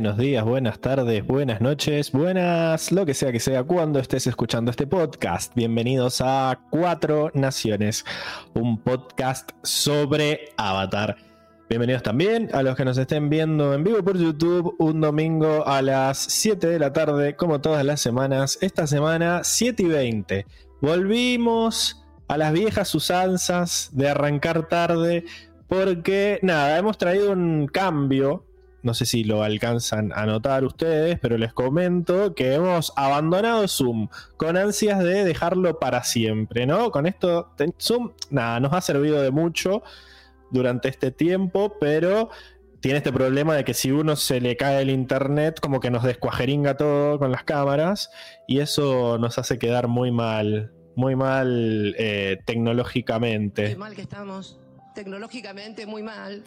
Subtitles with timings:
[0.00, 4.70] Buenos días, buenas tardes, buenas noches, buenas, lo que sea que sea cuando estés escuchando
[4.70, 5.54] este podcast.
[5.54, 8.06] Bienvenidos a Cuatro Naciones,
[8.54, 11.18] un podcast sobre Avatar.
[11.68, 15.82] Bienvenidos también a los que nos estén viendo en vivo por YouTube un domingo a
[15.82, 18.56] las 7 de la tarde, como todas las semanas.
[18.62, 20.46] Esta semana 7 y 20.
[20.80, 25.26] Volvimos a las viejas usanzas de arrancar tarde
[25.68, 28.46] porque nada, hemos traído un cambio
[28.82, 34.08] no sé si lo alcanzan a notar ustedes, pero les comento que hemos abandonado Zoom
[34.36, 36.90] con ansias de dejarlo para siempre, ¿no?
[36.90, 39.82] Con esto, Zoom, nada, nos ha servido de mucho
[40.50, 42.30] durante este tiempo, pero
[42.80, 46.02] tiene este problema de que si uno se le cae el internet, como que nos
[46.02, 48.10] descuajeringa todo con las cámaras,
[48.48, 53.68] y eso nos hace quedar muy mal, muy mal eh, tecnológicamente.
[53.68, 54.58] Qué mal que estamos,
[54.94, 56.44] tecnológicamente muy mal.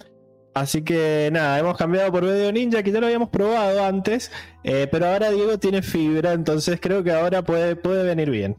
[0.54, 4.32] Así que nada, hemos cambiado por Video Ninja, que ya lo habíamos probado antes,
[4.64, 8.58] eh, pero ahora Diego tiene fibra, entonces creo que ahora puede, puede venir bien.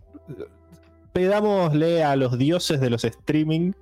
[1.13, 3.73] Pedámosle a los dioses de los streaming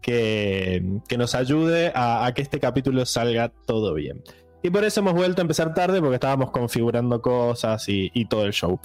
[0.00, 0.82] que,
[1.18, 4.22] nos ayude a, que este capítulo salga todo bien.
[4.62, 8.46] Y por eso hemos vuelto a empezar tarde, porque estábamos configurando cosas y, y todo
[8.46, 8.80] el show.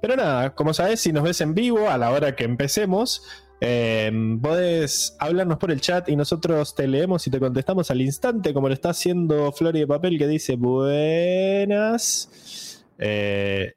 [0.00, 3.22] Pero nada, como sabes, si nos ves en vivo a la hora que empecemos,
[3.60, 8.54] eh, podés hablarnos por el chat y nosotros te leemos y te contestamos al instante,
[8.54, 12.28] como lo está haciendo Flori de Papel, que dice buenas.
[12.98, 13.74] Eh,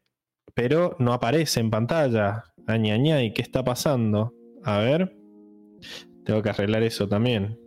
[0.53, 2.43] pero no aparece en pantalla.
[2.67, 4.33] ¿y ¿qué está pasando?
[4.63, 5.17] A ver.
[6.25, 7.59] Tengo que arreglar eso también.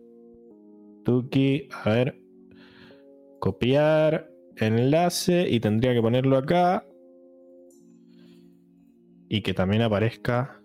[1.04, 2.20] Tuki, a ver.
[3.41, 6.86] Copiar enlace y tendría que ponerlo acá.
[9.28, 10.63] Y que también aparezca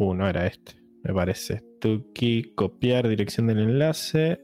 [0.00, 0.72] Uh, no era este,
[1.02, 1.62] me parece.
[1.78, 4.40] Tuki, copiar dirección del enlace.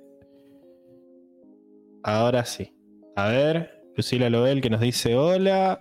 [2.02, 2.74] Ahora sí.
[3.16, 5.80] A ver, Lucila Lobel que nos dice hola.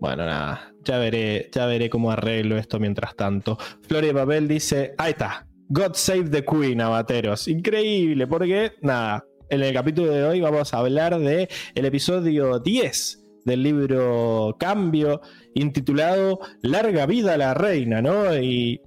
[0.00, 3.56] Bueno, nada, ya veré, ya veré cómo arreglo esto mientras tanto.
[3.82, 7.46] Floria Babel dice, ahí está, God Save the Queen, abateros.
[7.46, 13.62] Increíble, porque nada, en el capítulo de hoy vamos a hablar de episodio 10 del
[13.62, 15.20] libro Cambio,
[15.54, 18.36] intitulado Larga vida a la reina, ¿no?
[18.36, 18.80] Y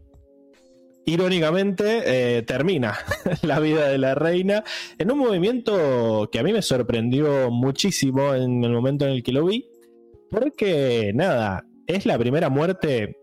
[1.06, 2.04] irónicamente
[2.38, 2.98] eh, termina
[3.42, 4.64] la vida de la reina
[4.98, 9.32] en un movimiento que a mí me sorprendió muchísimo en el momento en el que
[9.32, 9.70] lo vi,
[10.30, 13.18] porque nada, es la primera muerte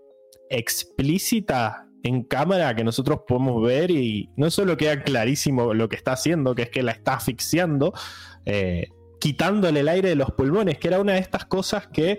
[0.49, 6.13] explícita en cámara que nosotros podemos ver y no solo queda clarísimo lo que está
[6.13, 7.93] haciendo, que es que la está asfixiando,
[8.47, 8.89] eh,
[9.21, 12.19] quitándole el aire de los pulmones, que era una de estas cosas que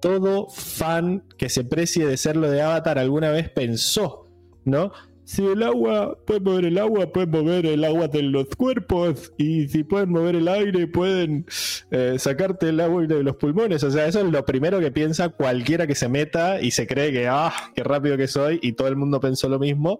[0.00, 4.26] todo fan que se precie de ser lo de Avatar alguna vez pensó,
[4.64, 4.92] ¿no?
[5.26, 9.32] Si el agua puede mover el agua, puede mover el agua de los cuerpos.
[9.36, 11.46] Y si pueden mover el aire, pueden
[11.90, 13.82] eh, sacarte el agua de los pulmones.
[13.82, 17.10] O sea, eso es lo primero que piensa cualquiera que se meta y se cree
[17.10, 18.60] que, ah, qué rápido que soy.
[18.62, 19.98] Y todo el mundo pensó lo mismo.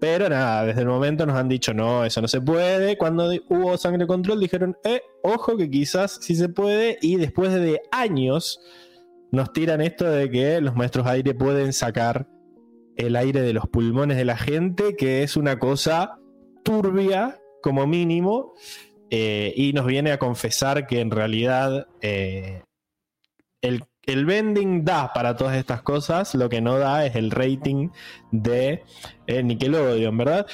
[0.00, 2.98] Pero nada, desde el momento nos han dicho, no, eso no se puede.
[2.98, 6.98] Cuando hubo sangre control dijeron, eh, ojo que quizás sí se puede.
[7.02, 8.58] Y después de años
[9.32, 12.28] nos tiran esto de que los maestros aire pueden sacar
[12.96, 16.18] el aire de los pulmones de la gente, que es una cosa
[16.64, 18.54] turbia como mínimo.
[19.12, 22.62] Eh, y nos viene a confesar que en realidad eh,
[23.60, 27.90] el el vending da para todas estas cosas, lo que no da es el rating
[28.32, 28.82] de
[29.26, 30.46] eh, Nickelodeon, ¿verdad?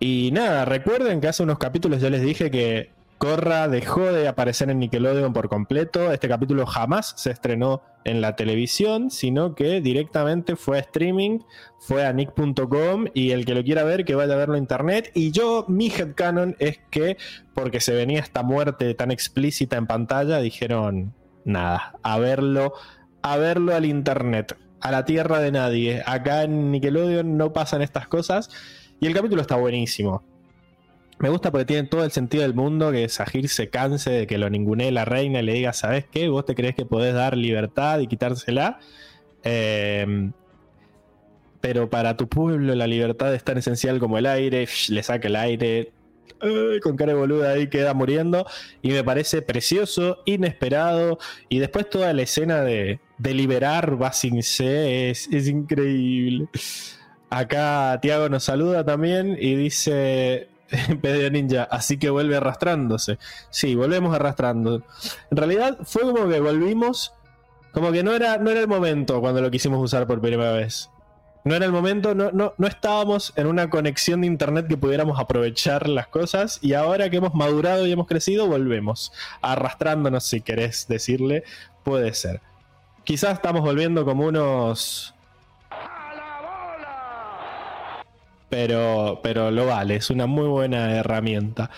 [0.00, 2.90] Y nada, recuerden que hace unos capítulos yo les dije que
[3.22, 6.10] Corra dejó de aparecer en Nickelodeon por completo.
[6.10, 11.38] Este capítulo jamás se estrenó en la televisión, sino que directamente fue a streaming,
[11.78, 15.12] fue a nick.com y el que lo quiera ver, que vaya a verlo en internet.
[15.14, 17.16] Y yo, mi headcanon es que,
[17.54, 21.14] porque se venía esta muerte tan explícita en pantalla, dijeron,
[21.44, 22.72] nada, a verlo,
[23.22, 26.02] a verlo al internet, a la tierra de nadie.
[26.06, 28.50] Acá en Nickelodeon no pasan estas cosas
[28.98, 30.31] y el capítulo está buenísimo.
[31.22, 34.38] Me gusta porque tiene todo el sentido del mundo que Sahir se canse de que
[34.38, 36.28] lo ningunee la reina y le diga, ¿sabes qué?
[36.28, 38.80] ¿Vos te crees que podés dar libertad y quitársela?
[39.44, 40.32] Eh,
[41.60, 45.36] pero para tu pueblo la libertad es tan esencial como el aire, le saca el
[45.36, 45.92] aire,
[46.82, 48.44] con cara de boluda ahí queda muriendo.
[48.82, 51.20] Y me parece precioso, inesperado.
[51.48, 56.48] Y después toda la escena de, de liberar C es, es increíble.
[57.30, 60.48] Acá Tiago nos saluda también y dice
[61.02, 63.18] Pedro Ninja, así que vuelve arrastrándose.
[63.50, 64.82] Sí, volvemos arrastrando.
[65.30, 67.12] En realidad fue como que volvimos,
[67.72, 70.90] como que no era, no era el momento cuando lo quisimos usar por primera vez.
[71.44, 75.18] no era el momento, no, no, no estábamos en una conexión de internet que pudiéramos
[75.18, 80.86] aprovechar las cosas y ahora que hemos madurado y hemos crecido, volvemos, arrastrándonos si querés
[80.88, 81.44] decirle,
[81.82, 82.40] puede ser.
[83.04, 85.14] Quizás estamos volviendo como unos...
[88.52, 91.70] Pero, pero lo vale, es una muy buena herramienta.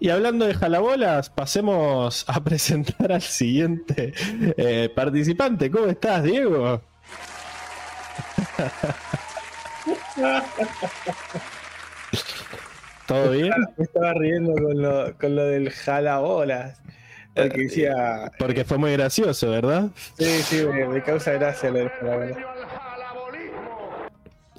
[0.00, 4.12] Y hablando de jalabolas, pasemos a presentar al siguiente
[4.56, 5.70] eh, participante.
[5.70, 6.82] ¿Cómo estás, Diego?
[13.06, 13.52] ¿Todo bien?
[13.76, 16.82] Me estaba riendo con lo, con lo del jalabolas.
[17.36, 18.32] Porque decía.
[18.36, 19.90] Porque fue muy gracioso, ¿verdad?
[20.18, 22.36] Sí, sí, me, me causa gracia lo del jalabolas.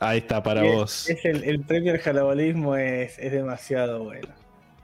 [0.01, 1.09] Ahí está para Es- vos.
[1.09, 4.27] Es el, el premio al jalabolismo es, es demasiado bueno.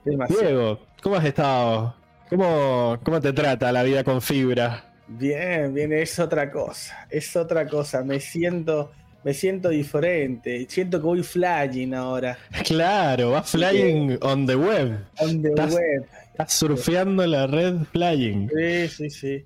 [0.06, 0.42] Demasiado.
[0.44, 1.96] Diego, ¿cómo has estado?
[2.30, 4.86] ¿Cómo, ¿Cómo te trata la vida con fibra?
[5.08, 7.08] Bien, bien, es otra cosa.
[7.10, 8.04] Es otra cosa.
[8.04, 8.92] Me siento,
[9.24, 10.66] me siento diferente.
[10.70, 12.38] Siento que voy flying ahora.
[12.66, 15.00] Claro, vas flying on the web.
[15.20, 16.06] On the Estás- web.
[16.32, 18.50] Estás surfeando la red flying.
[18.50, 19.46] Sí, sí, sí.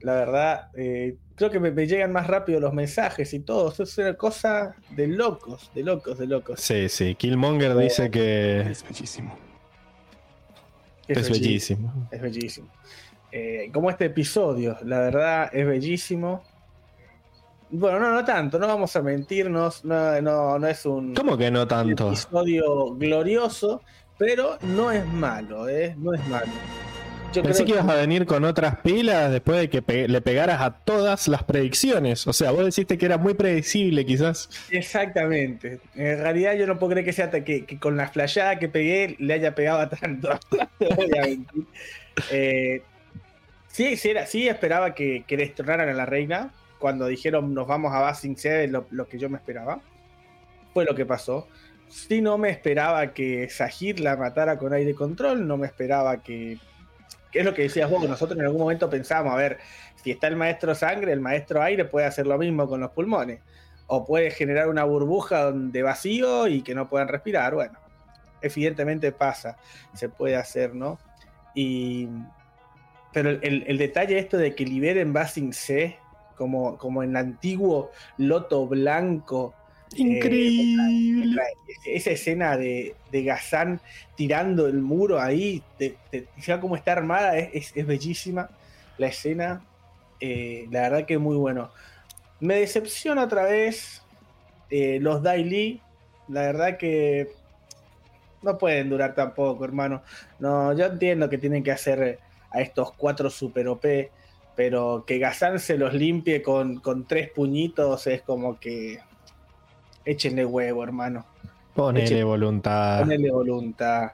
[0.00, 3.70] La verdad, eh, creo que me, me llegan más rápido los mensajes y todo.
[3.70, 6.60] Eso es una cosa de locos, de locos, de locos.
[6.60, 7.14] Sí, sí.
[7.14, 9.36] Killmonger dice que Es bellísimo.
[11.08, 12.08] es bellísimo.
[12.10, 12.68] Es bellísimo.
[13.32, 16.42] Eh, como este episodio, la verdad es bellísimo.
[17.68, 21.50] Bueno, no, no tanto, no vamos a mentirnos, no, no, no es un ¿Cómo que
[21.50, 22.08] no tanto?
[22.08, 23.82] episodio glorioso,
[24.16, 25.94] pero no es malo, ¿eh?
[25.98, 26.46] No es malo.
[27.36, 30.60] Yo Pensé que ibas a venir con otras pilas después de que pe- le pegaras
[30.62, 32.26] a todas las predicciones.
[32.26, 34.48] O sea, vos deciste que era muy predecible, quizás.
[34.70, 35.80] Exactamente.
[35.94, 39.16] En realidad yo no puedo creer que sea que, que con la flayada que pegué
[39.18, 40.30] le haya pegado a tanto.
[42.30, 42.82] Eh,
[43.68, 46.50] sí, sí, era, sí esperaba que, que destronaran a la reina.
[46.78, 49.80] Cuando dijeron nos vamos a Basing Sede, lo, lo que yo me esperaba.
[50.72, 51.46] Fue lo que pasó.
[51.88, 55.46] Sí, no me esperaba que Sahir la matara con aire control.
[55.46, 56.58] No me esperaba que.
[57.30, 59.58] Que es lo que decías vos, nosotros en algún momento pensábamos, a ver,
[60.02, 63.40] si está el maestro sangre, el maestro aire puede hacer lo mismo con los pulmones
[63.86, 67.54] o puede generar una burbuja de vacío y que no puedan respirar.
[67.54, 67.78] Bueno,
[68.40, 69.56] evidentemente pasa,
[69.94, 70.98] se puede hacer, ¿no?
[71.54, 72.08] Y,
[73.12, 75.98] pero el detalle esto de que liberen Basing C,
[76.36, 79.54] como, como en el antiguo Loto Blanco,
[79.94, 81.36] Increíble.
[81.84, 83.80] esa escena de, de Gazán
[84.16, 85.62] tirando el muro ahí,
[86.44, 88.50] ya como está armada, es, es- es bellísima
[88.98, 89.62] la escena.
[90.20, 91.70] eh, la verdad que es muy bueno.
[92.40, 94.02] Me decepciona otra vez
[94.70, 95.80] eh, los Daily.
[96.28, 97.28] La verdad que
[98.42, 100.02] no pueden durar tampoco, hermano.
[100.38, 102.18] No, yo entiendo que tienen que hacer
[102.50, 104.10] a estos cuatro super OP,
[104.54, 108.98] pero que Gazán se los limpie con, con tres puñitos es como que
[110.06, 111.26] échenle huevo, hermano.
[111.74, 113.00] Ponele voluntad.
[113.00, 114.12] Ponerle voluntad.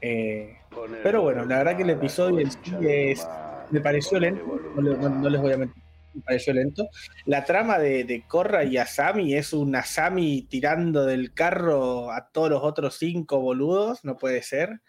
[0.00, 0.56] Eh,
[1.02, 3.26] pero bueno, la verdad que el episodio en sí es,
[3.70, 4.44] me pareció lento,
[4.76, 5.82] no, le- no- no les voy a mentir,
[6.14, 6.86] me pareció lento.
[7.24, 12.50] La trama de, de Korra y Asami es un Asami tirando del carro a todos
[12.50, 14.80] los otros cinco boludos, no puede ser.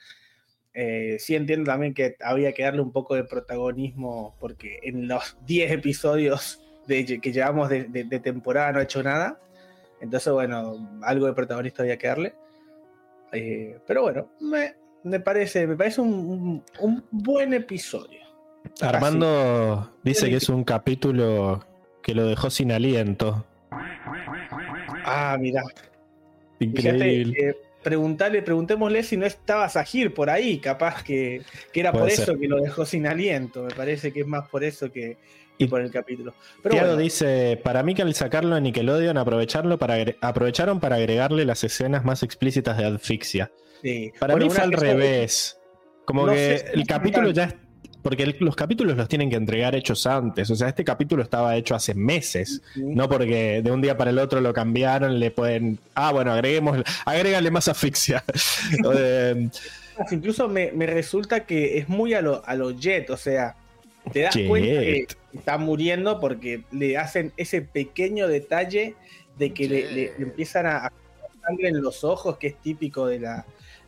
[0.73, 5.35] Eh, sí entiendo también que había que darle un poco de protagonismo porque en los
[5.47, 9.39] 10 episodios de, que llevamos de, de- de temporada no ha hecho nada.
[10.01, 12.35] Entonces, bueno, algo de protagonista había que darle.
[13.31, 18.21] Eh, pero bueno, me, me parece, me parece un, un- un buen episodio.
[18.81, 21.65] Armando dice que es un capítulo
[22.03, 23.45] que lo dejó sin aliento.
[25.05, 25.63] Ah, mira.
[26.59, 27.33] Increíble.
[27.35, 32.03] Fíjate, eh, preguntarle, preguntémosle si no estaba Sahir por ahí, capaz que, que era Puede
[32.05, 32.23] por ser.
[32.23, 33.63] eso que lo dejó sin aliento.
[33.63, 35.17] Me parece que es más por eso que
[35.57, 36.33] Y- por el capítulo.
[36.61, 40.97] Pero Tiago bueno, dice, para mí que al sacarlo a Nickelodeon aprovecharlo para aprovecharon para
[40.97, 43.51] agregarle las escenas más explícitas de asfixia.
[43.81, 44.11] sí.
[44.19, 45.57] Para Bueno, mí fue al revés.
[46.05, 47.53] Como No que el capítulo ya.
[48.03, 50.49] Porque el- los capítulos los tienen que entregar hechos antes.
[50.49, 52.61] O sea, este capítulo estaba hecho hace meses.
[52.75, 55.79] No porque de un día para el otro lo cambiaron, le pueden...
[55.95, 56.77] Ah, bueno, agreguemos...
[57.05, 58.23] Agrégale más asfixia.
[58.95, 59.49] Eh,
[60.11, 63.55] Incluso me, me resulta que es muy a lo, a lo Jet, o sea,
[64.11, 64.47] te das Jet.
[64.47, 68.95] cuenta que está muriendo porque le hacen ese pequeño detalle
[69.37, 70.91] de que le, le- le empiezan a, a
[71.45, 73.45] sangre en los ojos, que es típico de la,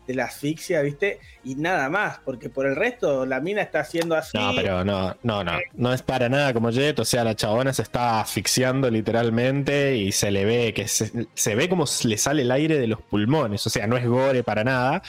[0.08, 1.20] de la asfixia, ¿viste?
[1.44, 4.38] Y nada más, porque por el resto la mina está haciendo así.
[4.38, 5.52] No, pero no, no, no.
[5.74, 6.98] No es para nada como Jet.
[7.00, 11.56] O sea, la chabona se está asfixiando literalmente y se le ve que se, se
[11.56, 13.66] ve como le sale el aire de los pulmones.
[13.68, 15.02] O sea, no es gore para nada,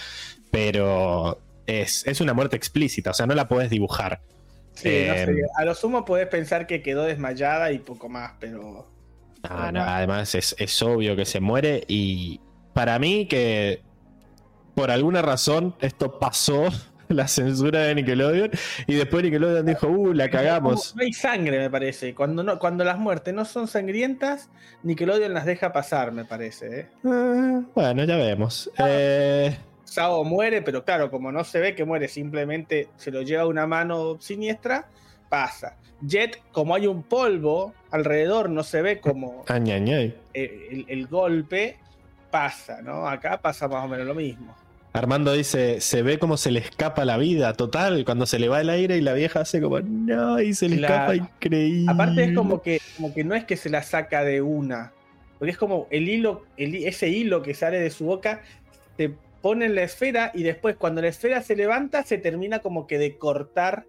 [0.50, 3.10] pero es, es una muerte explícita.
[3.10, 4.20] O sea, no la puedes dibujar.
[4.74, 8.34] Sí, no eh, sé, a lo sumo podés pensar que quedó desmayada y poco más,
[8.40, 8.88] pero
[9.42, 12.40] Ah, no, además es, es obvio que se muere y
[12.74, 13.82] para mí que
[14.74, 16.68] por alguna razón esto pasó
[17.08, 18.50] la censura de Nickelodeon
[18.86, 20.94] y después Nickelodeon dijo, uh, la cagamos.
[20.94, 22.14] No hay sangre, me parece.
[22.14, 24.50] Cuando, no, cuando las muertes no son sangrientas,
[24.82, 26.80] Nickelodeon las deja pasar, me parece.
[26.80, 26.88] ¿eh?
[27.04, 28.70] Ah, bueno, ya vemos.
[28.78, 29.56] Eh...
[29.90, 33.66] Sao muere, pero claro, como no se ve que muere, simplemente se lo lleva una
[33.66, 34.86] mano siniestra,
[35.28, 35.74] pasa.
[36.00, 41.76] Jet, como hay un polvo alrededor, no se ve como el, el, golpe,
[42.30, 43.08] pasa, ¿no?
[43.08, 44.54] Acá pasa más o menos lo mismo.
[44.92, 48.60] Armando dice, se ve como se le escapa la vida, total, cuando se le va
[48.60, 51.90] el aire y la vieja hace como, no, y se le escapa increíble.
[51.90, 54.92] Aparte es como que, como que no es que se la saca de una,
[55.40, 58.42] porque es como el hilo, ese hilo que sale de su boca,
[58.96, 62.86] se pone en la esfera y después cuando la esfera se levanta se termina como
[62.86, 63.86] que de cortar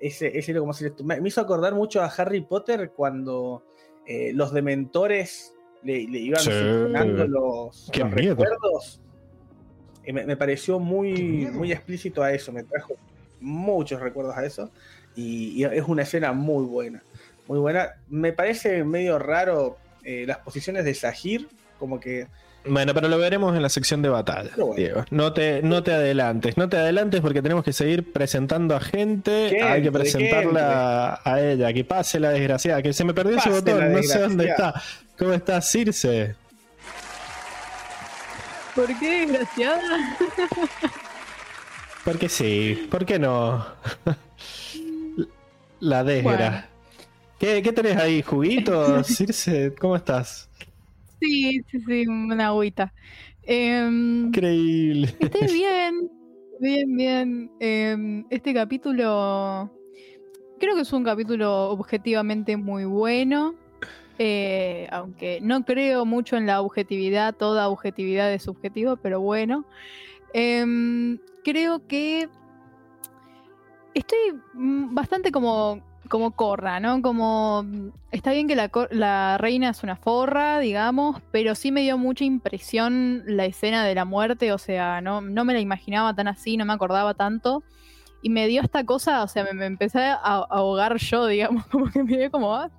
[0.00, 3.64] ese, ese como si me, hizo acordar mucho a Harry Potter cuando
[4.06, 6.50] eh, los dementores le, iban sí.
[6.50, 9.00] los, los recuerdos
[10.12, 12.94] me, pareció muy, muy explícito a eso, me trajo
[13.40, 14.70] muchos recuerdos a eso
[15.16, 17.02] y, es una escena muy buena,
[17.46, 17.90] muy buena.
[18.08, 22.26] Me parece medio raro eh, las posiciones de Sahir, como que...
[22.66, 25.04] Bueno, pero lo veremos en la sección de batalla, Diego.
[25.10, 29.62] No te, no te adelantes, no te adelantes porque tenemos que seguir presentando a gente.
[29.62, 33.92] Hay que presentarla a ella, que pase la desgraciada, que se me perdió ese botón,
[33.92, 34.82] no sé dónde está.
[35.18, 36.34] ¿Cómo está Circe?
[38.74, 40.16] ¿Por qué, desgraciada?
[42.04, 43.64] Porque sí, ¿por qué no?
[45.80, 46.68] La desgra.
[47.38, 48.22] ¿Qué, ¿Qué, tenés ahí?
[48.22, 49.06] ¿Juguitos?
[49.06, 50.48] Circe, ¿cómo estás?
[51.24, 52.92] Sí, sí, sí, una agüita.
[53.42, 55.14] Em, Increíble.
[55.18, 56.10] Estoy bien,
[56.60, 57.50] bien, bien.
[57.60, 59.70] Em, este capítulo
[60.58, 63.54] creo que es un capítulo objetivamente muy bueno.
[64.18, 69.64] Eh, aunque no creo mucho en la objetividad, toda objetividad es subjetivo, pero bueno.
[70.32, 72.28] Em, creo que
[73.94, 74.18] estoy
[74.52, 75.80] mm, bastante como,
[76.14, 77.02] como corra, ¿no?
[77.02, 77.66] Como
[78.12, 83.24] está bien que la, reina es una forra, digamos, pero sí me dio mucha impresión
[83.26, 86.66] la escena de la muerte, o sea, no, no me la imaginaba tan así, no
[86.66, 87.64] me acordaba tanto.
[88.22, 92.04] Y me dio esta cosa, o sea, me, empecé a, ahogar yo, digamos, como que
[92.04, 92.70] me dio como, ah,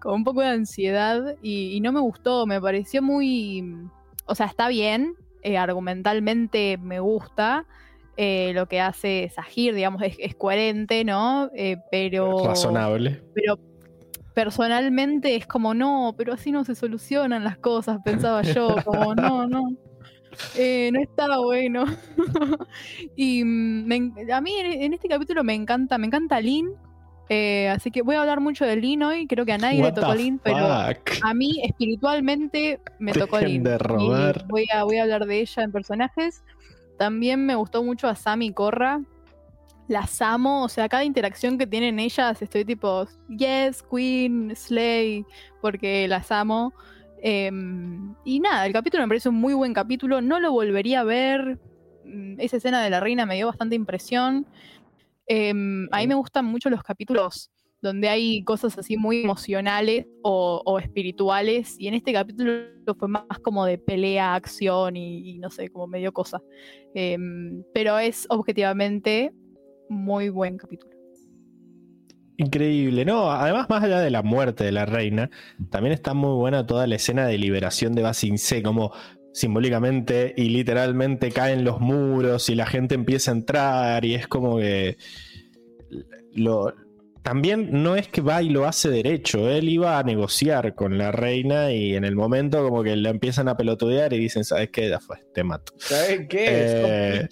[0.00, 3.76] con un poco de ansiedad y, no me gustó, me pareció muy,
[4.26, 7.64] o sea, está bien, eh, argumentalmente me gusta.
[8.16, 11.50] Eh, lo que hace Sahir, digamos, es, coherente, ¿no?
[11.54, 12.46] Eh, pero.
[12.46, 13.22] Razonable.
[13.34, 13.58] Pero
[14.34, 19.46] personalmente es como, no, pero así no se solucionan las cosas, pensaba yo, como, no,
[19.46, 19.62] no.
[19.70, 21.84] no está bueno.
[23.16, 23.92] y mm,
[24.32, 26.76] a mí en, en, este capítulo me encanta, me encanta Lynn,
[27.34, 29.26] eh, así que voy a hablar mucho de Lin hoy.
[29.26, 33.64] Creo que a nadie le tocó Lin, pero a mí espiritualmente me tocó Lin.
[34.48, 36.44] Voy a, voy a hablar de ella en personajes.
[36.98, 39.00] También me gustó mucho a Sammy y Corra.
[39.88, 45.24] Las amo, o sea, cada interacción que tienen ellas estoy tipo, yes, Queen, Slay,
[45.60, 46.72] porque las amo.
[47.20, 50.20] Em, y nada, el capítulo me parece un muy buen capítulo.
[50.20, 51.58] No lo volvería a ver.
[52.04, 54.46] Mm, esa escena de la reina me dio bastante impresión.
[55.26, 57.51] Em, a mí me gustan mucho los capítulos
[57.82, 62.52] donde hay cosas así muy emocionales o, espirituales, y en este capítulo
[62.96, 66.40] fue más como de pelea, acción y, no sé, como medio cosa.
[66.94, 69.32] Em, pero es objetivamente
[69.88, 70.92] muy buen capítulo.
[72.36, 73.30] Increíble, ¿no?
[73.30, 75.30] Además, más allá de la muerte de la reina,
[75.70, 78.92] también está muy buena toda la escena de liberación de C, como
[79.32, 84.58] simbólicamente y literalmente caen los muros y la gente empieza a entrar y es como
[84.58, 84.98] que
[86.34, 86.74] lo,
[87.22, 91.12] también no es que va y lo hace derecho, él iba a negociar con la
[91.12, 94.88] reina y en el momento como que le empiezan a pelotudear y dicen, ¿sabes qué?
[94.88, 95.72] Ya fue, te mato.
[95.78, 96.46] ¿Sabes qué?
[96.48, 97.28] Eh,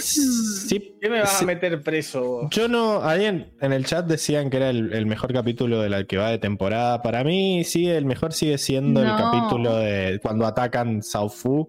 [0.00, 2.48] Sí, ¿Qué me vas a meter preso?
[2.50, 6.16] Yo no, ahí en, el chat decían que era el, mejor capítulo de la que
[6.16, 7.02] va de temporada.
[7.02, 11.68] Para mí, sí, el mejor sigue siendo el capítulo de cuando atacan Sao Fu,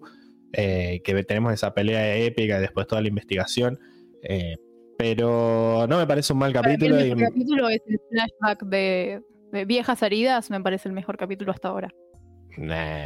[0.52, 3.78] eh, que tenemos esa pelea épica y después toda la investigación.
[4.22, 4.56] Eh,
[5.02, 6.98] pero no me parece un mal capítulo.
[6.98, 9.22] El capítulo es el flashback de
[9.66, 11.90] viejas heridas, me parece el mejor capítulo hasta ahora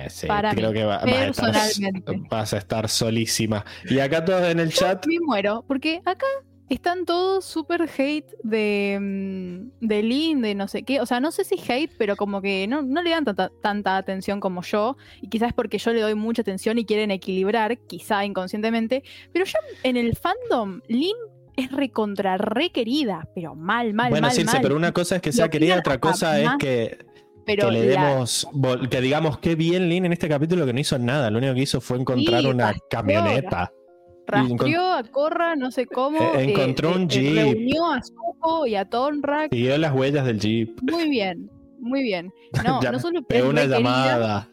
[0.08, 1.02] sí, creo que va,
[2.30, 3.64] vas, a estar, solísima.
[3.88, 5.06] Y acá todos en el chat.
[5.06, 6.26] Me muero, porque acá
[6.68, 11.00] están todos súper hate de, mm, de Lynn, de no sé qué.
[11.00, 14.62] O sea, no sé si hate, pero como que no, le dan tanta, atención como
[14.62, 14.96] yo.
[15.20, 19.02] Y quizás es porque yo le doy mucha atención y quieren equilibrar, quizá inconscientemente.
[19.32, 21.16] Pero ya en el fandom, Lynn
[21.56, 24.34] es recontra requerida, pero mal, mal, bueno, mal.
[24.36, 26.98] Bueno, sí, pero una cosa es que sea querida, otra cosa es que
[27.46, 28.48] pero que le demos,
[28.90, 31.60] que digamos que bien Lin en este capítulo que no hizo nada, lo único que
[31.62, 33.72] hizo fue encontrar Sí, una rastreó, camioneta.
[34.26, 36.18] rastreó a Korra, no sé cómo.
[36.34, 37.34] Eh, encontró un jeep.
[37.34, 39.52] Reunió a Zuko y a Tonrak.
[39.52, 40.78] Siguió las huellas del jeep.
[40.90, 42.32] Muy bien, muy bien.
[42.64, 44.48] No, Ya- no solo Pegó una llamada.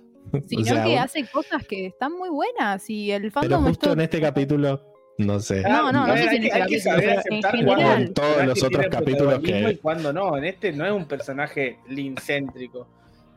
[0.50, 3.86] sino O sea, que hace cosas que están muy buenas y el Pero fandom justo
[3.88, 4.81] esto- en este capítulo,
[5.25, 5.62] no sé.
[5.62, 7.56] No, no, no A sé si hay que- hay que capítulo, saber aceptar
[8.01, 11.78] En todos los otros capítulos que- Y cuando no, en este no es un personaje
[11.88, 12.88] lincéntrico.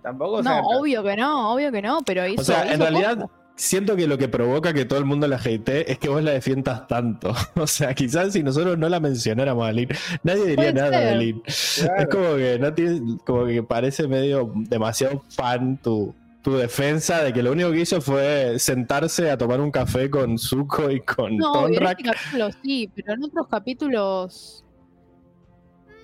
[0.03, 2.41] Tampoco, No, obvio que no, obvio que no, pero hizo.
[2.41, 3.31] O sea, en realidad cosas.
[3.57, 6.33] siento que lo que provoca que todo el mundo la hatee es que vos la
[6.33, 7.33] defiendas tanto.
[7.57, 9.89] O sea, quizás si nosotros no la mencionáramos a Lin,
[10.23, 11.17] nadie diría Puede nada de ser.
[11.17, 11.41] Lin.
[11.43, 12.03] claro.
[12.03, 17.33] Es como que no tiene, como que parece medio demasiado fan tu, tu defensa de
[17.33, 21.37] que lo único que hizo fue sentarse a tomar un café con Zuko y con
[21.39, 21.99] No, en Tonrak.
[22.01, 24.65] este capítulo sí, pero en otros capítulos.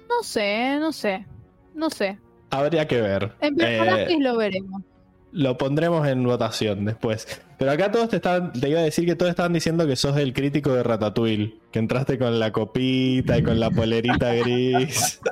[0.08, 1.26] No sé, no sé.
[1.74, 2.18] No sé.
[2.50, 3.32] Habría que ver.
[3.40, 4.82] En Eh, personajes lo veremos.
[5.32, 7.28] Lo pondremos en votación después.
[7.58, 10.16] Pero acá todos te estaban, te iba a decir que todos estaban diciendo que sos
[10.16, 15.20] el crítico de Ratatouille, que entraste con la copita y con la polerita gris.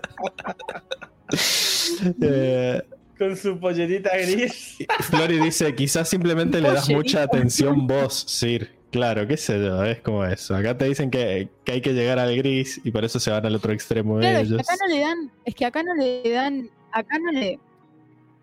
[2.22, 2.82] Eh,
[3.18, 4.76] Con su pollerita gris.
[5.00, 8.76] Flori dice, quizás simplemente le das mucha atención vos, Sir.
[8.90, 10.56] Claro, qué sé yo, es como eso.
[10.56, 13.45] Acá te dicen que, que hay que llegar al gris y por eso se van
[13.45, 14.60] al otro extremo Claro, es que ellos.
[14.69, 15.30] acá no le dan.
[15.45, 16.71] Es que acá no le dan.
[16.93, 17.58] Acá no le.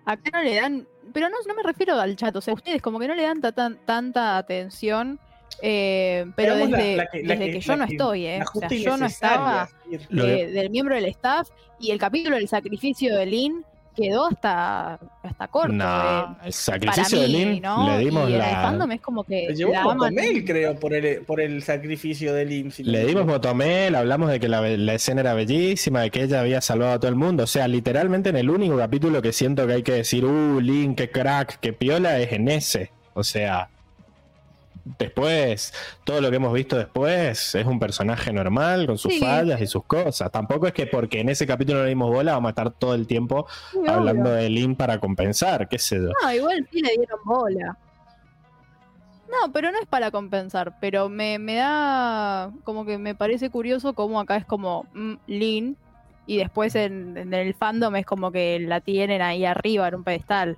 [0.05, 0.87] Acá no le dan.
[1.13, 3.41] Pero no, no me refiero al chat, o sea, ustedes como que no le dan
[3.41, 5.19] ta- tan- tanta atención.
[5.61, 8.41] eh, pero desde, la que- desde que- que, yo no que- estoy, ¿eh?
[8.53, 11.47] O sea, yo no estaba del miembro del staff
[11.79, 13.63] y el capítulo del sacrificio de Lin
[13.95, 15.73] quedó hasta, hasta corto.
[15.73, 17.89] No, eh, el para sacrificio mí, de Lin ¿no?
[17.89, 18.61] le dimos y el la.
[18.61, 22.45] fandom es como que Le llevó un motomel, creo, por el, por el sacrificio de
[22.45, 22.71] Lim.
[22.71, 26.23] si no Le dimos motomel, hablamos de que la, la escena era bellísima, de que
[26.23, 27.43] ella había salvado a todo el mundo.
[27.43, 30.97] O sea, literalmente en el único capítulo que siento que hay que decir, uh, Link,
[30.97, 32.91] qué crack, qué piola, es en ese.
[33.13, 33.69] O sea,
[34.99, 39.19] después, todo lo que hemos visto después es un personaje normal, con sus Sí.
[39.19, 40.31] fallas y sus cosas.
[40.31, 42.93] Tampoco es que porque en ese capítulo no le dimos bola, vamos a estar todo
[42.93, 43.47] el tiempo
[43.87, 46.09] hablando de Link para compensar, qué sé yo.
[46.21, 47.77] No, igual sí le dieron bola.
[49.27, 53.93] No, pero no es para compensar, pero me, me da como que me parece curioso
[53.93, 55.77] cómo acá es como mm, Lin
[56.27, 60.03] y después en, en el fandom es como que la tienen ahí arriba en un
[60.03, 60.57] pedestal.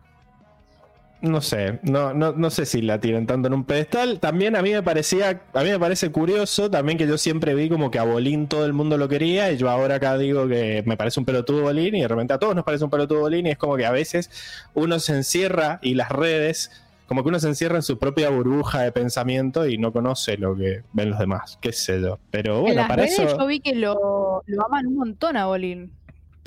[1.19, 4.19] No sé, no, no, no sé si la tienen tanto en un pedestal.
[4.19, 7.69] También a mí me parecía, a mí me parece curioso también que yo siempre vi
[7.69, 10.83] como que a Bolín todo el mundo lo quería y yo ahora acá digo que
[10.85, 13.47] me parece un pelotudo Bolín y de repente a todos nos parece un pelotudo Bolín
[13.47, 14.29] y es como que a veces
[14.75, 16.69] uno se encierra y las redes,
[17.07, 20.55] como que uno se encierra en su propia burbuja de pensamiento y no conoce lo
[20.55, 22.19] que ven los demás, qué sé yo.
[22.29, 23.39] Pero en bueno, las para redes eso...
[23.39, 25.91] yo vi que lo, lo aman un montón a Bolín.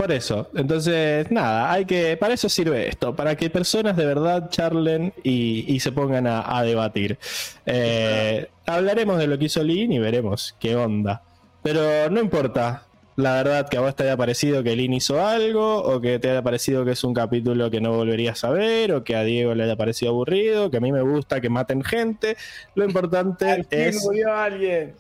[0.01, 4.49] Por eso, entonces, nada, hay que, para eso sirve esto, para que personas de verdad
[4.49, 7.19] charlen y, y se pongan a, a debatir.
[7.67, 11.21] Eh, hablaremos de lo que hizo Lin y veremos qué onda.
[11.63, 12.85] Pero no importa,
[13.17, 16.31] la verdad, que a vos te haya parecido que Lin hizo algo, o que te
[16.31, 19.55] haya parecido que es un capítulo que no volverías a ver, o que a Diego
[19.55, 22.39] le haya parecido aburrido, que a mí me gusta que maten gente.
[22.75, 24.95] Lo importante Al fin es murió alguien.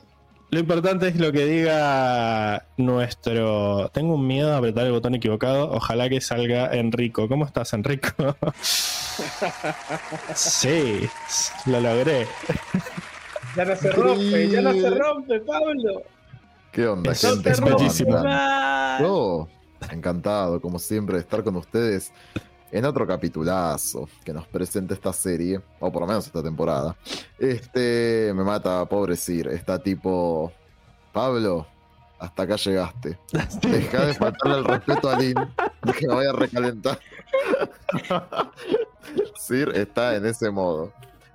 [0.50, 3.88] Lo importante es lo que diga nuestro.
[3.90, 5.70] Tengo un miedo a apretar el botón equivocado.
[5.70, 7.28] Ojalá que salga Enrico.
[7.28, 8.36] ¿Cómo estás, Enrico?
[10.34, 11.08] sí,
[11.66, 12.26] lo logré.
[13.56, 16.02] Ya no se rompe, ya no se rompe, Pablo.
[16.72, 17.50] ¿Qué onda, Es- gente?
[17.50, 19.48] es ¿Cómo bellísimo.
[19.90, 22.12] encantado, como siempre, de estar con ustedes
[22.72, 26.96] en otro capitulazo que nos presenta esta serie, o por lo menos esta temporada.
[27.38, 30.52] Este me mata, pobre Sir, está tipo.
[31.12, 31.66] Pablo,
[32.20, 33.18] hasta acá llegaste.
[33.62, 35.34] Deja de faltarle el respeto a Lin,
[35.98, 37.00] que me vaya a recalentar.
[39.36, 40.92] Sir está en ese modo.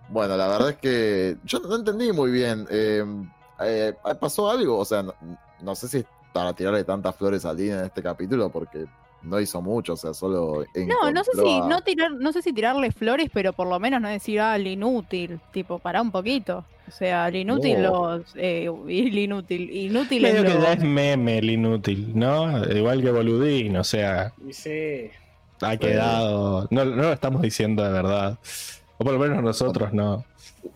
[0.08, 2.66] Bueno, la verdad es que yo no entendí muy bien.
[2.70, 3.04] eh,
[3.60, 4.78] eh, ¿Pasó algo?
[4.78, 5.14] O sea, no,
[5.62, 8.86] no sé si para tirarle tantas flores a Lin en este capítulo, porque
[9.26, 10.64] no hizo mucho, o sea, solo.
[10.76, 13.80] No, no sé si a- no tirar, no sé si tirarle flores, pero por lo
[13.80, 16.64] menos no decir ah, el inútil, tipo, para un poquito.
[16.88, 18.18] O sea, el inútil No.
[18.20, 22.64] los eh, el inútil, inútil es Medio que lo- ya es meme el inútil, ¿no?
[22.72, 25.10] Igual que Boludín, o sea, sí.
[25.62, 26.68] ha quedado.
[26.70, 28.38] No, no lo estamos diciendo de verdad.
[28.98, 30.24] O por lo menos nosotros no.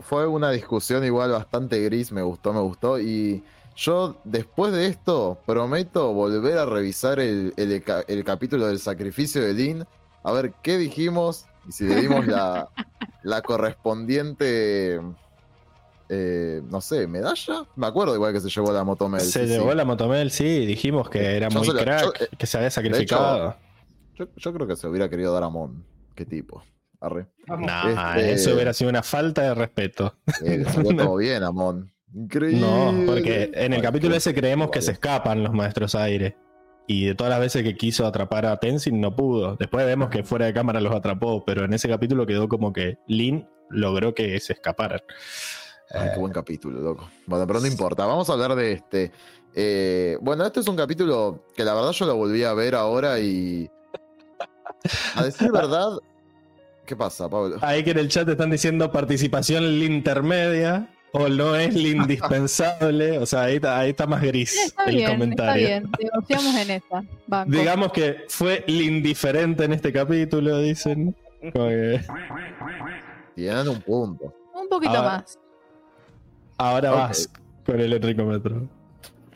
[0.02, 3.00] Fue una discusión igual bastante gris, me gustó, me gustó.
[3.00, 3.44] Y
[3.80, 9.54] yo, después de esto, prometo volver a revisar el, el el capítulo del sacrificio de
[9.54, 9.86] Lin,
[10.24, 12.68] a ver qué dijimos y si le dimos la,
[13.24, 15.00] la correspondiente.
[16.10, 17.66] eh, no sé, medalla.
[17.76, 19.22] Me acuerdo igual que se llevó la motomel.
[19.22, 19.78] Se sí, llevó sí.
[19.78, 23.56] la motomel, sí, dijimos que era Yo muy crack, yo, eh, que se había sacrificado.
[24.16, 25.86] Yo, yo creo que se hubiera querido dar a Mon.
[26.16, 26.64] ¿Qué tipo?
[27.00, 27.28] Arre.
[27.48, 30.16] Este- eso hubiera sido una falta de respeto.
[30.44, 30.66] Eh,
[30.98, 31.90] todo bien a Mon.
[32.14, 32.60] Increíble.
[32.60, 36.38] No, porque en el Ay, capítulo ese creemos que se escapan los maestros aire.
[36.88, 39.56] Y de todas las veces que quiso atrapar a Tenzin no pudo.
[39.58, 42.98] Después vemos que fuera de cámara los atrapó, pero en ese capítulo quedó como que
[43.06, 45.02] Lin logró que se escaparan.
[45.92, 47.08] Ay, qué buen capítulo, loco.
[47.28, 48.08] Bueno, pero no importa.
[48.08, 49.12] Vamos a hablar de este.
[49.54, 53.20] Eh, bueno, este es un capítulo que la verdad yo lo volví a ver ahora
[53.20, 53.70] y.
[55.16, 55.92] A decir verdad.
[56.88, 57.58] ¿Qué pasa, Pablo?
[57.62, 63.18] Ahí que en el chat están diciendo participación intermedia o no es indispensable.
[63.20, 65.68] O sea, ahí está, ahí está más gris Está el bien, está comentario.
[65.68, 65.92] bien.
[66.02, 67.04] Negociamos en esta.
[67.28, 67.52] Banco.
[67.52, 71.16] Digamos que fue el indiferente en este capítulo, dicen.
[71.42, 72.02] Que
[73.36, 74.34] Tienen un punto.
[74.54, 75.40] Un poquito Ahora- más.
[76.58, 77.30] ahora vas
[77.66, 78.68] con el enricómetro.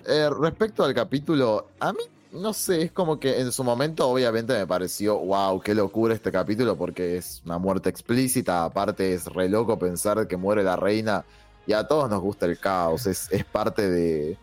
[0.06, 2.00] Eh, respecto al capítulo, a mí,
[2.34, 6.30] no sé, es como que en su momento obviamente me pareció, wow, qué locura este
[6.32, 11.24] capítulo porque es una muerte explícita, aparte es re loco pensar que muere la reina
[11.66, 14.38] y a todos nos gusta el caos, es, es parte de,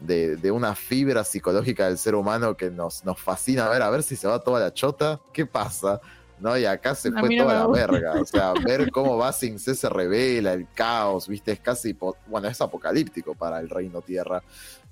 [0.00, 4.02] de, de una fibra psicológica del ser humano que nos, nos fascina ver, a ver
[4.02, 6.00] si se va toda la chota, ¿qué pasa?
[6.40, 6.58] ¿No?
[6.58, 9.74] Y acá se A fue no toda la verga, o sea, ver cómo Basing C
[9.74, 14.42] se revela, el caos, viste, es casi, bueno, es apocalíptico para el reino tierra.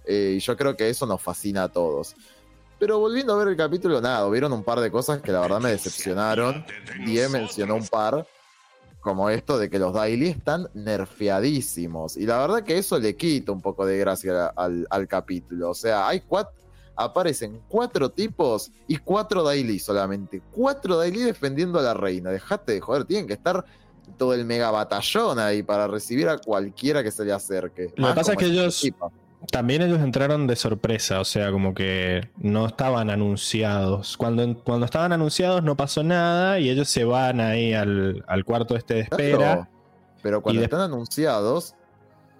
[0.05, 2.16] Eh, y yo creo que eso nos fascina a todos.
[2.79, 5.61] Pero volviendo a ver el capítulo, nada, hubieron un par de cosas que la verdad
[5.61, 6.64] me decepcionaron.
[7.07, 8.27] Die mencionó un par,
[9.03, 12.17] como esto de que los Daily están nerfeadísimos.
[12.17, 15.71] Y la verdad que eso le quita un poco de gracia al, al capítulo.
[15.71, 16.55] O sea, hay cuatro,
[16.95, 20.41] aparecen cuatro tipos y cuatro Daily solamente.
[20.53, 22.31] Cuatro Daily defendiendo a la reina.
[22.31, 23.65] Dejate de joder, tienen que estar
[24.17, 27.93] todo el mega batallón ahí para recibir a cualquiera que se le acerque.
[27.97, 28.93] Lo que pasa es que ellos-.
[29.51, 34.17] También ellos entraron de sorpresa, o sea, como que no estaban anunciados.
[34.17, 38.77] Cuando, cuando estaban anunciados no pasó nada y ellos se van ahí al, al cuarto
[38.77, 39.37] este de espera.
[39.39, 39.69] Claro,
[40.23, 41.75] pero cuando están anunciados,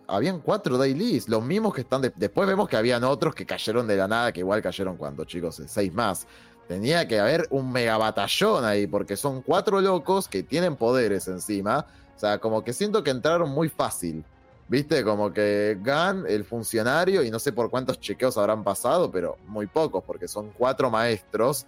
[0.07, 2.03] habían cuatro dailies, los mismos que están.
[2.03, 5.25] de- Después vemos que habían otros que cayeron de la nada, que igual cayeron cuando,
[5.25, 6.27] chicos, seis más.
[6.69, 11.87] Tenía que haber un mega batallón ahí, porque son cuatro locos que tienen poderes encima.
[12.17, 14.25] O sea, como que siento que entraron muy fácil.
[14.72, 15.04] ¿Viste?
[15.04, 19.66] Como que Gan, el funcionario, y no sé por cuántos chequeos habrán pasado, pero muy
[19.66, 21.66] pocos, porque son cuatro maestros.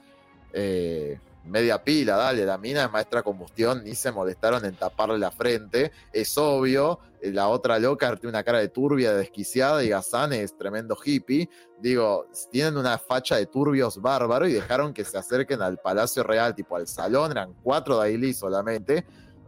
[0.54, 5.18] eh, media pila, dale, la mina es maestra de combustión, ni se molestaron en taparle
[5.18, 9.90] la frente, es obvio, eh, la otra loca tiene una cara de turbia, desquiciada, y
[9.90, 15.18] Gazan es tremendo hippie, digo, tienen una facha de turbios bárbaros y dejaron que se
[15.18, 19.04] acerquen al Palacio Real, tipo al salón, eran cuatro Daily solamente,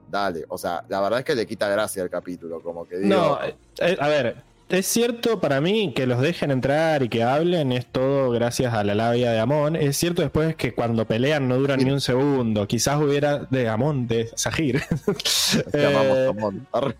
[0.09, 3.15] dale, o sea, la verdad es que le quita gracia al capítulo, como que digo,
[3.15, 7.71] No, eh, a ver, es cierto para mí que los dejen entrar y que hablen,
[7.73, 9.77] es todo gracias a la labia de Amon.
[9.77, 11.85] Es cierto después que cuando pelean no duran Sí.
[11.87, 12.67] ni un segundo.
[12.67, 14.83] Quizás hubiera de Amon, de Sahir.
[15.71, 16.61] te amamos, Eh.
[16.73, 16.97] Arre,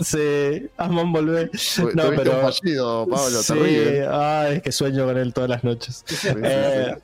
[0.00, 1.50] sí, Amon volvé.
[1.94, 4.06] no, pero- un fallido, Pablo, sí, terrible.
[4.10, 6.02] ay, es que sueño con él todas las noches.
[6.06, 6.34] Sí, sí, sí.
[6.42, 6.94] Eh,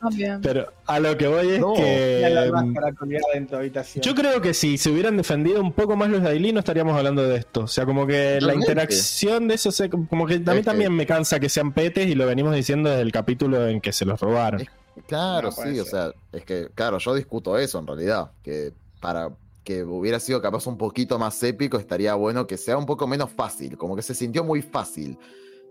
[0.42, 2.50] pero a lo que voy es No, que.
[2.52, 4.02] máscara colgada en tu habitación.
[4.02, 7.22] Yo creo que si se hubieran defendido un poco más los Daily no estaríamos hablando
[7.26, 7.62] de esto.
[7.62, 9.72] O sea, como que la interacción de eso, o
[10.08, 12.54] como que a mí Es que- también me cansa que sean petes y lo venimos
[12.54, 14.60] diciendo desde el capítulo en que se los robaron.
[14.60, 14.68] Es-
[15.06, 19.30] Claro, No, sí, o sea, es que, claro, yo discuto eso en realidad, que para
[19.64, 23.30] que hubiera sido capaz un poquito más épico, estaría bueno que sea un poco menos
[23.30, 25.16] fácil, como que se sintió muy fácil.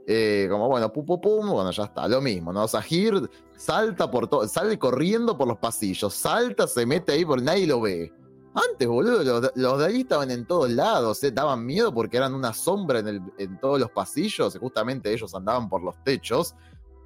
[0.08, 2.68] Eh, como bueno, pum, pum, pum, bueno, ya está, lo mismo, ¿no?
[2.68, 7.68] Sahir salta por todo, sale corriendo por los pasillos, salta, se mete ahí por nadie
[7.68, 8.12] lo ve.
[8.54, 12.34] Antes, boludo, los, los de ahí estaban en todos lados, eh, daban miedo porque eran
[12.34, 16.54] una sombra en, el- en todos los pasillos, y justamente ellos andaban por los techos.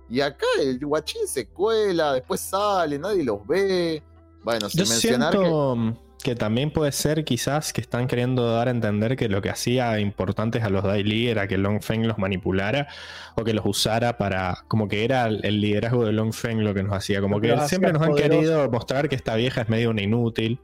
[0.09, 4.01] Y acá el guachín se cuela, después sale, nadie los ve.
[4.43, 5.37] Bueno, sin Yo mencionar que.
[5.39, 6.35] siento que...
[6.35, 10.63] también puede ser quizás que están queriendo dar a entender que lo que hacía importantes
[10.63, 12.87] a los Daily era que Long Feng los manipulara
[13.35, 14.63] o que los usara para.
[14.67, 17.21] como que era el liderazgo de Long Feng lo que nos hacía.
[17.21, 20.59] Como que siempre nos han querido mostrar que esta vieja es medio una inútil.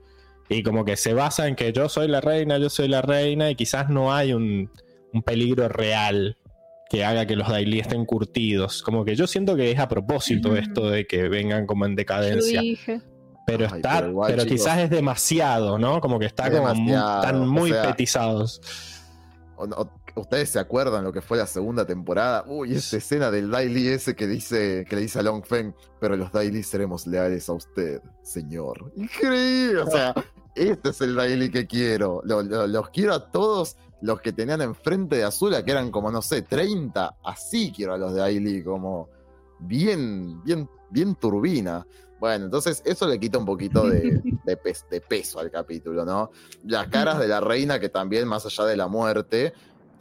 [0.53, 3.49] Y como que se basa en que yo soy la reina, yo soy la reina,
[3.49, 4.69] y quizás no hay un,
[5.13, 6.37] un peligro real
[6.89, 8.83] que haga que los Daily estén curtidos.
[8.83, 11.95] Como que yo siento que es a propósito esto de que vengan como en Yo
[11.97, 12.59] decadencia.
[12.61, 13.01] dije.
[13.47, 15.99] Pero Ay, está, pero igual, quizás es demasiado, ¿no?
[16.01, 18.61] Como que está Es como muy, están o muy sea- petizados.
[19.55, 22.43] o- o- ¿Ustedes se acuerdan lo que fue la segunda temporada?
[22.45, 26.17] Uy, esa escena del Daily ese que dice, que le dice a Long Feng, pero
[26.17, 28.91] los Daily seremos leales a usted, señor.
[28.97, 30.13] Increíble, o sea,
[30.55, 32.21] este es el Daily que quiero.
[32.25, 36.11] Lo- lo- los quiero a todos los que tenían enfrente de Azula, que eran como,
[36.11, 37.17] no sé, 30.
[37.23, 39.09] Así quiero a los Daily, como
[39.59, 41.85] bien, bien, bien turbina.
[42.19, 44.01] Bueno, entonces eso le quita un poquito de,
[44.45, 44.59] de
[44.89, 46.31] de peso al capítulo, ¿no?
[46.65, 49.53] Las caras de la reina, que también, más allá de la muerte,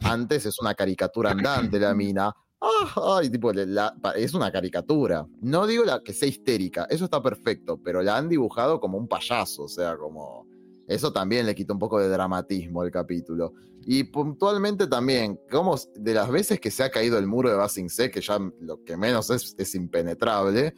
[0.03, 2.35] antes es una caricatura andante la mina.
[2.61, 5.25] Ah, ay, tipo, la- es una caricatura.
[5.41, 9.07] No digo la que sea histérica, eso está perfecto, pero la han dibujado como un
[9.07, 10.47] payaso, o sea, como.
[10.87, 13.53] Eso también le quita un poco de dramatismo al capítulo.
[13.85, 17.89] Y puntualmente también, como de las veces que se ha caído el muro de Basing
[17.89, 20.75] C, que ya lo que menos es, es impenetrable,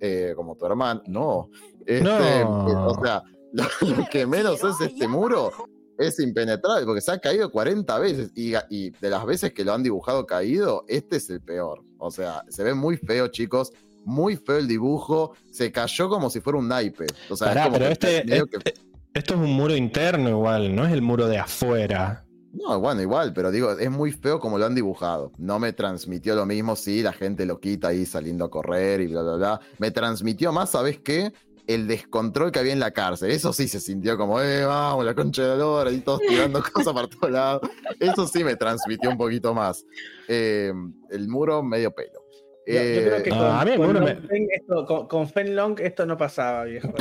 [0.00, 1.48] eh, como tu hermano, no.
[1.86, 2.88] Este, No.
[2.88, 3.64] o sea, lo,
[3.96, 5.50] lo que menos es este muro
[5.98, 9.72] es impenetrable, porque se ha caído 40 veces y, y de las veces que lo
[9.72, 11.82] han dibujado caído, este es el peor.
[11.98, 13.72] O sea, se ve muy feo, chicos.
[14.04, 15.34] Muy feo el dibujo.
[15.52, 17.06] Se cayó como si fuera un naipe.
[17.30, 18.74] O sea, es Pará, pero este, que- este-
[19.14, 22.24] esto es un muro interno igual, no es el muro de afuera.
[22.54, 25.32] No, bueno, igual, pero digo, es muy feo como lo han dibujado.
[25.38, 29.06] No me transmitió lo mismo, sí, la gente lo quita ahí saliendo a correr y
[29.06, 29.60] bla, bla, bla.
[29.78, 31.32] Me transmitió más, ¿sabes qué?
[31.66, 33.30] El descontrol que había en la cárcel.
[33.30, 36.62] Eso sí se sintió como, eh, vamos, la concha de la lora, y todos tirando
[36.72, 37.62] cosas para todos lados.
[38.00, 39.84] Eso sí me transmitió un poquito más.
[40.28, 40.72] Eh,
[41.10, 42.20] el muro medio pelo.
[42.66, 44.86] Yo, yo Eh, creo que no, con, a mí el con muro Long Feng esto,
[44.86, 46.92] con, con Fen Long esto no pasaba, viejo.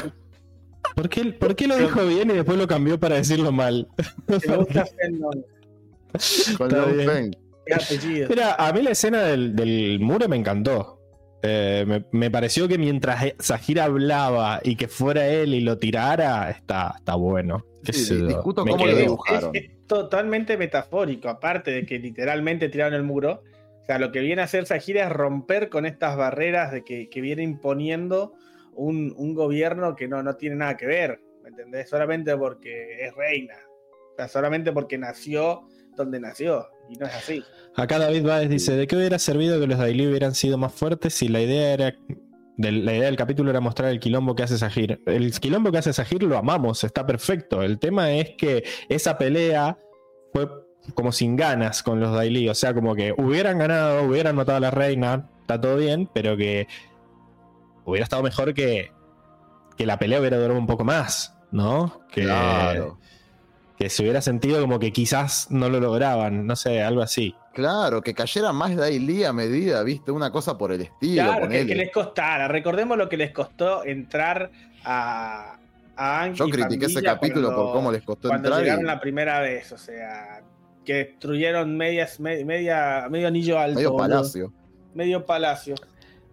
[0.96, 3.88] ¿Por qué, por qué lo dijo bien y después lo cambió para decirlo mal?
[4.48, 5.44] Me gusta Fen Long.
[6.58, 7.32] con Long
[7.74, 8.28] apellido.
[8.30, 11.00] Mira, a mí la escena del, del muro me encantó.
[11.44, 15.78] Eh, me, me pareció que mientras e- Sahira hablaba y que fuera él y lo
[15.78, 17.66] tirara, está, está bueno.
[17.84, 19.56] Qué Sí, discuto me cómo lo dibujaron.
[19.56, 23.44] Es, es totalmente metafórico, aparte de que literalmente tiraron el muro.
[23.82, 27.10] O sea, lo que viene a hacer Sajira es romper con estas barreras de que,
[27.10, 28.34] que viene imponiendo
[28.74, 31.90] un, un gobierno que no, no tiene nada que ver, ¿me entendés?
[31.90, 33.56] Solamente porque es reina.
[34.14, 35.64] O sea, solamente porque nació
[35.96, 36.68] donde nació.
[36.92, 37.44] Y no es así.
[37.76, 41.14] Acá David Báez dice: ¿De qué hubiera servido que los Daily hubieran sido más fuertes
[41.14, 41.96] si la idea era.
[42.58, 45.02] de- la idea del capítulo era mostrar el quilombo que hace Sahir.
[45.08, 47.64] El quilombo que hace Sahir lo amamos, está perfecto.
[47.64, 49.78] El tema es que esa pelea
[50.34, 50.48] fue
[50.94, 52.50] como sin ganas con los Daily.
[52.50, 56.36] O sea, como que hubieran ganado, hubieran matado a la reina, está todo bien, pero
[56.38, 56.68] que
[57.86, 58.92] hubiera estado mejor que,
[59.78, 62.02] que la pelea hubiera durado un poco más, ¿no?
[62.12, 63.00] Que, Claro.
[63.82, 67.34] Que se hubiera sentido como que quizás no lo lograban, no sé, algo así.
[67.54, 71.24] Claro, que cayera más Daily a medida, viste, una cosa por el estilo.
[71.24, 72.48] Claro, que, les costara.
[72.48, 74.52] Recordemos lo que les costó entrar
[74.86, 75.58] a,
[75.96, 78.62] a Anki Yo critiqué ese capítulo cuando- por cómo les costó cuando entrar.
[78.62, 80.44] y- llegaron la primera vez, o sea,
[80.86, 83.78] que destruyeron medias, me- media, medio anillo alto.
[83.78, 84.08] medio boludo.
[84.10, 84.54] palacio.
[84.94, 85.76] Medio palacio.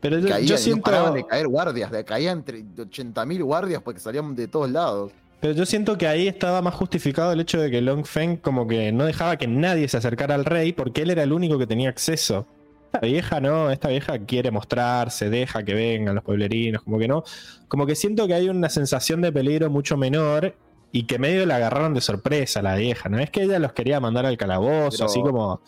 [0.01, 3.81] Pero yo, Caían, yo no siento, paraban de caer guardias, de, caían entre 80.000 guardias
[3.83, 5.13] porque salían de todos lados.
[5.41, 8.67] Pero yo siento que ahí estaba más justificado el hecho de que Long Feng como
[8.67, 11.67] que no dejaba que nadie se acercara al rey porque él era el único que
[11.67, 12.47] tenía acceso.
[12.93, 17.23] Esta vieja no, esta vieja quiere mostrarse, deja que vengan los pueblerinos, como que no.
[17.69, 20.55] Como que siento que hay una sensación de peligro mucho menor
[20.91, 23.09] y que medio la agarraron de sorpresa a la vieja.
[23.11, 25.61] No es que ella los quería mandar al calabozo, Pero- así como.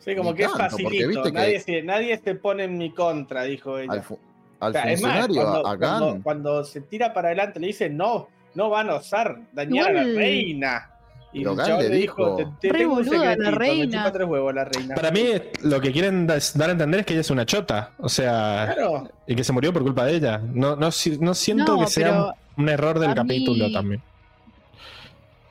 [0.00, 1.08] Sí, como que es tanto, facilito.
[1.08, 3.92] viste que- Nadie, se, nadie se pone en mi contra, dijo ella.
[3.92, 4.18] Al, fu-
[4.60, 7.60] al O sea, es más, funcionario, cuando, a Gan, cuando- cuando se tira para adelante
[7.60, 10.90] le dice no, no van a osar dañar a la reina.
[11.32, 14.12] Y Pero el Gan chabón le dijo, dijo- te, te tengo la secretito, me reina.
[14.12, 14.94] tres huevos la reina.
[14.94, 15.24] Para mí
[15.64, 17.90] lo que quieren da- dar a entender es que ella es una chota.
[17.98, 20.38] O sea, Claro, y que se murió por culpa de ella.
[20.38, 22.24] No, no, si- no siento No, que sea
[22.56, 24.02] un, un error del capítulo mí- también.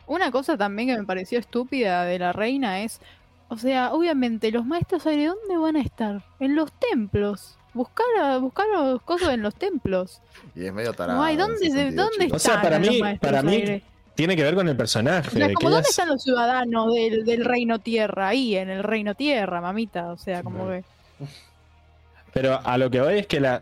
[0.08, 3.00] Una cosa también que me pareció estúpida de la reina es,
[3.50, 6.24] o sea, obviamente los maestros aire, ¿dónde van a estar?
[6.39, 7.58] En los templos.
[7.75, 10.19] Buscar, a- buscar los cosas en los templos.
[10.55, 11.19] y es medio tarado.
[11.19, 12.38] No hay, ¿dónde, sentido, ¿dónde chicos.
[12.38, 13.83] O sea, están para los mí- para mí, aire?
[14.15, 15.27] Tiene que ver con el personaje.
[15.27, 18.29] O sea, de que como ¿dónde es- están los ciudadanos del, del reino tierra?
[18.29, 20.11] Ahí, en el reino tierra, mamita.
[20.11, 20.83] O sea, como que...
[22.33, 23.61] Pero a lo que voy es que la.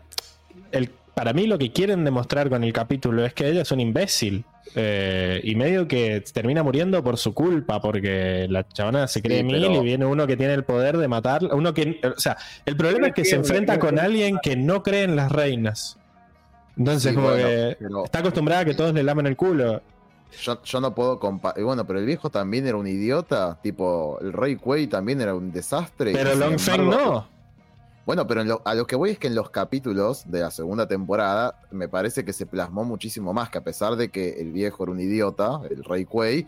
[0.72, 3.80] El, para mí lo que quieren demostrar con el capítulo es que ella es un
[3.80, 4.44] imbécil.
[4.76, 9.44] eh, y medio que termina muriendo por su culpa, porque la chavana se cree Sí,
[9.44, 11.44] mil pero- y viene uno que tiene el poder de matar.
[11.52, 12.00] Uno que.
[12.16, 15.30] O sea, el problema es que se enfrenta con alguien que no cree en las
[15.30, 15.98] reinas.
[16.76, 19.80] Entonces, Sí, como bueno, que pero- está acostumbrada a que todos le lamen el culo.
[20.42, 21.62] Yo, yo no puedo comparar.
[21.62, 23.58] Bueno, pero el viejo también era un idiota.
[23.62, 26.10] Tipo, el rey Kuei también era un desastre.
[26.12, 27.28] Pero sin Long Feng embargo- no.
[28.04, 30.86] Bueno, pero lo- a lo que voy es que en los capítulos de la segunda
[30.86, 34.82] temporada me parece que se plasmó muchísimo más, que a pesar de que el viejo
[34.84, 36.46] era un idiota, el rey Kuei,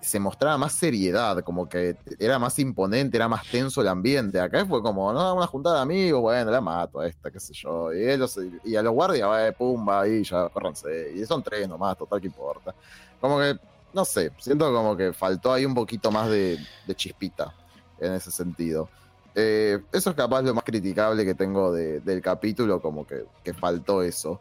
[0.00, 4.40] se mostraba más seriedad, como que era más imponente, era más tenso el ambiente.
[4.40, 7.54] Acá fue como, no, una juntada de amigos, bueno, la mato a esta, qué sé
[7.54, 7.92] yo.
[7.94, 11.12] Y, ellos, y a los guardias, va, pum, va ahí, ya, córranse.
[11.14, 12.74] Y son tres nomás, total que importa.
[13.18, 13.56] Como que,
[13.92, 17.54] no sé, siento como que faltó ahí un poquito más de, de chispita
[17.98, 18.92] en ese sentido.
[19.34, 23.52] Eh, eso es capaz lo más criticable que tengo de- del capítulo, como que, que
[23.54, 24.40] faltó eso.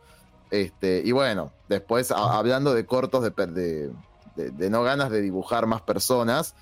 [0.52, 3.92] Este, y bueno, después hablando de cortos de, de,
[4.36, 6.54] de- de no ganas de dibujar más personas,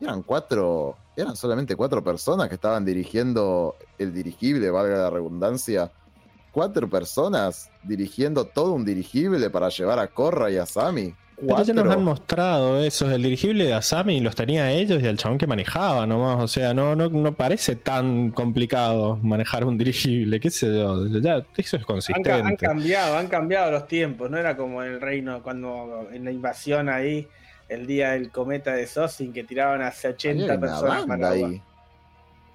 [0.00, 5.90] eran cuatro, eran solamente cuatro personas que estaban dirigiendo el dirigible, valga la redundancia.
[6.52, 11.14] Cuatro personas dirigiendo todo un dirigible para llevar a Korra y a Sami.
[11.40, 13.10] Pero ya nos han mostrado eso.
[13.10, 16.42] El dirigible de Asami los tenía ellos y el chabón que manejaba nomás.
[16.42, 20.40] O sea, no, no, no parece tan complicado manejar un dirigible.
[20.40, 21.06] ¿Qué sé yo?
[21.20, 22.56] Ya, eso es Han, ca- han consistente.
[22.66, 24.28] cambiado, han cambiado los tiempos.
[24.30, 27.28] No era como en el reino cuando en la invasión ahí,
[27.68, 31.62] el día del cometa de Sosin, que tiraban hacia 80 Había una personas para ahí.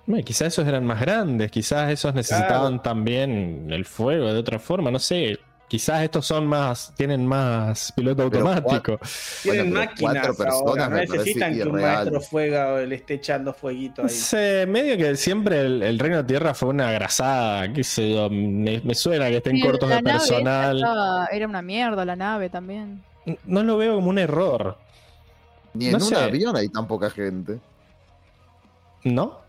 [0.05, 1.49] Bueno, quizás esos eran más grandes.
[1.49, 4.91] Quizás esos necesitaban también el fuego de otra forma.
[4.91, 5.39] No sé.
[5.67, 8.99] Quizás estos son más, tienen más piloto Pero automático.
[9.41, 11.95] Tienen Bueno, máquinas cuatro personas ahora, no necesitan que un irreal.
[11.95, 14.10] maestro fuega le esté echando fueguito ahí.
[14.10, 18.30] sé, medio que siempre el, el Reino de Tierra fue una grasada, qué sé yo,
[18.30, 20.78] me, me suena que estén Y cortos de personal.
[20.78, 23.04] estaba- era una mierda la nave también.
[23.45, 24.78] No lo veo como un error,
[25.73, 26.15] Ni en No un sé.
[26.17, 27.60] avión hay tan poca gente.
[29.06, 29.39] ¿no?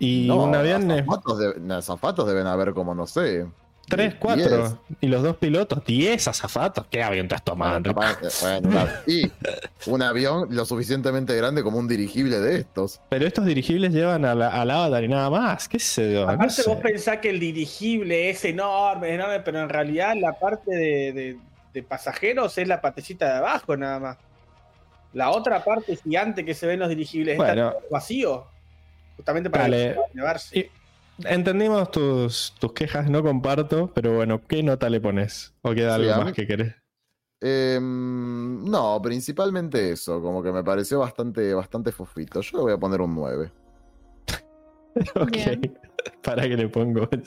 [0.00, 3.46] Y No, un avión es azafatos, de- azafatos deben haber como, no sé.
[3.96, 4.20] 3, diez.
[4.20, 4.78] 4.
[5.00, 6.86] Y los dos pilotos, 10 azafatos.
[6.90, 8.28] ¿Qué avión te has tomado, Bueno, Enrique?
[8.28, 8.90] capaz- bueno, claro.
[9.06, 9.30] y
[9.86, 13.00] un avión lo suficientemente grande como un dirigible de estos.
[13.08, 15.68] Pero estos dirigibles llevan a la- al avatar y nada más.
[15.68, 16.26] ¿Qué sé yo?
[16.26, 16.68] No Aparte sé.
[16.68, 21.36] vos pensás que el dirigible es enorme, enorme, pero en realidad la parte de, de-
[21.72, 24.16] de pasajeros es la partecita de abajo nada más.
[25.14, 27.68] La otra parte gigante que se ven los dirigibles Bueno.
[27.70, 28.46] está vacío.
[29.16, 30.70] Justamente para llevarse.
[31.24, 35.54] Entendimos tus, tus quejas, no comparto, pero bueno, ¿qué nota le pones?
[35.62, 36.74] ¿O queda algo a más mí- que querés?
[37.40, 42.40] Em, no, principalmente eso, como que me pareció bastante, bastante fofito.
[42.40, 43.52] Yo le voy a poner un 9.
[45.14, 45.78] Ok, Bien.
[46.22, 47.08] para que le pongo.
[47.08, 47.22] Como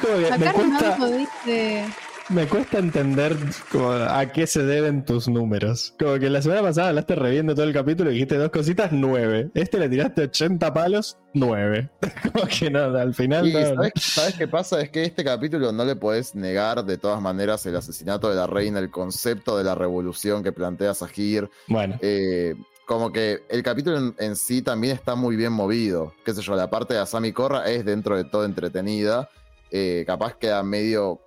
[0.00, 1.84] que me Acá cuesta, Renato dice.
[2.30, 3.36] Me cuesta entender
[3.72, 5.94] como a qué se deben tus números.
[5.98, 9.50] Como que la semana pasada hablaste reviendo todo el capítulo y dijiste dos cositas, nueve.
[9.54, 11.90] Este le tiraste 80 palos, nueve.
[12.32, 13.60] Como que no, al final Y no.
[13.60, 14.80] ¿sabes, sabes qué pasa?
[14.80, 18.46] Es que este capítulo no le podés negar de todas maneras el asesinato de la
[18.46, 21.48] reina, el concepto de la revolución que plantea Sahir.
[21.66, 22.54] Bueno, Eh,
[22.86, 26.14] como que el capítulo en, en sí también está muy bien movido.
[26.24, 29.28] Qué sé yo, la parte de Asami Korra es dentro de todo entretenida.
[29.70, 31.20] Eh, capaz queda medio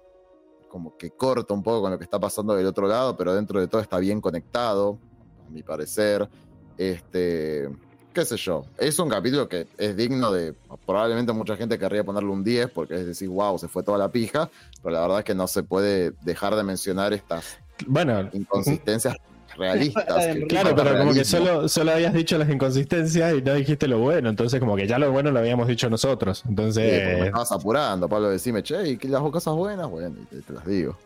[0.71, 3.59] como que corto un poco con lo que está pasando del otro lado, pero dentro
[3.59, 4.97] de todo está bien conectado,
[5.45, 6.29] a mi parecer.
[6.77, 7.69] Este,
[8.13, 10.53] qué sé yo, es un capítulo que es digno de,
[10.85, 14.09] probablemente mucha gente querría ponerle un 10 porque es decir, wow, se fue toda la
[14.09, 14.49] pija,
[14.81, 18.29] pero la verdad es que no se puede dejar de mencionar estas bueno.
[18.31, 19.17] inconsistencias
[19.57, 20.05] realistas.
[20.05, 23.99] que- Claro, pero como que solo, solo habías dicho las inconsistencias y no dijiste lo
[23.99, 24.29] bueno.
[24.29, 26.39] Entonces, como que ya lo bueno lo habíamos dicho nosotros.
[26.39, 29.89] Sí, porque me Entonces, estabas apurando, Pablo, decime, che, ¿y qué las cosas buenas?
[29.89, 30.97] Bueno, y te, te las digo.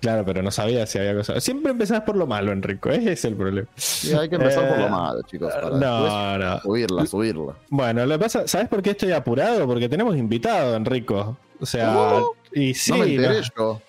[0.00, 1.42] claro, pero no sabía si había cosas.
[1.44, 2.90] Siempre empezás por lo malo, Enrico.
[2.90, 3.68] Ese es el problema.
[3.76, 6.60] Sí, hay que empezar por Eh, lo malo, chicos, para No, no.
[6.60, 7.54] subirla, subirla.
[7.70, 9.66] Bueno, lo que pasa, ¿sabes por qué estoy apurado?
[9.66, 11.36] Porque tenemos invitado, Enrico.
[11.60, 12.20] O sea,
[12.52, 13.82] y sí, no me enteré no, yo.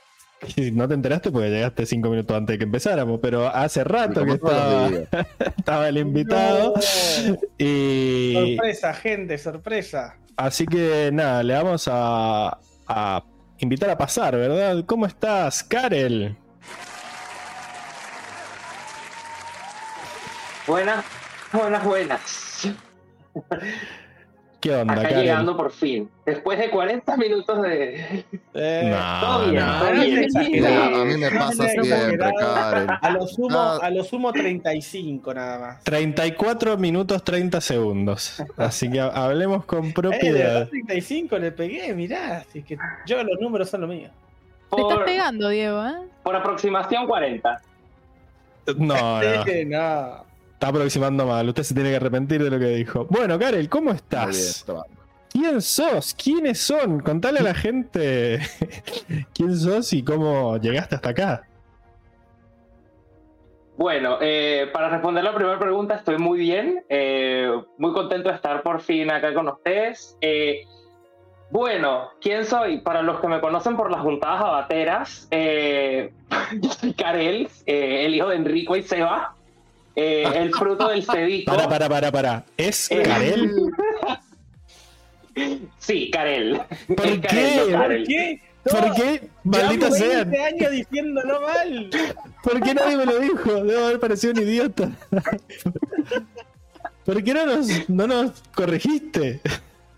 [0.55, 4.23] Y no te enteraste porque llegaste cinco minutos antes de que empezáramos, pero hace rato
[4.25, 4.31] que
[5.57, 6.73] estaba, el invitado.
[6.75, 7.37] No.
[7.57, 10.15] Y Sorpresa, gente, sorpresa.
[10.35, 13.23] así que nada, le vamos a, a
[13.59, 14.83] invitar a pasar, ¿verdad?
[14.85, 16.35] ¿Cómo estás, Karel?
[20.67, 21.05] Buenas,
[21.53, 22.67] buenas, buenas.
[24.67, 26.09] ¿Qué onda, Acá llegando por fin.
[26.25, 28.25] Después de 40 minutos de.
[28.53, 29.79] Eh, No, Todo bien, no.
[29.79, 30.65] todo bien.
[30.65, 32.17] A mí me pasa siempre.
[32.17, 32.89] Karen.
[33.01, 33.79] A lo sumo, Ah.
[33.81, 35.83] a lo sumo 35 nada más.
[35.83, 38.43] 34 minutos 30 segundos.
[38.57, 40.53] Así que hablemos con Eh, de propiedad.
[40.53, 42.39] verdad 35 le pegué, mirá.
[42.39, 44.09] Así que yo los números son lo mío.
[44.69, 45.93] Te estás Por, pegando, Diego, ¿eh?
[46.23, 47.61] por aproximación 40.
[48.75, 49.21] No, no.
[49.45, 50.26] Sí, no.
[50.57, 51.47] Está aproximando mal.
[51.49, 53.05] Usted se tiene que arrepentir de lo que dijo.
[53.11, 54.65] Bueno, Karel, ¿cómo Muy bien, estás?
[55.29, 56.15] ¿Quién sos?
[56.15, 56.99] ¿Quiénes son?
[57.01, 58.39] Contale a la gente
[59.35, 61.43] quién sos y cómo llegaste hasta acá.
[63.77, 66.83] Bueno, eh, para responder la primera pregunta, estoy muy bien.
[66.89, 70.17] eh, muy contento de estar por fin acá con ustedes.
[70.21, 70.63] Eh,
[71.51, 72.79] bueno, ¿quién soy?
[72.81, 76.11] Para los que me conocen por las juntadas abateras, eh,
[76.59, 79.35] yo soy Karel, eh, el hijo de Enrico y Seba,
[79.97, 81.51] eh, el fruto del cedico.
[81.51, 82.45] Para, para, para, para.
[82.55, 83.51] ¿Es Eh, Karel?
[85.77, 86.61] Sí, Karel.
[86.95, 87.27] ¿Por Es qué?
[87.27, 88.41] Karel, no ¿Por qué?
[88.63, 89.29] ¿Por qué?
[89.43, 90.23] Maldita sea.
[90.23, 91.89] 20 años diciéndolo mal.
[92.43, 93.63] ¿Por qué nadie me lo dijo?
[93.63, 94.89] Debo haber parecido un idiota.
[97.05, 99.41] ¿Por qué no nos, no nos corregiste?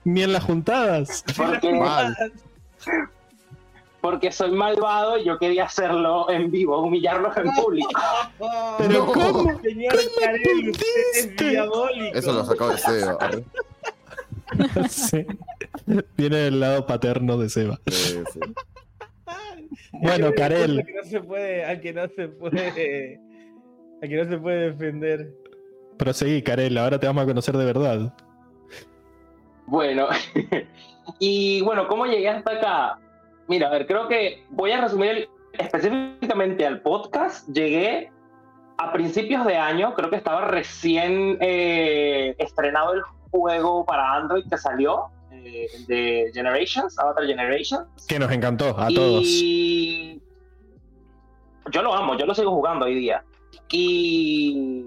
[0.03, 1.23] Ni en las juntadas.
[1.35, 2.15] Porque, Mal.
[4.01, 7.89] Porque soy malvado y yo quería hacerlo en vivo, humillarlos en público.
[8.77, 9.11] Pero No.
[9.11, 9.59] ¿cómo?
[9.61, 10.85] Señor usted
[11.15, 12.17] es diabólico.
[12.17, 13.17] Eso lo sacó de Seba.
[13.19, 13.43] Arre.
[14.89, 15.25] Sí.
[16.17, 17.79] Viene del lado paterno de Seba.
[17.85, 18.39] Sí, sí.
[19.91, 23.19] Bueno, Al Karel, que no se puede, al que no se puede,
[24.01, 25.29] al que no se puede defender.
[25.97, 28.13] proseguí, Karel, ahora te vamos a conocer de verdad.
[29.67, 30.07] Bueno,
[31.19, 32.99] y bueno, ¿cómo llegué hasta acá?
[33.49, 37.49] Mira, a ver, creo que voy a resumir el- específicamente al podcast.
[37.49, 38.11] Llegué
[38.77, 44.57] a principios de año, creo que estaba recién eh, estrenado el juego para Android que
[44.57, 48.05] salió eh, de Generations, Avatar Generations.
[48.07, 49.23] Que nos encantó a todos.
[49.25, 50.21] Y
[51.71, 53.23] yo lo amo, yo lo sigo jugando hoy día.
[53.71, 54.85] Y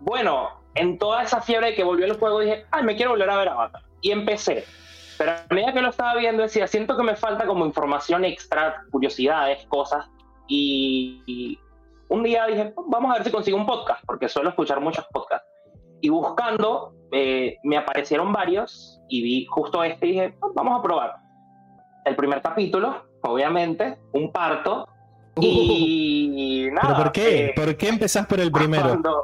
[0.00, 3.30] bueno, en toda esa fiebre de que volvió el juego dije, ay, me quiero volver
[3.30, 3.82] a ver Avatar.
[4.00, 4.64] Y empecé.
[5.20, 8.84] Pero a medida que lo estaba viendo decía, siento que me falta como información extra,
[8.90, 10.08] curiosidades, cosas.
[10.48, 11.58] Y, y
[12.08, 15.46] un día dije, vamos a ver si consigo un podcast, porque suelo escuchar muchos podcasts.
[16.00, 21.16] Y buscando, eh, me aparecieron varios y vi justo este y dije, vamos a probar
[22.06, 24.88] el primer capítulo, obviamente, un parto.
[25.38, 26.88] Y nada.
[26.94, 27.44] ¿Pero por qué?
[27.44, 28.84] eh, ¿Por qué empezás por el primero?
[28.88, 29.22] cuando-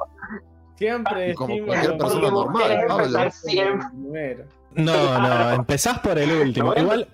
[0.75, 4.47] Siempre Como cualquier persona normal, empezar siempre.
[4.77, 6.75] No, no, empezás por el último.
[6.77, 7.09] Igual,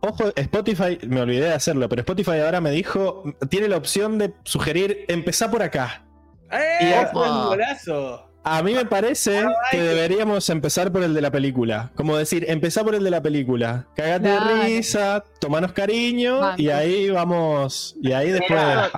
[0.00, 4.34] ojo, Spotify, me olvidé de hacerlo, pero Spotify ahora me dijo, tiene la opción de
[4.44, 6.04] sugerir, empezá por acá.
[6.50, 6.78] ¡Eh!
[6.80, 7.32] Y ¡Es opa.
[7.42, 8.22] un golazo!
[8.48, 11.90] A mí me parece que deberíamos empezar por el de la película.
[11.96, 13.88] Como decir, empezá por el de la película.
[13.96, 16.62] Cagate de risa, tomanos cariño Banco.
[16.62, 17.96] y ahí vamos.
[18.00, 18.50] Y ahí después.
[18.60, 18.90] Mira,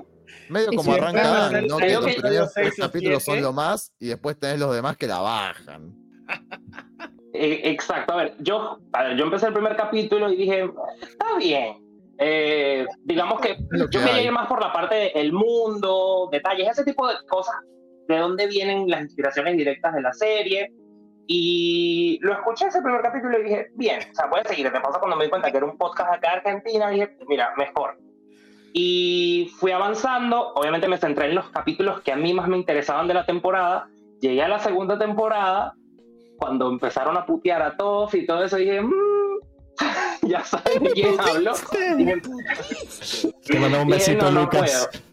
[0.51, 1.31] Medio Y como si arranca ¿no?
[1.51, 3.41] sale Que algo los que- primeros seis tres o capítulos son siete.
[3.41, 5.95] lo más y después tenés los demás que la bajan.
[7.35, 10.71] Eh, exacto, a ver, yo, a ver, yo empecé el primer capítulo y dije,
[11.03, 11.77] está bien.
[12.21, 14.17] Eh, digamos que lo que yo me hay.
[14.17, 17.55] llegué más por la parte del mundo, detalles, ese tipo de cosas,
[18.09, 20.73] de dónde vienen las inspiraciones directas de la serie.
[21.31, 24.73] Y lo escuché ese primer capítulo y dije, bien, o sea, puede seguir.
[24.73, 27.53] Me pasa cuando me di cuenta que era un podcast acá de Argentina, dije, mira,
[27.59, 27.99] mejor.
[28.73, 33.07] Y fui avanzando, obviamente me centré en los capítulos que a mí más me interesaban
[33.09, 33.89] de la temporada.
[34.21, 35.75] Llegué a la segunda temporada,
[36.39, 38.93] cuando empezaron a putear a todos y todo eso, dije, "Mm,
[40.29, 41.53] ya saben de quién hablo.
[41.97, 42.23] Dije,
[43.45, 44.89] Te mandó un dije, besito, "No, no Lucas.
[44.91, 45.05] puedo".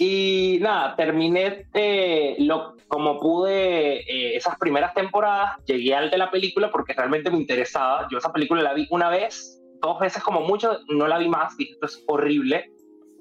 [0.00, 6.30] Y nada, terminé eh, lo, como pude eh, esas primeras temporadas, llegué al de la
[6.30, 8.06] película porque realmente me interesaba.
[8.10, 11.56] Yo esa película la vi una vez, dos veces como mucho, no la vi más,
[11.56, 12.72] dije, esto es horrible.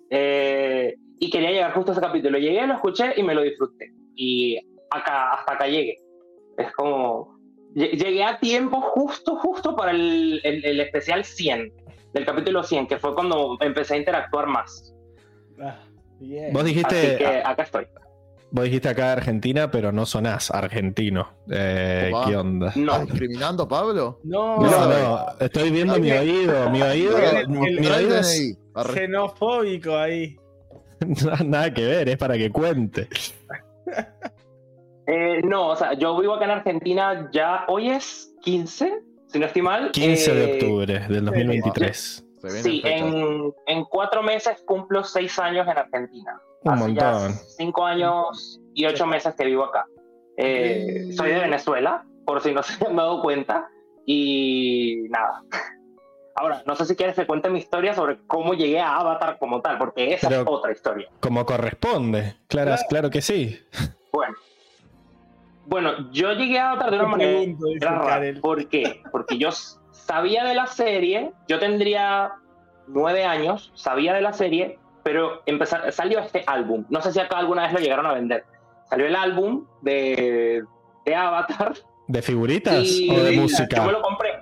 [0.10, 2.38] Eh, y quería llegar justo a ese capítulo.
[2.38, 3.92] Llegué, lo escuché y me lo disfruté.
[4.16, 4.58] Y
[4.90, 5.98] acá, hasta acá llegué.
[6.58, 7.38] Es como...
[7.76, 11.72] lle- Llegué a tiempo justo, justo para el, el- el especial 100,
[12.14, 14.94] del capítulo 100, que fue cuando empecé a interactuar más.
[15.62, 15.80] Ah,
[16.20, 16.52] bien.
[16.54, 17.86] Vos Así dijiste, que acá estoy.
[18.52, 21.30] vos dijiste acá Argentina, pero no sonás argentino.
[21.52, 22.12] Eh.
[22.26, 22.72] ¿Qué onda?
[22.76, 24.20] No, ¿Estás discriminando, Pablo?
[24.24, 26.70] No, No, no, estoy viendo mi oído.
[26.72, 28.58] Mi oído, El- mi oído es
[28.94, 30.36] xenofóbico ahí.
[31.46, 33.08] nada que ver, es para que cuente.
[35.08, 39.46] Eh, no, o sea, yo vivo acá en Argentina ya, hoy es 15, si no
[39.46, 39.92] estoy mal.
[39.92, 42.24] 15 de Eh, octubre del 2023.
[42.40, 46.40] Se vienen Sí, en, en cuatro meses cumplo seis años en Argentina.
[46.64, 47.34] Un Hace ya montón.
[47.58, 49.86] cinco años y ocho meses que vivo acá.
[50.38, 51.12] Eh, Mm.
[51.14, 53.70] soy de Venezuela, por si no se han dado cuenta.
[54.06, 55.42] Y nada.
[56.36, 59.60] Ahora, no sé si quieres que cuente mi historia sobre cómo llegué a Avatar como
[59.62, 61.10] tal, porque esa Pero- es otra historia.
[61.20, 62.36] Como corresponde.
[62.48, 62.82] Claro, Claro.
[62.90, 63.60] claro que sí.
[64.14, 64.36] Bueno.
[65.68, 67.46] Bueno, yo llegué a Avatar de una manera
[67.80, 68.40] rara.
[68.42, 69.02] ¿Por qué?
[69.12, 69.50] Porque yo
[69.92, 72.32] sabía de la serie, yo tendría
[72.88, 76.86] nueve años, sabía de la serie, pero empezar, salió este álbum.
[76.90, 78.46] No sé si acá alguna vez lo llegaron a vender.
[78.90, 80.64] Salió el álbum de,
[81.06, 81.74] de Avatar.
[82.08, 83.86] ¿De figuritas y o de Yo me música?
[83.92, 84.40] lo compré.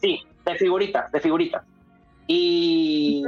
[0.00, 1.62] Sí, de figuritas, de figuritas.
[2.26, 3.22] Y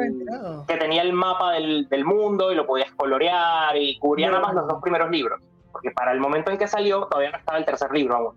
[0.66, 4.54] que tenía el mapa del, del mundo y lo podías colorear y cubría nada más
[4.54, 5.42] los dos primeros libros,
[5.74, 8.34] porque para el momento en que salió todavía no estaba el tercer libro aún.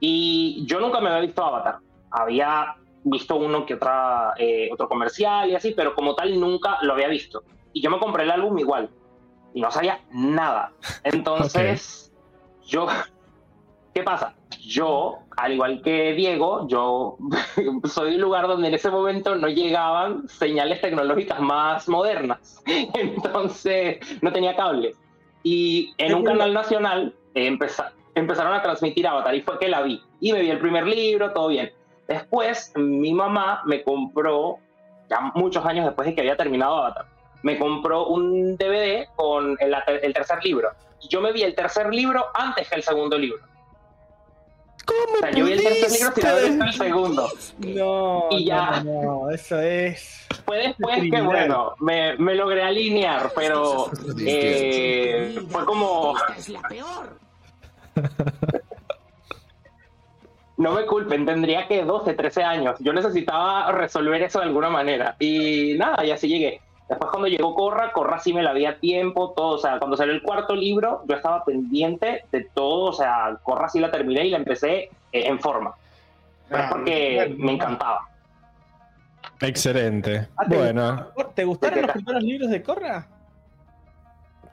[0.00, 1.78] Y yo nunca me había visto Avatar,
[2.10, 6.92] había visto uno que otra, eh, otro comercial y así, pero como tal nunca lo
[6.92, 7.42] había visto.
[7.72, 8.90] Y yo me compré el álbum igual
[9.54, 10.72] y no sabía nada.
[11.04, 12.12] Entonces,
[12.66, 12.86] yo,
[13.94, 14.34] ¿qué pasa?
[14.60, 17.16] Yo, al igual que Diego, yo
[17.84, 22.62] soy un lugar donde en ese momento no llegaban señales tecnológicas más modernas.
[22.66, 24.94] Entonces, no tenía cable.
[25.42, 29.82] Y en un canal nacional eh, empeza- empezaron a transmitir Avatar y fue que la
[29.82, 30.00] vi.
[30.20, 31.72] Y me vi el primer libro, todo bien.
[32.08, 34.58] Después, mi mamá me compró
[35.08, 37.06] ya muchos años después de que había terminado Avatar,
[37.42, 40.70] me compró un DVD con el, el tercer libro.
[41.00, 43.40] Y yo me vi el tercer libro antes que el segundo libro.
[44.84, 47.28] ¿Cómo O sea, yo vi el tercer libro haber visto el segundo.
[47.58, 48.82] No, Y ya.
[48.84, 50.26] no, no, eso es.
[50.44, 51.24] Fue después que, Criminal.
[51.26, 53.90] bueno, me, me logré alinear, pero
[54.26, 56.14] eh, fue como...
[60.56, 62.76] No me culpen, tendría que 12, 13 años.
[62.80, 65.16] Yo necesitaba resolver eso de alguna manera.
[65.18, 66.60] Y nada, y así llegué.
[66.92, 69.54] Después cuando llegó Corra, Corra sí me la vi a tiempo, todo.
[69.54, 72.90] O sea, cuando salió el cuarto libro, yo estaba pendiente de todo.
[72.90, 75.74] O sea, Corra sí la terminé y la empecé eh, en forma.
[76.50, 78.00] Pero es Ah, porque me encantaba.
[79.40, 80.28] Excelente.
[80.36, 83.06] Ah, ¿te Bueno, ¿Te gustaron ¿De los primeros libros de Corra?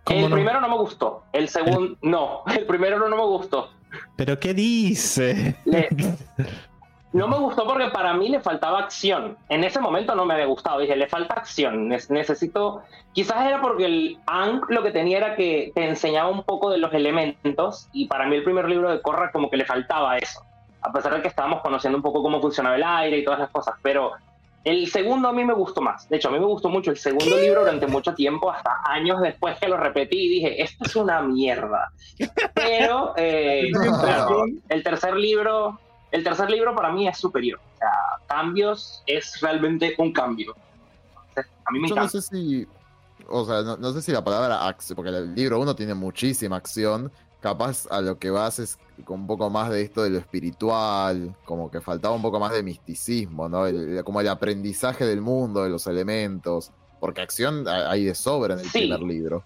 [0.06, 0.36] ¿cómo El no?
[0.36, 1.24] primero no me gustó.
[1.34, 2.44] El segundo, no.
[2.58, 3.70] El primero no, no me gustó.
[4.16, 5.56] ¿Pero qué dice?
[5.66, 5.90] Le-
[7.12, 9.38] no me gustó porque para mí le faltaba acción.
[9.50, 10.80] En ese momento no me había gustado.
[10.80, 11.88] Dije, le falta acción.
[11.88, 12.82] Ne- necesito.
[13.14, 16.78] Quizás era porque el Ankh lo que tenía era que te enseñaba un poco de
[16.78, 17.88] los elementos.
[17.94, 20.42] Y para mí el primer libro de Corra como que le faltaba eso.
[20.82, 23.50] A pesar de que estábamos conociendo un poco cómo funcionaba el aire y todas las
[23.50, 23.76] cosas.
[23.82, 24.12] Pero
[24.64, 26.08] el segundo a mí me gustó más.
[26.10, 29.20] De hecho, a mí me gustó mucho el segundo libro durante mucho tiempo, hasta años
[29.22, 31.90] después que lo repetí y dije, esto es una mierda.
[32.54, 35.80] Pero, eh, claro, el tercer libro,
[36.12, 37.60] el tercer libro para mí es superior.
[37.76, 37.90] O sea,
[38.28, 40.56] cambios es realmente un cambio.
[41.30, 42.68] Entonces, a mí me Yo no sé si.
[43.28, 46.56] O sea, no, no sé si la palabra acción, porque el libro 1 tiene muchísima
[46.58, 47.12] acción.
[47.42, 51.36] Capaz a lo que vas es con un poco más de esto de lo espiritual,
[51.46, 53.66] como que faltaba un poco más de misticismo, ¿no?
[53.66, 56.72] El- como el aprendizaje del mundo, de los elementos.
[57.00, 58.80] Porque acción ha- hay de sobra en el Sí.
[58.80, 59.44] primer libro.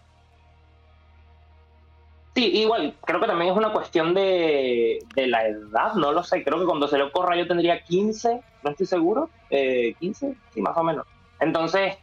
[2.35, 6.43] Sí, igual, creo que también es una cuestión de, de la edad, no lo sé.
[6.43, 9.33] Creo que cuando se lo corra yo tendría 15, no estoy seguro.
[9.49, 11.05] Eh, 15, sí, más o menos.
[11.39, 11.95] Entonces,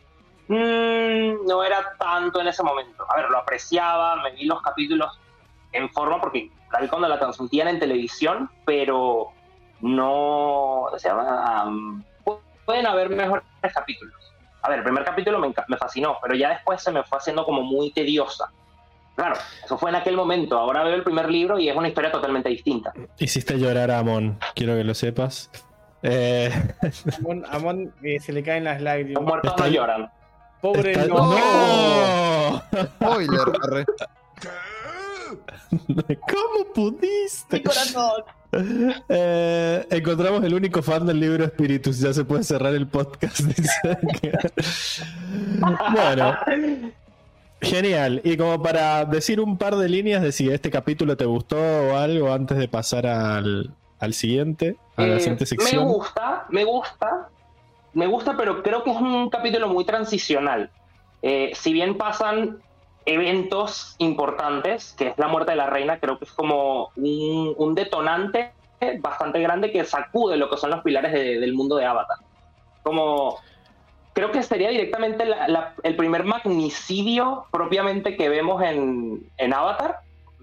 [0.47, 3.05] mm, no era tanto en ese momento.
[3.11, 5.21] A ver, lo apreciaba, me vi los capítulos
[5.73, 9.35] en forma porque la vi cuando la transmitían en televisión, pero
[9.79, 10.85] no.
[11.67, 14.37] Um, pu- pueden haber mejores capítulos.
[14.63, 17.45] A ver, el primer capítulo me, me fascinó, pero ya después se me fue haciendo
[17.45, 18.47] como muy tediosa.
[19.17, 19.35] Claro,
[19.65, 20.57] eso fue en aquel momento.
[20.59, 22.93] Ahora veo el primer libro y es una historia totalmente distinta.
[23.19, 25.51] Hiciste llorar a Amon, quiero que lo sepas.
[26.03, 26.51] Eh,
[27.19, 29.23] Amon, Amon, eh, se le caen las Los lágrimas.
[29.23, 30.11] muertos Está- no lloran.
[30.63, 31.35] Pobre está- no.
[31.35, 32.63] ¡No!
[32.85, 33.85] Spoiler, arre.
[35.71, 37.57] ¿Cómo pudiste?
[37.59, 38.23] Mi corazón.
[39.09, 42.01] Eh, encontramos el único fan del libro Espíritus.
[42.01, 43.41] Ya se puede cerrar el podcast.
[45.93, 46.37] bueno,
[47.61, 48.21] genial.
[48.25, 51.97] Y como para decir un par de líneas de si este capítulo te gustó o
[51.97, 55.85] algo antes de pasar al, al siguiente, a la Eh, siguiente me sección.
[55.89, 57.29] gusta, me gusta,
[57.93, 60.71] me gusta, pero creo que es un capítulo muy transicional.
[61.23, 62.59] Eh, si bien pasan
[63.07, 67.75] eventos importantes, que es la muerte de la reina, creo que es como un, un
[67.75, 68.53] detonante
[69.01, 72.17] bastante grande que sacude lo que son los pilares de- del mundo de Avatar.
[72.83, 73.39] Como
[74.21, 80.01] creo que sería directamente la- la- el primer magnicidio propiamente que vemos en, en Avatar.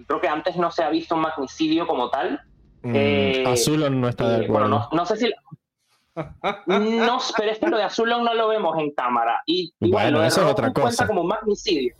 [0.07, 2.41] Creo que antes no se ha visto un magnicidio como tal.
[2.81, 4.67] Mm, eh, Azulon no está de acuerdo.
[4.69, 5.31] bueno, no, no sé si.
[6.65, 9.43] No, pero es que lo de Azulon no lo vemos en cámara.
[9.45, 11.05] Y igual, Bueno, eso es otra cuenta cosa.
[11.07, 11.93] como un magnicidio.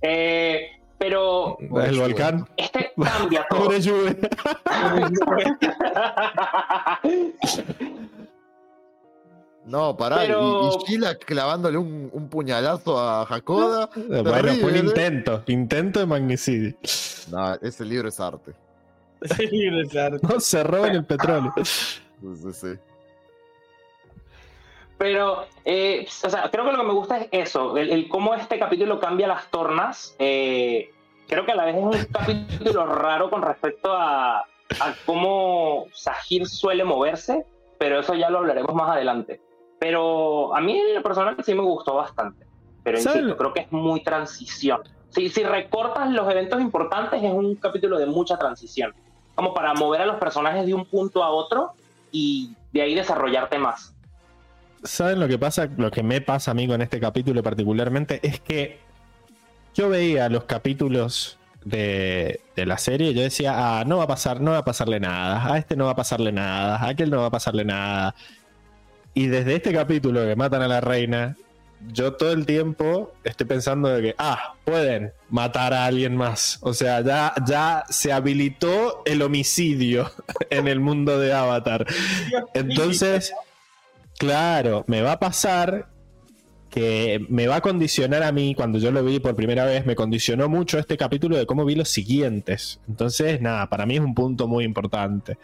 [0.00, 2.48] Eh, pero el volcán.
[2.56, 3.64] este cambia todo.
[3.64, 3.80] Pobre.
[9.68, 10.16] No, pará.
[10.18, 13.88] Pero- Y, y Sheila clavándole un, un puñalazo a Hakoda.
[13.94, 14.78] Bueno, fue un Terrible.
[14.78, 15.42] intento.
[15.46, 16.74] Intento de magnicidio.
[17.30, 18.52] No, ese libro es arte.
[19.36, 20.20] Sí, Lizard.
[20.22, 21.52] No se roban el petróleo.
[21.64, 22.00] Sí,
[22.42, 22.68] sí, sí.
[24.96, 28.34] Pero, eh, o sea, creo que lo que me gusta es eso, el, el cómo
[28.34, 30.16] este capítulo cambia las tornas.
[30.18, 30.90] eh,
[31.28, 36.48] creo que a la vez es un capítulo raro con respecto a, a cómo Sahir
[36.48, 37.44] suele moverse,
[37.78, 39.40] pero eso ya lo hablaremos más adelante.
[39.78, 42.46] Pero a mí en lo personal sí me gustó bastante.
[42.82, 44.80] Pero insisto, creo que es muy transición.
[45.10, 48.94] Si, si recortas los eventos importantes, es un capítulo de mucha transición.
[49.34, 51.72] Como para mover a los personajes de un punto a otro
[52.10, 53.94] y de ahí desarrollarte más.
[54.82, 55.68] ¿Saben lo que pasa?
[55.76, 58.78] Lo que me pasa a mí con este capítulo particularmente es que
[59.74, 64.40] yo veía los capítulos de, de la serie yo decía, ah, no va a pasar,
[64.40, 67.18] no va a pasarle nada, a este no va a pasarle nada, a aquel no
[67.18, 68.14] va a pasarle nada.
[69.18, 71.36] Y desde este capítulo que matan a la reina,
[71.88, 76.60] yo todo el tiempo estoy pensando de que, ah, pueden matar a alguien más.
[76.60, 80.08] O sea, ya, ya se habilitó el homicidio
[80.50, 81.84] en el mundo de Avatar.
[82.54, 83.32] Entonces,
[84.18, 85.88] claro, me va a pasar
[86.70, 89.96] que me va a condicionar a mí, cuando yo lo vi por primera vez, me
[89.96, 92.78] condicionó mucho este capítulo de cómo vi los siguientes.
[92.86, 95.38] Entonces, nada, para mí es un punto muy importante.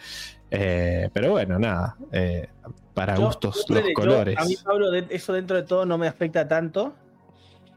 [0.48, 2.46] Eh, pero bueno, nada, eh,
[2.94, 4.36] para Yo- gustos los yo- colores.
[4.38, 6.94] A mí, Pablo, eso dentro de todo no me afecta tanto.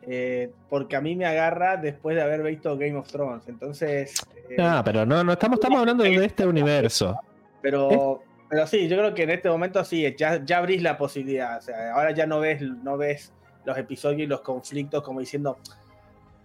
[0.09, 3.43] eh, porque a mí me agarra después de haber visto Game of Thrones.
[3.49, 4.13] Entonces.
[4.49, 7.19] eh, Ah, pero no, no estamos, estamos hablando de este universo.
[7.61, 11.57] Pero, pero sí, yo creo que en este momento sí, ya, ya abrís la posibilidad.
[11.57, 13.33] O sea, ahora ya no ves, no ves
[13.65, 15.57] los episodios y los conflictos como diciendo,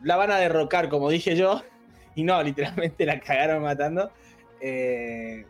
[0.03, 1.63] la van a derrocar, como dije yo.
[2.17, 4.11] Y no, literalmente la cagaron matando.
[4.61, 5.47] Eh,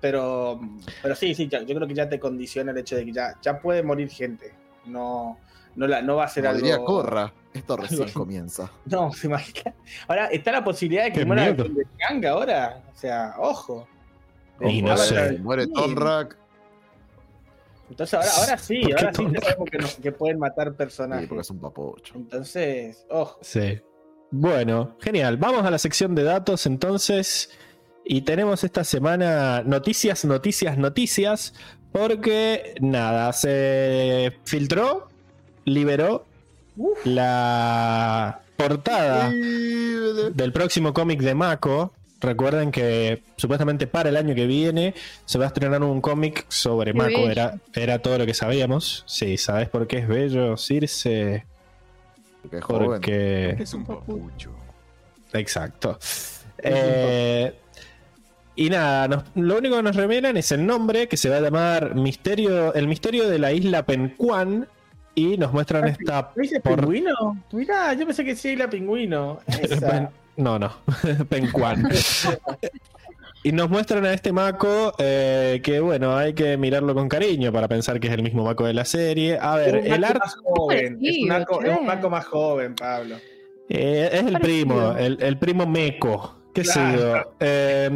[0.00, 0.60] pero,
[1.02, 3.34] pero sí, sí, ya- yo creo que ya te condiciona el hecho de que ya,
[3.42, 4.54] ya puede morir gente.
[4.86, 5.38] No,
[5.74, 6.66] no, la, no va a ser Como algo.
[6.66, 8.70] diría Corra, esto recién comienza.
[8.86, 9.74] No, se imagina.
[10.08, 11.64] Ahora está la posibilidad de que Qué muera miedo.
[11.64, 12.82] el de Kang ahora.
[12.94, 13.86] O sea, ojo.
[14.60, 15.32] Y no Ahora- sé.
[15.38, 15.72] Muere Sí.
[15.74, 16.36] Tonrak,
[17.90, 20.68] Entonces ahora, ahora sí, ¿Por qué ahora sí ya sabemos que, no- que pueden matar
[20.70, 21.28] sí, personajes.
[21.28, 22.14] porque es un papocho.
[22.16, 23.38] Entonces, ojo.
[23.42, 23.80] Sí.
[24.30, 25.36] Bueno, genial.
[25.36, 27.50] Vamos a la sección de datos entonces.
[28.08, 31.52] Y tenemos esta semana noticias, noticias, noticias.
[31.90, 35.08] Porque nada, se filtró,
[35.64, 36.26] liberó
[37.04, 41.92] la portada del próximo cómic de Mako.
[42.20, 44.94] Recuerden que supuestamente para el año que viene
[45.24, 47.30] se va a estrenar un cómic sobre Qué Mako.
[47.30, 49.02] Era, era todo lo que sabíamos.
[49.06, 51.44] Sí, ¿sabes por qué es bello, Circe?
[52.42, 52.64] Porque es.
[52.64, 53.56] Porque.
[53.58, 54.54] Es un papucho.
[55.32, 55.98] Exacto.
[56.58, 57.54] Eh,
[58.56, 61.40] y nada, nos- lo único que nos revelan es el nombre que se va a
[61.40, 64.66] llamar Misterio, el misterio de la isla Penquan.
[65.18, 66.30] Y nos muestran esta.
[66.36, 67.14] ¿No dice por- pingüino?
[67.52, 69.38] Mirá, yo pensé que sí era pingüino.
[69.46, 70.10] Esa.
[70.36, 70.70] No, no,
[71.30, 71.88] Penquan.
[73.42, 77.68] y nos muestran a este Mako eh, que, bueno, hay que mirarlo con cariño para
[77.68, 79.38] pensar que es el mismo Mako de la serie.
[79.40, 80.18] A ver, el arte.
[80.18, 80.98] más joven.
[81.00, 81.28] Es un,
[81.86, 83.16] Mako, más joven, Pablo.
[83.70, 86.36] eh, es el primo, el, el primo Meco.
[86.56, 87.32] ¿Qué sé yo?
[87.40, 87.90] Eh,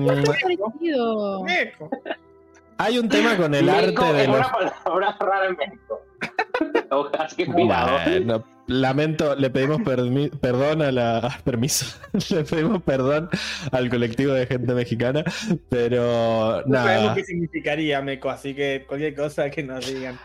[2.78, 4.38] hay un tema con el arte de es los.
[4.38, 4.50] una
[4.84, 6.00] palabra rara en México.
[7.18, 7.98] Así que cuidado.
[8.06, 11.38] Bueno, lamento, le pedimos permi- perdón a la.
[11.44, 11.98] Permiso.
[12.30, 13.28] le pedimos perdón
[13.72, 15.24] al colectivo de gente mexicana,
[15.68, 17.14] pero No sabemos nada.
[17.14, 20.18] qué significaría Meco, así que cualquier cosa que nos digan.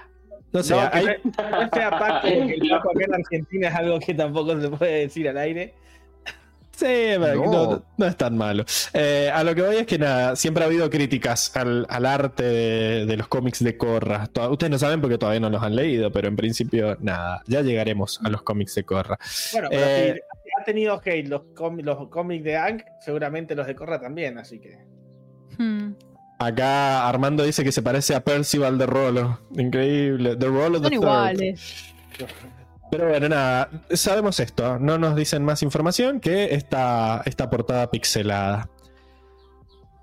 [0.53, 3.67] No sé, no, que hay- no, no sea Paco, porque el Paco acá en Argentina
[3.67, 5.73] es algo que tampoco se puede decir al aire.
[6.78, 6.86] Sí,
[7.17, 7.45] No.
[7.45, 8.65] no, no es tan malo.
[8.93, 12.43] Eh, a lo que voy es que nada, siempre ha habido críticas al, al arte
[12.43, 14.30] de, de los cómics de Corra.
[14.49, 18.19] Ustedes no saben porque todavía no los han leído, pero en principio nada, ya llegaremos
[18.23, 19.17] a los cómics de Corra.
[19.53, 21.43] Bueno, pero Eh, si ha tenido hate los,
[21.84, 24.78] los cómics de Ang, seguramente los de Corra también, así que.
[25.57, 25.93] Hmm.
[26.39, 29.39] Acá Armando dice que se parece a Percival de Rolo.
[29.55, 30.36] Increíble.
[30.36, 31.55] The Rolo the Son Third.
[32.91, 34.79] Pero bueno, nada, sabemos esto.
[34.79, 38.69] No nos dicen más información que esta, esta portada pixelada.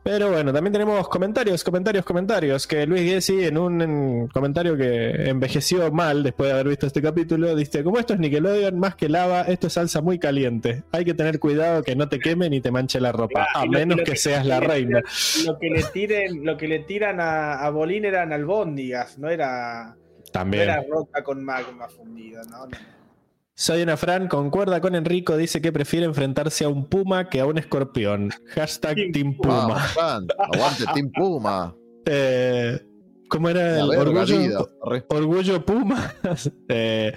[0.04, 2.66] Pero bueno, también tenemos comentarios, comentarios, comentarios.
[2.66, 7.00] Que Luis Gessi, en un en comentario que envejeció mal después de haber visto este
[7.00, 10.82] capítulo, dice: Como esto es Nickelodeon, más que lava, esto es salsa muy caliente.
[10.90, 13.66] Hay que tener cuidado que no te queme ni te manche la ropa, Claro, a
[13.66, 15.02] menos que que- seas la reina.
[15.46, 19.94] Lo que le tiren, lo que le tiran a, a Bolín eran albóndigas, no era,
[20.32, 20.62] no También.
[20.64, 22.66] era roca con magma fundida, ¿no?
[22.66, 22.76] no.
[23.54, 27.46] Soy una Fran, concuerda con Enrico, dice que prefiere enfrentarse a un puma que a
[27.46, 28.30] un escorpión.
[28.54, 29.86] Hashtag Team Puma.
[30.38, 31.74] Aguante Team Puma.
[32.06, 32.80] Eh,
[33.28, 34.68] ¿Cómo era el orgullo?
[35.08, 36.14] Orgullo Puma.
[36.68, 37.12] Eh,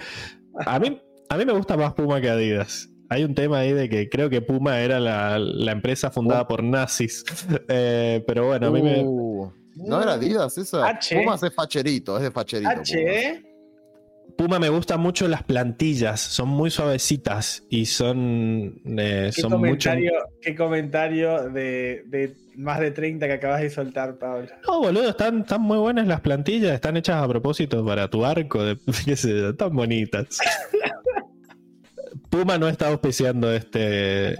[0.66, 2.90] a, mí, a mí me gusta más Puma que Adidas.
[3.08, 6.62] Hay un tema ahí de que creo que Puma era la, la empresa fundada por
[6.62, 7.24] nazis.
[7.68, 9.02] Eh, pero bueno, a mí me.
[9.04, 10.86] Uh, ¿No era Adidas esa?
[10.88, 11.16] H.
[11.16, 12.70] Pumas es facherito, es de facherito.
[14.36, 16.20] Puma me gustan mucho las plantillas.
[16.20, 18.80] Son muy suavecitas y son.
[18.98, 19.60] eh, ¿Qué son mucho.
[19.90, 20.12] comentario,
[20.42, 24.48] qué comentario de, de más de 30 que acabas de soltar, Pablo.
[24.66, 28.62] No, boludo, están, están muy buenas las plantillas, están hechas a propósito para tu arco,
[28.62, 30.38] de, qué sé yo, están bonitas.
[32.30, 34.36] Puma no está auspiciando este,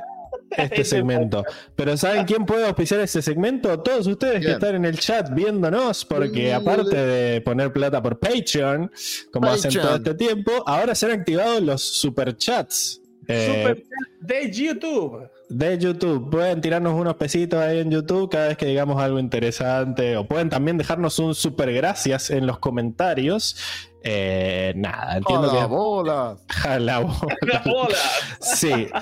[0.56, 1.44] este segmento.
[1.74, 3.80] Pero ¿saben quién puede auspiciar este segmento?
[3.80, 6.56] Todos ustedes que están en el chat viéndonos, porque Mm.
[6.56, 8.90] aparte de poner plata por Patreon,
[9.32, 13.00] como hacen todo este tiempo, ahora se han activado los superchats.
[13.28, 13.84] Eh, Super
[14.20, 15.28] de YouTube.
[15.48, 16.30] De YouTube.
[16.30, 20.16] Pueden tirarnos unos pesitos ahí en YouTube cada vez que digamos algo interesante.
[20.16, 23.56] O pueden también dejarnos un super gracias en los comentarios.
[24.02, 25.64] Eh, nada, entiendo que.
[25.64, 26.38] bolas.
[26.48, 27.18] Jala bola.
[27.42, 27.96] La bola.
[28.40, 28.88] Sí.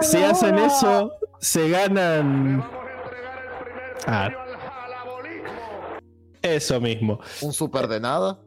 [0.00, 2.62] Si hacen eso, se ganan.
[4.04, 4.28] Ah,
[6.42, 7.20] eso mismo.
[7.40, 8.40] Un super de nada.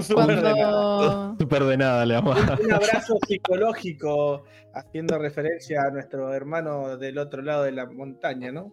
[0.00, 1.34] Super de nada.
[1.38, 7.18] Súper de nada le vamos a Un abrazo psicológico haciendo referencia a nuestro hermano del
[7.18, 8.72] otro lado de la montaña, ¿no?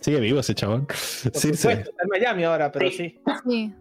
[0.00, 0.86] Sigue vivo ese chabón.
[0.86, 1.56] Por Circe.
[1.56, 3.18] supuesto, está en Miami ahora, pero sí.
[3.48, 3.74] Sí.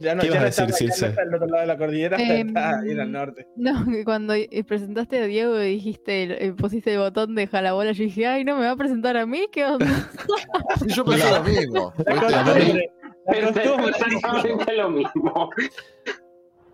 [0.00, 1.76] Ya no, ¿Qué ya ibas no a está, decir, está al otro lado de la
[1.76, 3.46] cordillera, Em, está ahí en el norte.
[3.56, 4.32] No, cuando
[4.66, 8.56] presentaste a Diego y dijiste, eh, pusiste el botón de jalabola, yo dije, ay, no
[8.56, 9.86] me va a presentar a mí, ¿qué onda?
[10.86, 11.92] Yo pensé lo mismo.
[13.30, 13.92] Pensé costumbre.
[14.12, 15.50] exactamente lo mismo.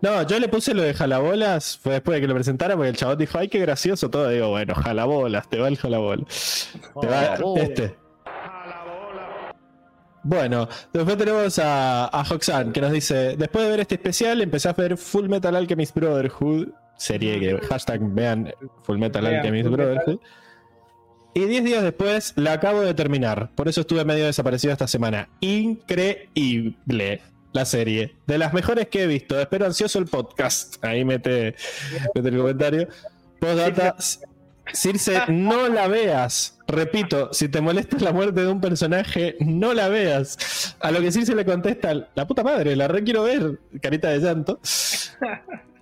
[0.01, 2.95] No, yo le puse lo de jalabolas, fue después de que lo presentara, porque el
[2.95, 4.29] chabón dijo, ay, qué gracioso todo.
[4.29, 6.23] Digo, bueno, jalabolas, te va el jalabola.
[7.01, 7.63] Te va Jalabola.
[7.63, 7.95] este.
[10.23, 14.67] Bueno, después tenemos a, a Hoxan que nos dice: Después de ver este especial, empecé
[14.69, 16.67] a ver Full Metal Alchemist Brotherhood.
[16.97, 18.53] Serie que hashtag vean
[18.83, 20.19] Full Metal Alchemist Metal.
[21.37, 23.51] Y 10 días después la acabo de terminar.
[23.53, 25.29] Por eso estuve medio desaparecido esta semana.
[25.39, 27.21] Increíble
[27.53, 28.15] la serie.
[28.25, 29.39] De las mejores que he visto.
[29.39, 30.83] Espero ansioso el podcast.
[30.83, 31.53] Ahí mete,
[32.15, 32.87] mete el comentario.
[33.39, 33.95] Postdata.
[34.73, 36.57] Circe, no la veas.
[36.67, 40.75] Repito, si te molesta la muerte de un personaje, no la veas.
[40.79, 43.59] A lo que Circe le contesta, la puta madre, la re quiero ver.
[43.79, 44.59] Carita de llanto.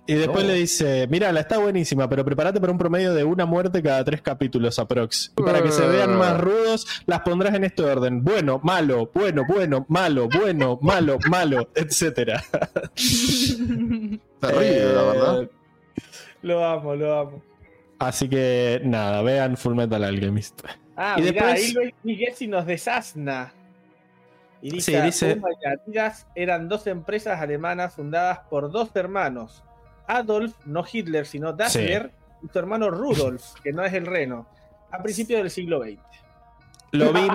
[0.08, 0.52] Y después No.
[0.52, 4.04] le dice, mira, la está buenísima, pero prepárate para un promedio de una muerte cada
[4.04, 5.32] tres capítulos aprox.
[5.36, 8.22] Y para que se vean más rudos, las pondrás en este orden.
[8.22, 12.42] Bueno, malo, bueno, bueno, malo, bueno, malo, malo, etcétera.
[14.40, 15.42] Terrible, la verdad.
[15.42, 15.50] Eh,
[16.42, 17.42] Lo amo, lo amo.
[17.98, 20.60] Así que nada, vean Full Metal Alchemist.
[20.96, 23.52] Ah, Y y después- ahí Miguel nos desasna.
[24.62, 25.40] Y dice, Sí, dice-
[26.34, 29.62] eran dos empresas alemanas fundadas por dos hermanos.
[30.06, 32.10] Adolf, no Hitler, sino Dassler,
[32.42, 34.46] y su hermano Rudolf, que no es el reno,
[34.90, 35.98] a principios del siglo XX.
[36.92, 37.26] Lo vi.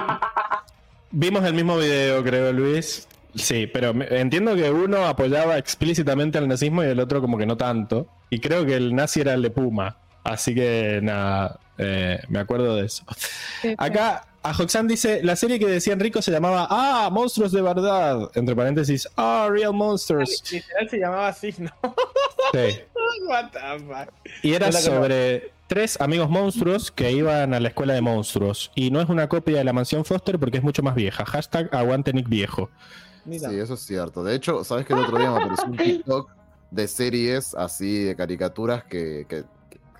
[1.11, 3.07] Vimos el mismo video, creo, Luis.
[3.35, 7.57] Sí, pero entiendo que uno apoyaba explícitamente al nazismo y el otro como que no
[7.57, 8.07] tanto.
[8.29, 9.97] Y creo que el nazi era el de Puma.
[10.23, 13.03] Así que nada, eh, me acuerdo de eso.
[13.77, 18.29] Acá, a Hoxan dice, la serie que decía Enrico se llamaba Ah, monstruos de verdad.
[18.35, 20.43] Entre paréntesis, Ah, Real Monsters.
[20.51, 21.71] Literal se llamaba así, ¿no?
[22.51, 22.79] Sí.
[23.27, 24.13] What the fuck.
[24.43, 28.71] Y era sobre tres amigos monstruos que iban a la escuela de monstruos.
[28.75, 31.25] Y no es una copia de la mansión Foster porque es mucho más vieja.
[31.25, 32.69] Hashtag aguante Nick viejo.
[33.25, 33.49] Mira.
[33.49, 34.23] Sí, eso es cierto.
[34.23, 36.29] De hecho, ¿sabes que el otro día me apareció un TikTok
[36.71, 39.43] de series así, de caricaturas que, que-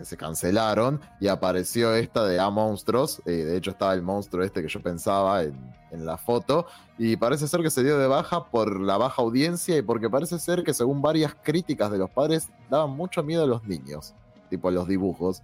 [0.02, 3.22] que se cancelaron y apareció esta de A Monstruos?
[3.26, 5.56] eh, de hecho, estaba el monstruo este que yo pensaba en,
[5.92, 6.66] en la foto
[6.98, 10.40] y parece ser que se dio de baja por la baja audiencia y porque parece
[10.40, 14.16] ser que según varias críticas de los padres daban mucho miedo a los niños,
[14.50, 15.44] tipo a los dibujos.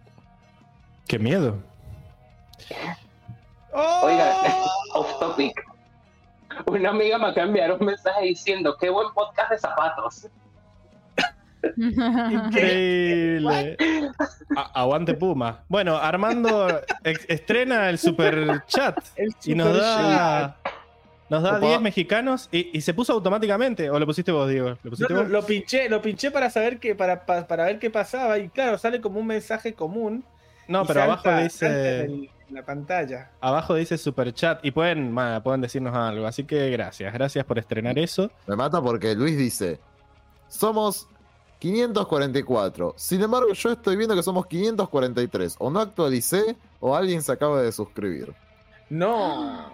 [1.08, 1.55] Qué miedo.
[3.74, 4.01] ¡Oh!
[4.05, 4.36] Oiga,
[4.95, 5.64] off topic.
[6.66, 10.28] Una amiga me acaba de enviar un mensaje diciendo, qué buen podcast de zapatos.
[11.76, 13.78] Increíble.
[14.74, 15.63] Aguante Puma.
[15.68, 20.57] Bueno, Armando estrena el super chat El y nos da
[21.30, 21.68] nos da Opa.
[21.68, 23.89] 10 mexicanos y, y se puso automáticamente.
[23.89, 24.70] ¿O lo pusiste vos, Diego?
[24.70, 25.30] ¿Lo No, pusiste no, vos?
[25.30, 28.78] lo pinché, lo pinché para saber que, para, pa- para ver qué pasaba, y claro,
[28.78, 30.24] sale como un mensaje común.
[30.70, 32.01] No, pero salta- abajo dice.
[32.05, 33.30] en, la pantalla.
[33.41, 35.13] Abajo dice super chat y pueden,
[35.43, 36.26] pueden decirnos algo.
[36.26, 37.13] Así que gracias.
[37.13, 38.32] Gracias por estrenar eso.
[38.47, 39.82] Me mata porque Luis dice,
[40.47, 41.09] somos
[41.60, 42.93] 544.
[42.97, 45.55] Sin embargo, yo estoy viendo que somos 543.
[45.60, 48.34] O no actualicé o alguien se acaba de suscribir.
[48.89, 49.66] No.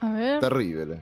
[0.00, 0.40] A ver.
[0.40, 1.00] Terrible.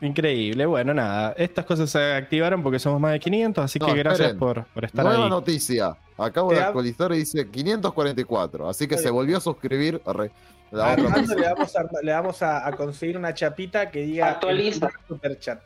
[0.00, 0.66] Increíble.
[0.66, 1.32] Bueno, nada.
[1.36, 3.64] Estas cosas se activaron porque somos más de 500.
[3.64, 4.38] Así No, que gracias esperen.
[4.38, 5.30] por, por estar Nueva ahí.
[5.30, 5.96] noticia.
[6.18, 8.68] Acabo de actualizar y dice 544.
[8.68, 10.00] Así que se volvió a suscribir.
[10.04, 10.30] Arre,
[10.70, 14.30] la A otra le vamos, a, le vamos a, a conseguir una chapita que diga
[14.30, 14.86] Actualiza.
[14.86, 15.60] el super chat.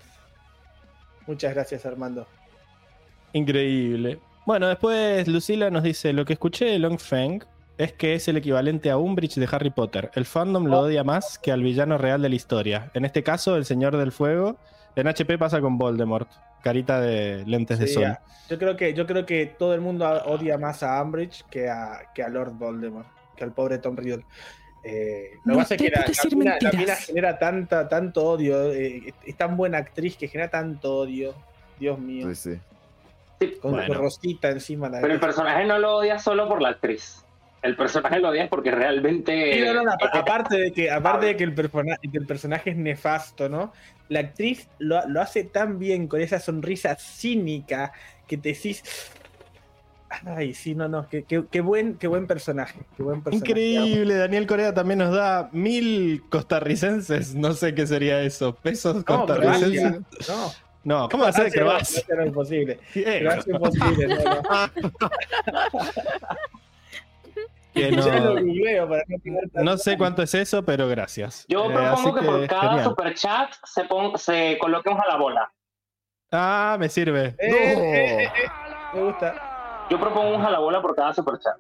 [1.27, 2.27] Muchas gracias, Armando.
[3.37, 4.19] Increíble.
[4.47, 7.45] Bueno, después Lucila nos dice: Lo que escuché de Long Feng
[7.77, 10.11] es que es el equivalente a Umbridge de Harry Potter.
[10.15, 12.91] El fandom lo odia más que al villano real de la historia.
[12.95, 14.57] En este caso, el Señor del Fuego.
[14.95, 16.31] En HP pasa con Voldemort.
[16.63, 18.03] Carita de lentes de sol.
[18.05, 18.23] ya.
[18.49, 22.11] Yo creo que yo creo que todo el mundo odia más a Umbridge que a,
[22.15, 23.07] que a Lord Voldemort,
[23.37, 24.25] que al pobre Tom Riddle.
[24.83, 29.13] Eh, lo que No pasa es que la, la mina genera tanta, tanto odio, eh,
[29.27, 31.35] es tan buena actriz que genera tanto odio.
[31.79, 32.33] Dios mío.
[32.35, 32.61] Sí, sí.
[33.61, 33.95] Con, Bueno.
[33.95, 34.89] Rosita encima.
[34.89, 37.23] La Pero el personaje no lo odia solo por la actriz.
[37.63, 39.55] El personaje lo odia porque realmente...
[39.55, 42.27] Sí, no, no, no, apa- aparte de que, aparte de que el, persona- que el
[42.27, 43.73] personaje es nefasto, ¿no?
[44.09, 47.93] La actriz lo, lo hace tan bien con esa sonrisa cínica
[48.29, 48.83] que te decís.
[50.25, 52.79] Ay, sí, no, no, qué, qué- qué buen, qué buen personaje.
[52.97, 53.51] Qué buen personaje.
[53.51, 60.01] Increíble, Daniel Corea también nos da mil costarricenses, no sé qué sería eso, pesos costarricenses.
[60.29, 60.53] No,
[60.87, 61.97] No, ¿cómo va a ser que vas?
[61.97, 62.79] Eso no es posible.
[63.23, 64.07] No es imposible.
[64.25, 65.11] No, no.
[67.75, 70.89] que Yo lo no, googleo para no tener tanto- no sé cuánto es eso, pero
[70.89, 71.45] gracias.
[71.49, 72.85] Yo Eh, propongo así que, por cada genial.
[72.85, 75.53] superchat se, pon- se coloque un jalabola.
[76.33, 77.35] Ah, me sirve.
[77.39, 78.31] Eh, eh, eh, eh.
[78.95, 79.87] Me gusta.
[79.91, 81.57] Yo propongo un jalabola por cada superchat.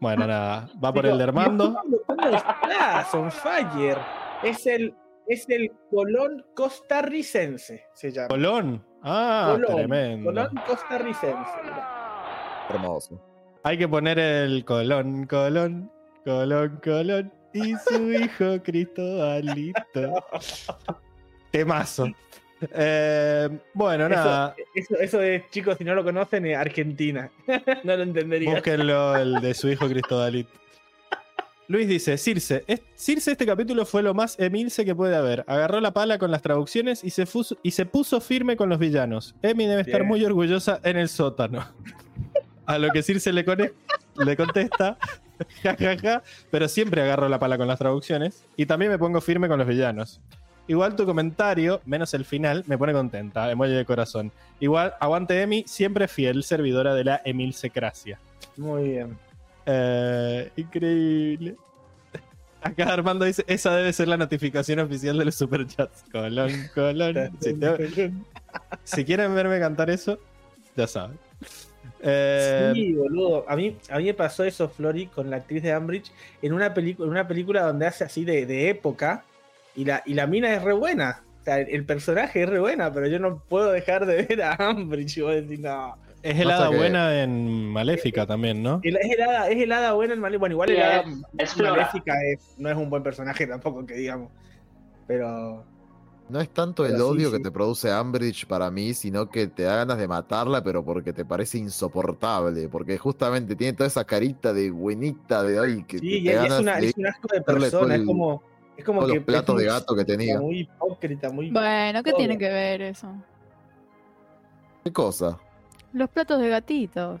[0.00, 1.74] Bueno, nada, va por Digo, el de Armando.
[2.06, 3.98] ¿Cómo estás, on fire?
[4.42, 4.94] Es el,
[5.28, 8.28] es el Colón costarricense, se llama.
[8.28, 8.84] Colón.
[9.02, 10.30] Ah, Colón, tremendo.
[10.30, 11.50] Colón costarricense.
[12.70, 13.20] Hermoso.
[13.62, 15.90] Hay que poner el Colón, Colón,
[16.24, 20.24] Colón, Colón y su hijo Cristobalito.
[21.50, 22.08] Temazo.
[22.74, 27.30] Eh, bueno, nada, Eso, eso es, chicos, si no lo conocen, es Argentina.
[27.84, 28.54] no lo entendería.
[28.54, 30.50] búsquenlo el de su hijo Cristobalito.
[31.68, 35.44] Luis dice, Circe, es- Circe este capítulo fue lo más Emilce que puede haber.
[35.46, 38.78] Agarró la pala con las traducciones y se, fuso- y se puso firme con los
[38.78, 39.34] villanos.
[39.42, 40.08] Emi debe estar Bien.
[40.08, 41.66] muy orgullosa en el sótano.
[42.64, 43.72] A lo que Circe le, cone-
[44.16, 44.96] le contesta,
[45.62, 49.20] ja, ja, ja, pero siempre agarro la pala con las traducciones y también me pongo
[49.20, 50.20] firme con los villanos.
[50.68, 54.32] Igual tu comentario, menos el final, me pone contenta, emoji de corazón.
[54.60, 58.18] Igual, aguante Emi, siempre fiel servidora de la Emilsecracia.
[58.56, 59.18] Muy bien.
[59.70, 61.56] Eh, increíble.
[62.62, 66.04] Acá Armando dice, esa debe ser la notificación oficial de los superchats.
[66.10, 67.30] Colón, colón.
[67.40, 68.12] Si, te-
[68.84, 70.18] si quieren verme cantar eso,
[70.74, 71.18] ya saben.
[72.00, 73.44] Eh, Sí, boludo.
[73.48, 76.10] A mí, a mí me pasó eso, Flori, con la actriz de Ambridge,
[76.42, 79.24] en una, película en una película donde hace así de, de época,
[79.76, 81.22] y la, y la mina es re buena.
[81.42, 84.42] O sea, el, el personaje es re buena, pero yo no puedo dejar de ver
[84.42, 85.18] a Ambridge.
[85.18, 85.96] Y vos decís, no.
[86.22, 88.80] Es que- buena en Maléfica también, ¿no?
[88.82, 90.40] Es el hada, es el hada buena en Maléfica.
[90.40, 91.04] Bueno, igual hada
[91.38, 91.56] es-.
[91.56, 94.30] Maléfica es- no es un buen personaje tampoco, que digamos.
[95.06, 95.64] Pero.
[96.28, 97.36] No es tanto el sí, odio sí.
[97.38, 101.14] que te produce Ambridge para mí, sino que te da ganas de matarla, pero porque
[101.14, 102.68] te parece insoportable.
[102.68, 106.32] Porque justamente tiene toda esa carita de buenita de ay, que Sí, te y ella
[106.32, 107.94] es, ganas una, de es un asco de persona.
[107.96, 108.42] Es como.
[108.76, 110.38] Es como que los platos es de gato que tenía.
[110.38, 111.50] Muy hipócrita, muy.
[111.50, 112.18] Bueno, ¿qué Todo.
[112.18, 113.08] tiene que ver eso?
[114.84, 115.38] ¿Qué cosa?
[115.92, 117.20] Los platos de gatitos.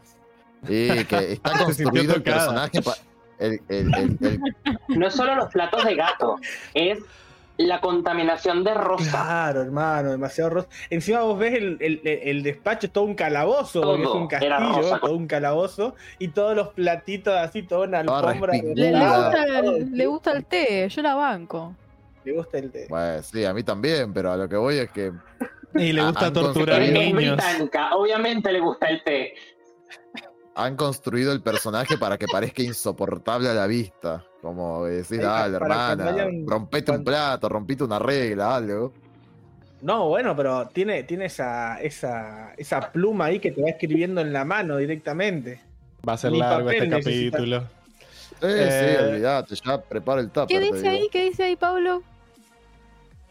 [0.68, 2.82] Eh, que está construido el personaje.
[2.82, 2.96] pa-
[3.38, 4.40] el- el- el- el-
[4.98, 6.36] No es solo los platos de gato,
[6.74, 6.98] es
[7.56, 9.10] la contaminación de rosa.
[9.10, 10.68] Claro, hermano, demasiado rosa.
[10.90, 14.18] Encima vos ves el, el- el- el despacho, es todo un calabozo, porque es Todo
[14.18, 14.98] un castillo, rosa.
[15.00, 18.52] todo un calabozo, y todos los platitos así, toda una Toda alfombra.
[18.52, 21.74] de- Le, gusta el, le gusta el té, yo la banco.
[22.24, 22.86] Le gusta el té.
[22.88, 25.12] Bueno, sí, a mí también, pero a lo que voy es que
[25.74, 27.14] Y le Ah, gusta torturar es niños.
[27.36, 29.34] británica, obviamente le gusta el té.
[30.54, 34.24] han construido el personaje para que parezca insoportable a la vista.
[34.42, 38.92] Como decir, dale, hermana, rompete un plato, rompite una regla, algo.
[39.82, 44.32] No, bueno, pero tiene, tiene esa, esa, esa pluma ahí que te va escribiendo en
[44.32, 45.60] la mano directamente.
[46.08, 47.36] Va a ser Ni largo este necesita.
[47.38, 47.60] capítulo.
[47.60, 50.48] Sí, Eh, sí, olvídate, ya prepara el tupper.
[50.48, 51.08] ¿Qué dice ahí?
[51.12, 52.02] ¿Qué dice ahí, Pablo?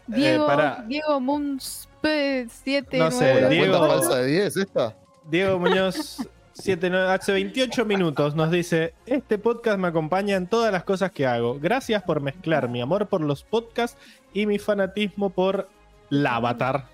[0.07, 0.83] Diego, Eh, pará.
[0.87, 4.95] Diego Moons P7 No sé, ¿La Diego- cuenta falsa de 10 esta?
[5.29, 6.17] Diego Muñoz,
[6.53, 11.25] 7, hace 28 minutos, nos dice: Este podcast me acompaña en todas las cosas que
[11.25, 11.59] hago.
[11.59, 13.97] Gracias por mezclar mi amor por los podcasts
[14.33, 15.67] y mi fanatismo por
[16.09, 16.85] la Avatar.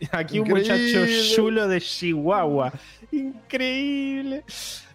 [0.12, 2.72] Aquí un muchacho chulo de Chihuahua.
[3.10, 4.44] Increíble.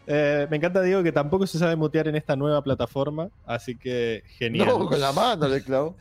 [0.08, 3.30] Eh, me encanta, Diego, que tampoco se sabe mutear en esta nueva plataforma.
[3.45, 4.68] Así que genial.
[4.68, 5.95] No, con la mano le clavo.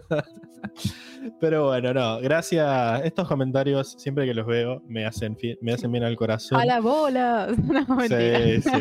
[1.40, 3.02] Pero bueno, no, gracias.
[3.04, 6.58] Estos comentarios, siempre que los veo, me hacen, me hacen bien al corazón.
[6.58, 7.48] A la bola.
[7.62, 8.38] No, mentira.
[8.38, 8.70] Sí, sí.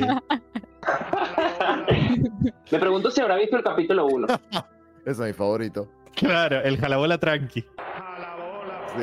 [2.72, 4.28] Me pregunto si habrá visto el capítulo 1.
[5.05, 5.88] Ese es mi favorito.
[6.16, 7.62] Claro, el jalabola tranqui.
[7.62, 7.68] Sí,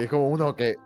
[0.00, 0.76] Es como uno que.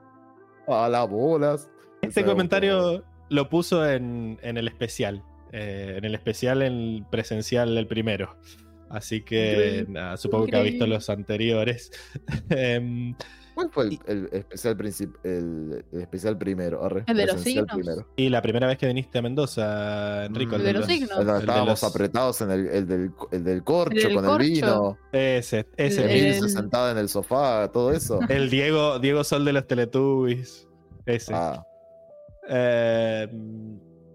[0.69, 1.69] A las bolas.
[2.03, 5.23] Este comentario lo puso en, en el especial.
[5.53, 8.37] eh, en el especial en presencial el primero.
[8.93, 11.91] Así que nada, supongo que ha visto los anteriores.
[12.51, 13.15] Em.
[13.55, 14.79] ¿Cuál fue el, el especial
[15.25, 16.83] el, el especial primero?
[16.83, 17.67] Arre, El de los signos.
[17.75, 18.09] primero.
[18.17, 20.53] y la primera vez que viniste a Mendoza, Enrico.
[20.53, 20.55] Mm.
[20.55, 21.27] el El de los signos.
[21.27, 24.43] De estábamos los- apretados en el, el del, el del corcho, El del con corcho.
[24.47, 24.99] el vino.
[25.13, 28.21] Ese, ese sentada en el sofá, todo eso.
[28.31, 30.67] El Diego, Diego Sol de los Teletubbies.
[31.05, 31.35] Ese.
[31.35, 31.63] Ah,
[32.49, 33.29] Eh,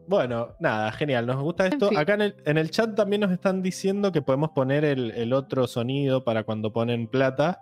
[0.07, 1.25] bueno, nada, genial.
[1.25, 1.89] Nos gusta esto.
[1.89, 1.97] fin.
[1.97, 5.33] Acá en el, en el chat también nos están diciendo que podemos poner el, el
[5.33, 7.61] otro sonido para cuando ponen plata.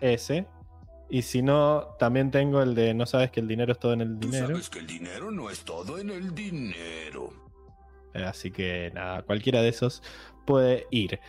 [0.00, 0.46] Ese.
[1.10, 4.00] Y si no, también tengo el de no sabes que el dinero es todo en
[4.00, 4.46] el Tú dinero.
[4.48, 7.30] sabes que el dinero no es todo en el dinero.
[8.14, 10.02] Eh, Así que nada, cualquiera de esos
[10.46, 11.20] puede ir.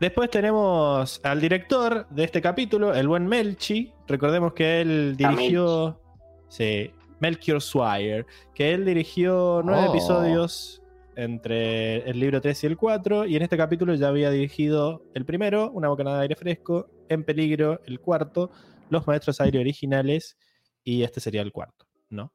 [0.00, 3.92] Después tenemos al director de este capítulo, el buen Melchi.
[4.08, 6.00] Recordemos que él Ah, dirigió.
[6.48, 8.26] Sí, Melchior Swire.
[8.54, 9.90] Que él dirigió nueve Oh.
[9.94, 10.82] episodios
[11.16, 13.26] entre el libro 3 y el 4.
[13.26, 16.88] Y en este capítulo ya había dirigido el primero, Una bocanada de aire fresco.
[17.08, 18.50] En peligro, el cuarto.
[18.88, 20.36] Los maestros aire originales.
[20.82, 22.32] Y este sería el cuarto, ¿no?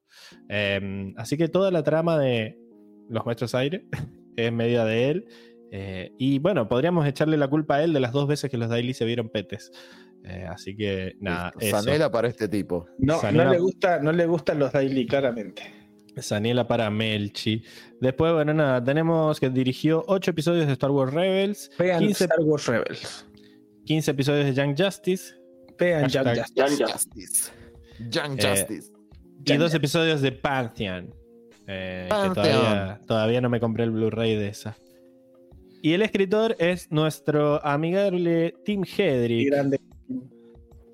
[0.50, 2.58] Em, así que toda la trama de
[3.10, 3.86] los maestros aire
[4.36, 5.26] es media de él.
[5.72, 8.70] Eh, y bueno, podríamos echarle la culpa a él de las dos veces que los
[8.70, 9.72] Daily se vieron petes.
[10.28, 11.54] Eh, así que nada.
[11.60, 12.88] Sanela para este tipo.
[12.98, 15.64] No, Sanela- no, le gusta, no le gustan los daily, claramente.
[16.18, 17.62] Saniela para Melchi.
[18.00, 22.40] Después, bueno, nada, tenemos que dirigió 8 episodios de Star Wars Rebels, Vean 15, Star
[22.40, 23.26] Wars Rebels.
[23.86, 25.36] 15 episodios de Young Justice
[25.78, 26.54] Vean Young Justice.
[26.56, 26.92] Young Justice.
[26.94, 27.52] Justice.
[28.10, 28.92] Young Eh, Justice.
[29.46, 31.14] y dos episodios de Pantheon.
[31.68, 32.34] eh, que Pantheon.
[32.46, 34.78] todavía, todavía no me compré el Blu-ray de esa.
[35.82, 39.50] Y el escritor es nuestro amigable Tim Hedrick.
[39.52, 39.80] grande.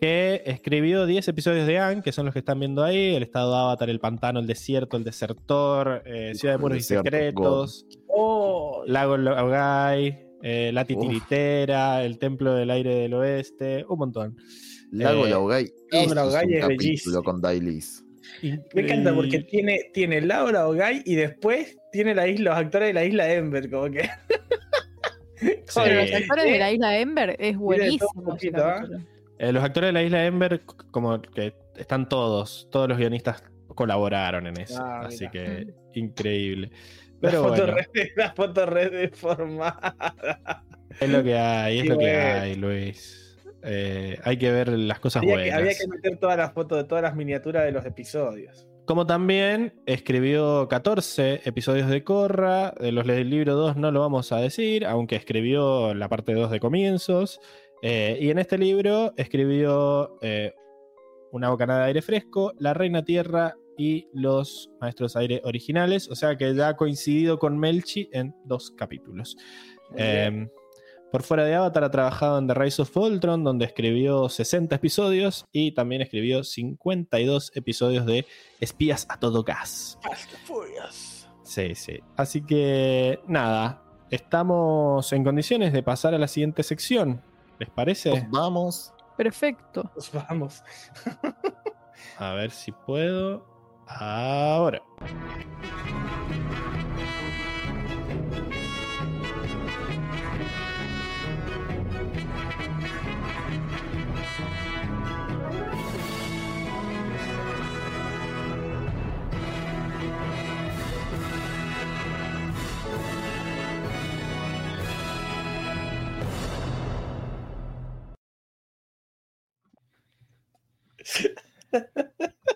[0.01, 3.51] Que escribió 10 episodios de Anne, que son los que están viendo ahí, el estado
[3.51, 8.83] de Avatar, el pantano, el desierto, el desertor, eh, Ciudad de Muros y Secretos, Oh,
[8.87, 14.37] Lago Laogai, eh, La Titiritera, el Templo del Aire del Oeste, un montón.
[14.91, 15.71] Lago eh, Laogai.
[15.91, 17.23] Lago es Laogai un es capítulo bellísimo.
[17.23, 18.03] con Dailis.
[18.41, 22.93] me encanta porque tiene, tiene Laura Ogay y después tiene la isla, los actores de
[22.93, 24.09] la isla Ember, como que.
[25.41, 25.79] Sí.
[25.83, 28.37] Eh, los actores de la isla Ember es buenísimo.
[29.41, 30.61] Eh, los actores de la isla Ember,
[30.91, 34.79] como que están todos, todos los guionistas colaboraron en eso.
[34.83, 36.69] Ah, así que increíble.
[37.21, 39.95] La Pero foto, bueno, re, la foto re deformada.
[40.99, 42.39] es lo que hay, es Sí, lo que bueno.
[42.41, 43.17] hay, Luis.
[43.63, 45.59] Eh, hay que ver las cosas Había que, buenas.
[45.59, 48.67] había que meter todas las fotos de todas las miniaturas de los episodios.
[48.85, 54.31] Como también escribió 14 episodios de Corra, de los del libro 2 no lo vamos
[54.31, 57.39] a decir, aunque escribió la parte 2 de comienzos.
[57.81, 60.53] Eh, y en este libro escribió eh,
[61.31, 66.37] Una bocanada de aire fresco, La Reina Tierra y Los Maestros Aire originales, o sea
[66.37, 69.37] que ya ha coincidido con Melchi en dos capítulos.
[69.95, 70.47] Eh,
[71.11, 75.45] por fuera de Avatar ha trabajado en The Rise of Voltron, donde escribió 60 episodios
[75.51, 78.25] y también escribió 52 episodios de
[78.61, 79.99] Espías a todo gas.
[80.01, 81.27] Fast and Furious.
[81.43, 81.99] Sí, sí.
[82.15, 87.21] Así que nada, estamos en condiciones de pasar a la siguiente sección.
[87.61, 88.09] ¿Les parece?
[88.09, 88.93] Nos vamos.
[89.15, 89.83] Perfecto.
[89.93, 90.63] Pues vamos.
[92.17, 93.45] A ver si puedo.
[93.85, 94.81] Ahora.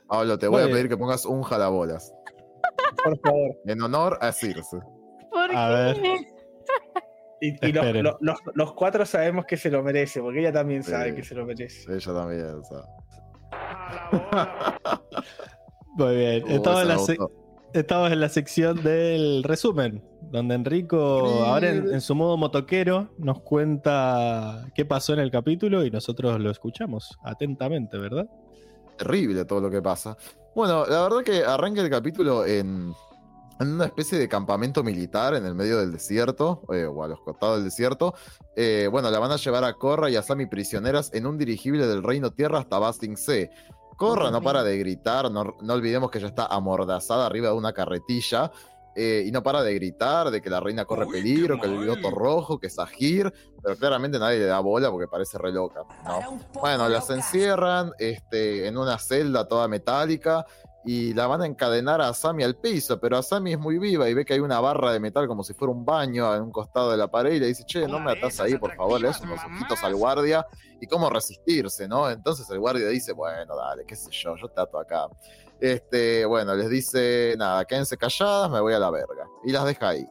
[0.08, 2.14] Pablo, te voy a pedir que pongas un jalabolas.
[3.04, 3.52] Por favor.
[3.66, 4.78] En honor a Circe.
[5.32, 6.02] ¿Por A qué?
[6.02, 6.20] ver.
[7.42, 10.84] Y, y los, los- los- los cuatro sabemos que se lo merece, porque ella también
[10.84, 11.16] sabe Sí.
[11.18, 11.92] que se lo merece.
[11.94, 12.64] Ella también.
[12.64, 12.82] Sea,
[15.96, 16.44] Muy bien.
[16.44, 17.28] uh, Estamos en, la
[17.74, 20.98] estamos en la sección del resumen, donde Enrico,
[21.46, 26.40] ahora en, en su modo motoquero, nos cuenta qué pasó en el capítulo y nosotros
[26.40, 28.28] lo escuchamos atentamente, ¿verdad?
[28.96, 30.18] Terrible todo lo que pasa.
[30.56, 32.94] Bueno, la verdad que arranca el capítulo en,
[33.60, 37.20] en una especie de campamento militar en el medio del desierto, eh, o a los
[37.22, 38.14] costados del desierto.
[38.56, 41.88] Eh, bueno, la van a llevar a Korra y a Sami prisioneras en un dirigible
[41.88, 43.52] del Reino Tierra hasta Basting C.
[43.98, 47.72] Korra no para de gritar, no, no olvidemos que ella está amordazada arriba de una
[47.72, 48.52] carretilla.
[48.96, 51.78] Eh, y no para de gritar de que la reina corre Uy, peligro, que el
[51.78, 55.82] piloto rojo, que es Agir, pero claramente nadie le da bola porque parece re loca,
[56.06, 56.40] ¿no?
[56.54, 60.46] Bueno, las encierran este, en una celda toda metálica
[60.86, 64.14] y la van a encadenar a Asami al piso, pero Asami es muy viva y
[64.14, 66.92] ve que hay una barra de metal como si fuera un baño en un costado
[66.92, 69.20] de la pared y le dice, che, no me atás ahí, por favor, le das
[69.22, 70.46] unos ojitos al guardia
[70.80, 72.10] y cómo resistirse, ¿no?
[72.10, 75.08] Entonces el guardia dice, bueno, dale, qué sé yo, yo te ato acá.
[75.60, 79.26] Este, bueno, les dice, nada, quédense calladas, me voy a la verga.
[79.46, 80.06] Y las deja ahí.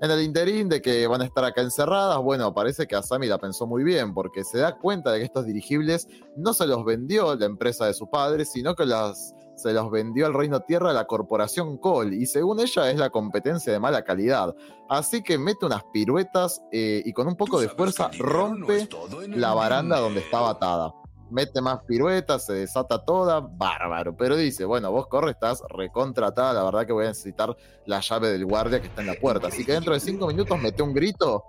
[0.00, 3.38] En el interín de que van a estar acá encerradas, bueno, parece que Asami la
[3.38, 6.06] pensó muy bien, porque se da cuenta de que estos dirigibles
[6.36, 10.26] no se los vendió la empresa de su padre, sino que las, se los vendió
[10.26, 14.54] al Reino Tierra la corporación Cole, y según ella es la competencia de mala calidad.
[14.88, 18.88] Así que mete unas piruetas eh, y con un poco de fuerza no rompe
[19.28, 20.92] la baranda donde estaba atada.
[21.30, 24.16] Mete más piruetas, se desata toda, bárbaro.
[24.16, 27.56] Pero dice, bueno, vos corre, estás recontratada, la verdad que voy a necesitar
[27.86, 29.46] la llave del guardia que está en la puerta.
[29.46, 31.44] Así que dentro de cinco minutos mete un grito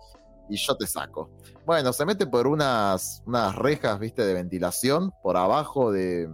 [0.50, 1.32] y yo te saco.
[1.66, 6.30] Bueno, se mete por unas, unas rejas, viste, de ventilación por abajo de,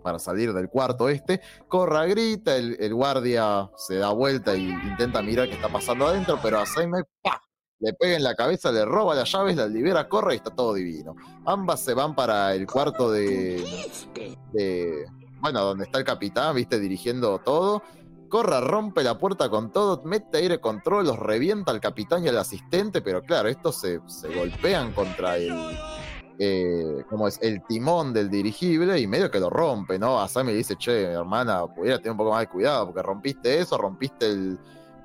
[0.00, 1.40] para salir del cuarto este.
[1.68, 6.58] Corra, grita, el, guardia se da vuelta y intenta mirar qué está pasando adentro, pero
[6.58, 7.40] a Jaime, ¡pa!
[7.78, 10.74] Le pega en la cabeza, le roba las llaves, la libera, corre y está todo
[10.74, 11.14] divino.
[11.46, 13.64] Ambas se van para el cuarto de,
[14.52, 15.06] de
[15.40, 17.82] bueno, donde está el capitán, viste, dirigiendo todo.
[18.28, 22.38] Corra, rompe la puerta con todo, mete aire control, los revienta al capitán y al
[22.38, 25.50] asistente, pero claro, estos se, se golpean contra el,
[26.42, 30.18] eh, como es el timón del dirigible y medio que lo rompe, ¿no?
[30.18, 33.58] A Sammy le dice, che, hermana, pudiera tener un poco más de cuidado porque rompiste
[33.58, 34.58] eso, rompiste el,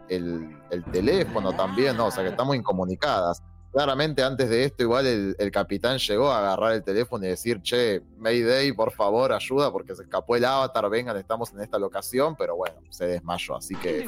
[0.08, 2.06] el, el teléfono también, ¿no?
[2.06, 3.44] O sea que estamos incomunicadas.
[3.76, 7.62] Claramente antes de esto igual el, el capitán llegó a agarrar el teléfono y decir,
[7.62, 12.38] che, Mayday, por favor, ayuda porque se escapó el avatar, vengan, estamos en esta locación,
[12.38, 14.08] pero bueno, se desmayó, así que...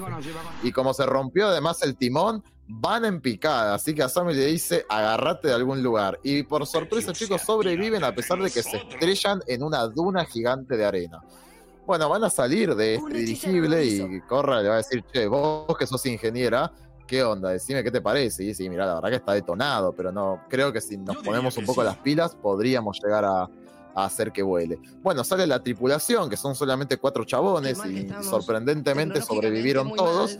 [0.63, 4.45] Y como se rompió además el timón, van en picada, así que a Sammy le
[4.45, 6.17] dice, agarrate de algún lugar.
[6.23, 10.77] Y por sorpresa, chicos, sobreviven a pesar de que se estrellan en una duna gigante
[10.77, 11.19] de arena.
[11.85, 15.77] Bueno, van a salir de este dirigible y Corra le va a decir, che, vos
[15.77, 16.71] que sos ingeniera,
[17.07, 17.49] ¿qué onda?
[17.49, 18.43] Decime qué te parece.
[18.43, 21.57] Y dice, mira, la verdad que está detonado, pero no, creo que si nos ponemos
[21.57, 23.43] un poco las pilas, podríamos llegar a,
[23.95, 24.79] a hacer que vuele.
[25.01, 30.37] Bueno, sale la tripulación, que son solamente cuatro chabones, y sorprendentemente sobrevivieron todos.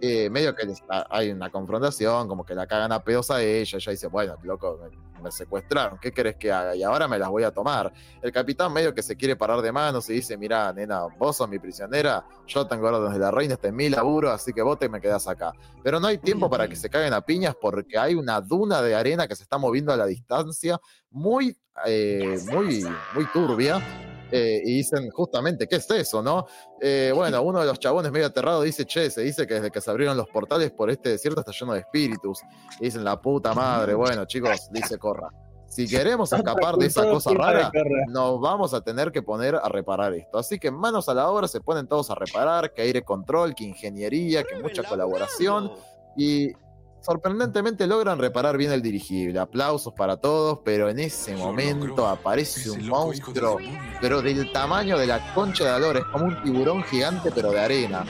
[0.00, 3.42] Eh, medio que les- a- hay una confrontación, como que la cagan a pedos a
[3.42, 4.78] ella, ella dice, bueno, loco,
[5.22, 6.74] me, secuestraron, ¿qué querés que haga?
[6.74, 7.92] Y ahora me las voy a tomar.
[8.22, 11.48] El capitán medio que se quiere parar de manos y dice, mira, nena, vos sos
[11.48, 14.78] mi prisionera, yo tengo órdenes de la reina, este es mi laburo, así que vos
[14.78, 15.52] te me quedás acá.
[15.82, 18.94] Pero no hay tiempo para que se caguen a piñas porque hay una duna de
[18.94, 21.56] arena que se está moviendo a la distancia, muy,
[21.86, 23.82] eh, muy, muy turbia.
[24.30, 26.46] Eh, y dicen justamente, ¿qué es eso, no?
[26.80, 29.80] Eh, bueno, uno de los chabones medio aterrado dice, che, se dice que desde que
[29.80, 32.40] se abrieron los portales por este desierto está lleno de espíritus.
[32.80, 35.28] Y dicen, la puta madre, bueno, chicos, dice Corra.
[35.68, 37.70] Si queremos escapar de esa cosa rara,
[38.08, 40.38] nos vamos a tener que poner a reparar esto.
[40.38, 43.64] Así que manos a la obra, se ponen todos a reparar, que aire control, que
[43.64, 45.70] ingeniería, que mucha colaboración.
[46.16, 46.52] Y
[47.00, 49.38] sorprendentemente logran reparar bien el dirigible.
[49.38, 53.58] Aplausos para todos, pero en ese momento aparece un monstruo,
[54.00, 58.04] pero del tamaño de la concha de Dolores, como un tiburón gigante, pero de arena.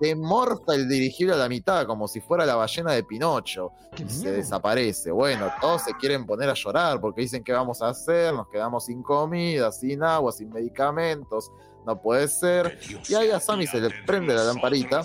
[0.00, 4.06] Se morfa el dirigible a la mitad, como si fuera la ballena de Pinocho, y
[4.10, 5.10] se desaparece.
[5.10, 8.84] Bueno, todos se quieren poner a llorar porque dicen qué vamos a hacer, nos quedamos
[8.84, 11.50] sin comida, sin agua, sin medicamentos,
[11.86, 12.78] no puede ser.
[13.08, 15.02] Y ahí a Sammy se le prende la lamparita.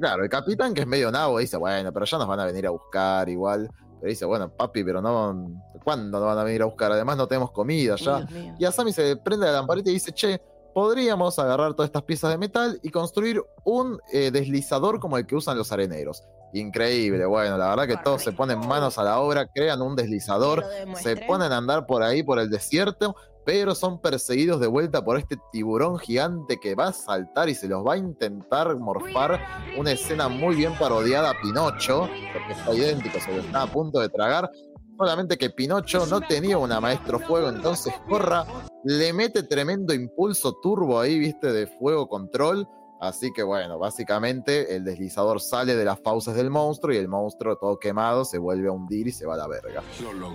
[0.00, 2.66] Claro, el capitán que es medio nabo dice, bueno, pero ya nos van a venir
[2.66, 3.70] a buscar igual.
[4.00, 6.92] Pero dice, bueno, papi, pero no, ¿cuándo nos van a venir a buscar?
[6.92, 8.26] Además no tenemos comida ya.
[8.58, 10.40] Y a Sammy se prende la lamparita y dice, che,
[10.74, 15.34] podríamos agarrar todas estas piezas de metal y construir un eh, deslizador como el que
[15.34, 16.22] usan los areneros.
[16.52, 20.64] Increíble, bueno, la verdad que todos se ponen manos a la obra, crean un deslizador,
[21.02, 23.16] se ponen a andar por ahí, por el desierto,
[23.46, 27.68] pero son perseguidos de vuelta por este tiburón gigante que va a saltar y se
[27.68, 29.40] los va a intentar morfar.
[29.78, 34.00] Una escena muy bien parodiada a Pinocho, porque está idéntico, se lo está a punto
[34.00, 34.50] de tragar.
[34.98, 38.44] Solamente que Pinocho no tenía una maestro fuego, entonces Corra
[38.82, 42.66] le mete tremendo impulso turbo ahí, viste, de fuego control.
[43.00, 47.56] Así que bueno, básicamente el deslizador sale de las fauces del monstruo y el monstruo
[47.56, 49.82] todo quemado se vuelve a hundir y se va a la verga.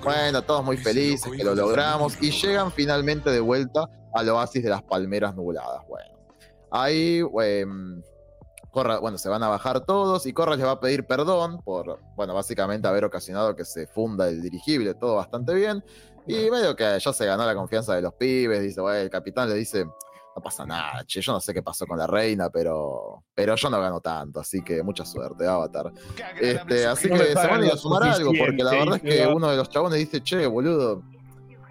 [0.04, 4.70] Bueno, todos muy felices que lo logramos y llegan finalmente de vuelta al oasis de
[4.70, 5.82] las palmeras nubladas.
[5.88, 6.20] Bueno,
[6.70, 8.04] ahí em,
[8.72, 12.00] Corra, bueno, se van a bajar todos y Corra les va a pedir perdón por,
[12.16, 15.84] bueno, básicamente haber ocasionado que se funda el dirigible, todo bastante bien.
[16.28, 19.50] Y medio que ya se ganó la confianza de los pibes, dice, bueno, el capitán
[19.50, 19.86] le dice,
[20.36, 23.70] no pasa nada, che, yo no sé qué pasó con la reina, pero, pero yo
[23.70, 25.92] no gano tanto, así que mucha suerte, Avatar.
[26.40, 29.02] Este, así No que se van a ir a sumar algo, porque la verdad es
[29.02, 31.04] que uno de los chabones dice, che, boludo,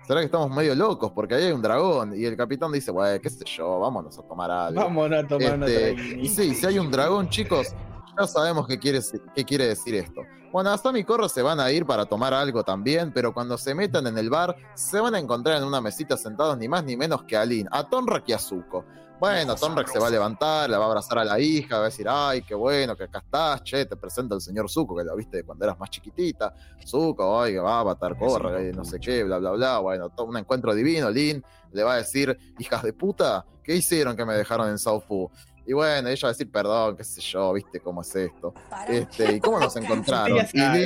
[0.07, 3.19] será que estamos medio locos, porque ahí hay un dragón, y el capitán dice, bueno,
[3.20, 4.81] qué sé yo, vámonos a tomar algo.
[4.81, 7.74] Vamos a tomar Este, y sí, si hay un dragón, chicos,
[8.20, 9.01] ya sabemos qué quiere,
[9.34, 10.22] qué quiere decir esto.
[10.52, 13.74] Bueno, Asami y Corra se van a ir para tomar algo también, pero cuando se
[13.74, 16.97] metan en el bar, se van a encontrar en una mesita sentados ni más ni
[16.97, 18.84] menos que a Lin, a Tonrak y a Zuko.
[19.20, 21.84] Bueno, Tonrak se va a levantar, la va a abrazar a la hija, va a
[21.84, 25.14] decir, ay, qué bueno que acá estás, che, te presento al señor Zuko, que lo
[25.14, 26.55] viste cuando eras más chiquitita.
[26.84, 29.78] Zuko, ay, que va a matar Corra, y no sé qué, bla, bla, bla.
[29.78, 34.16] Bueno, todo un encuentro divino, Lin le va a decir, hijas de puta, ¿qué hicieron
[34.16, 35.30] que me dejaron en Saufu?
[35.70, 38.52] Y bueno, ella va a decir, perdón, qué sé yo, viste cómo es esto.
[38.88, 40.36] Este, ¿Y cómo nos encontraron?
[40.52, 40.78] Ella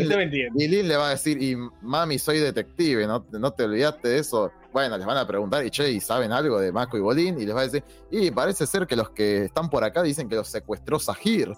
[0.55, 4.19] Y Lin le va a decir, y mami, soy detective, ¿no, no te olvidaste de
[4.19, 4.53] eso?
[4.75, 7.41] Bueno, les van a preguntar, y che, ¿y saben algo de Mako y Bolín?
[7.41, 10.29] Y les va a decir, y parece ser que los que están por acá dicen
[10.29, 11.51] que los secuestró Sahir.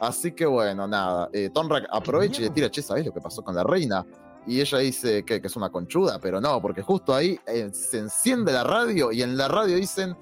[0.00, 1.28] Así que bueno, nada.
[1.32, 4.04] Eh, Tonrak aprovecha y le tira, che, ¿sabés lo que pasó con la reina?
[4.44, 7.98] Y ella dice que, que es una conchuda, pero no, porque justo ahí eh, se
[7.98, 10.16] enciende la radio y en la radio dicen,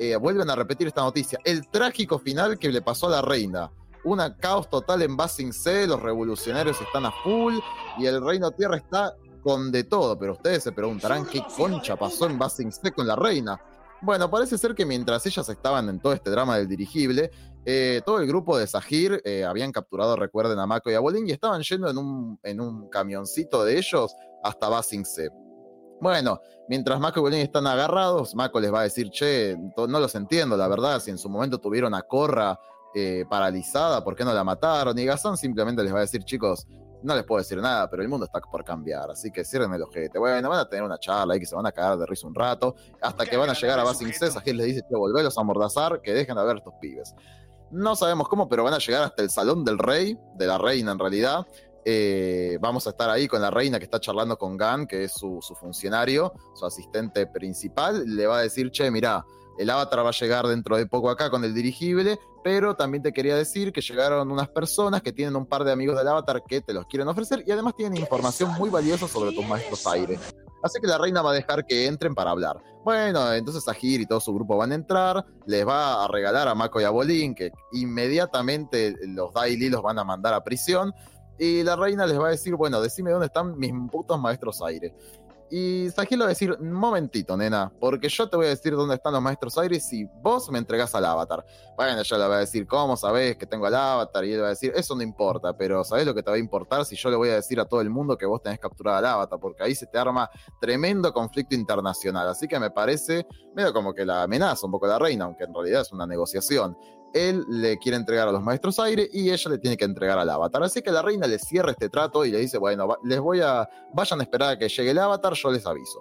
[0.00, 3.70] eh, vuelven a repetir esta noticia, el trágico final que le pasó a la reina.
[4.02, 7.54] Una caos total en Basing C, los revolucionarios están a full
[7.98, 12.24] y el Reino Tierra está con de todo, pero ustedes se preguntarán qué concha pasó
[12.24, 13.60] en Basing C con la reina.
[14.00, 17.30] Bueno, parece ser que mientras ellas estaban en todo este drama del dirigible,
[17.66, 21.28] eh, todo el grupo de Sahir eh, habían capturado, recuerden, a Mako y a Bolin
[21.28, 25.28] y estaban yendo en un, en un camioncito de ellos hasta Basing C.
[26.00, 30.14] Bueno, mientras Mako y Bolin están agarrados, Mako les va a decir, che, no los
[30.14, 32.58] entiendo, la verdad, si en su momento tuvieron a Korra
[32.94, 34.98] eh, paralizada, ¿por qué no la mataron?
[34.98, 36.66] Y Gazan simplemente les va a decir, chicos,
[37.02, 39.82] no les puedo decir nada, pero el mundo está por cambiar, así que cierren el
[39.82, 40.18] ojete.
[40.18, 42.34] Bueno, van a tener una charla ahí que se van a cagar de risa un
[42.34, 45.40] rato, hasta que van a llegar a Basing C, Sahir les dice, che, volvelos a
[45.40, 47.14] amordazar, que dejen de ver a estos pibes.
[47.70, 50.92] No sabemos cómo, pero van a llegar hasta el salón del rey, de la reina
[50.92, 51.46] en realidad.
[51.84, 55.12] Eh, vamos a estar ahí con la reina que está charlando con Gan, que es
[55.12, 58.04] su, su funcionario, su asistente principal.
[58.06, 59.24] Le va a decir, che, mirá,
[59.58, 63.12] el avatar va a llegar dentro de poco acá con el dirigible, pero también te
[63.12, 66.60] quería decir que llegaron unas personas que tienen un par de amigos del avatar que
[66.60, 70.18] te los quieren ofrecer y además tienen información muy valiosa sobre tus maestros aire.
[70.62, 72.62] Así que la reina va a dejar que entren para hablar.
[72.84, 76.54] Bueno, entonces Sahir y todo su grupo van a entrar, les va a regalar a
[76.54, 80.92] Mako y a Bolin, que inmediatamente los Daily los van a mandar a prisión,
[81.40, 84.94] y la reina les va a decir, bueno, decime dónde están mis putos maestros aire.
[85.48, 88.74] Y Sahir le va a decir, un momentito, nena, porque yo te voy a decir
[88.74, 91.44] dónde están los maestros aires si vos me entregás al avatar.
[91.76, 94.24] Bueno, ella le va a decir, ¿cómo sabés que tengo al avatar?
[94.26, 96.38] Y él va a decir, eso no importa, pero ¿sabés lo que te va a
[96.38, 98.98] importar si yo le voy a decir a todo el mundo que vos tenés capturado
[98.98, 99.40] al avatar?
[99.40, 100.30] Porque ahí se te arma
[100.60, 102.28] tremendo conflicto internacional.
[102.28, 103.26] Así que me parece
[103.56, 106.76] medio como que la amenaza un poco la reina, aunque en realidad es una negociación.
[107.12, 110.30] Él le quiere entregar a los maestros aire y ella le tiene que entregar al
[110.30, 110.62] avatar.
[110.62, 113.40] Así que la reina le cierra este trato y le dice, bueno, va- les voy
[113.40, 116.00] a, vayan a esperar a que llegue el avatar, yo les aviso.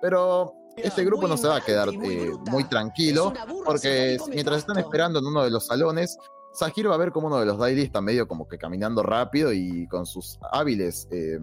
[0.00, 3.32] Pero este grupo no se va a quedar eh, muy tranquilo,
[3.64, 6.16] porque mientras están esperando en uno de los salones,
[6.52, 9.52] Sahir va a ver como uno de los Daily está medio como que caminando rápido
[9.52, 11.38] y con sus hábiles eh,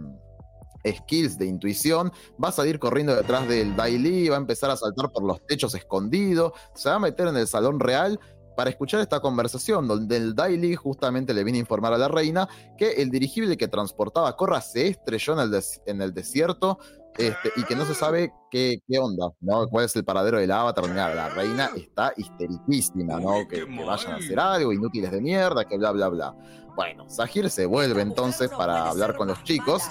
[0.86, 2.12] skills de intuición,
[2.44, 5.74] va a salir corriendo detrás del Daily, va a empezar a saltar por los techos
[5.76, 8.20] escondido, se va a meter en el salón real
[8.56, 12.48] para escuchar esta conversación donde el Daily justamente le viene a informar a la reina
[12.78, 16.78] que el dirigible que transportaba a Korra se estrelló en el, des- en el desierto
[17.18, 19.68] este, y que no se sabe qué, qué onda, ¿no?
[19.68, 20.90] cuál es el paradero del avatar.
[20.90, 21.14] nada.
[21.14, 23.48] la reina está histeriquísima, ¿no?
[23.48, 26.36] Que, que vayan a hacer algo, inútiles de mierda, que bla, bla, bla.
[26.76, 29.84] Bueno, Sahir se vuelve entonces para hablar con los chicos.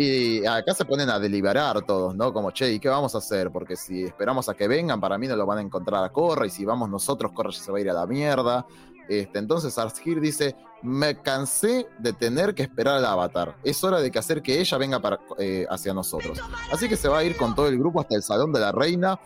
[0.00, 2.32] Y acá se ponen a deliberar todos, ¿no?
[2.32, 3.50] Como, che, ¿y qué vamos a hacer?
[3.50, 6.46] Porque si esperamos a que vengan, para mí no lo van a encontrar a Corra,
[6.46, 8.64] y si vamos nosotros, Corra ya se va a ir a la mierda.
[9.08, 13.56] Este, entonces Arshir dice, me cansé de tener que esperar al avatar.
[13.64, 16.38] Es hora de que hacer que ella venga para, eh, hacia nosotros.
[16.70, 18.70] Así que se va a ir con todo el grupo hasta el salón de la
[18.70, 19.18] reina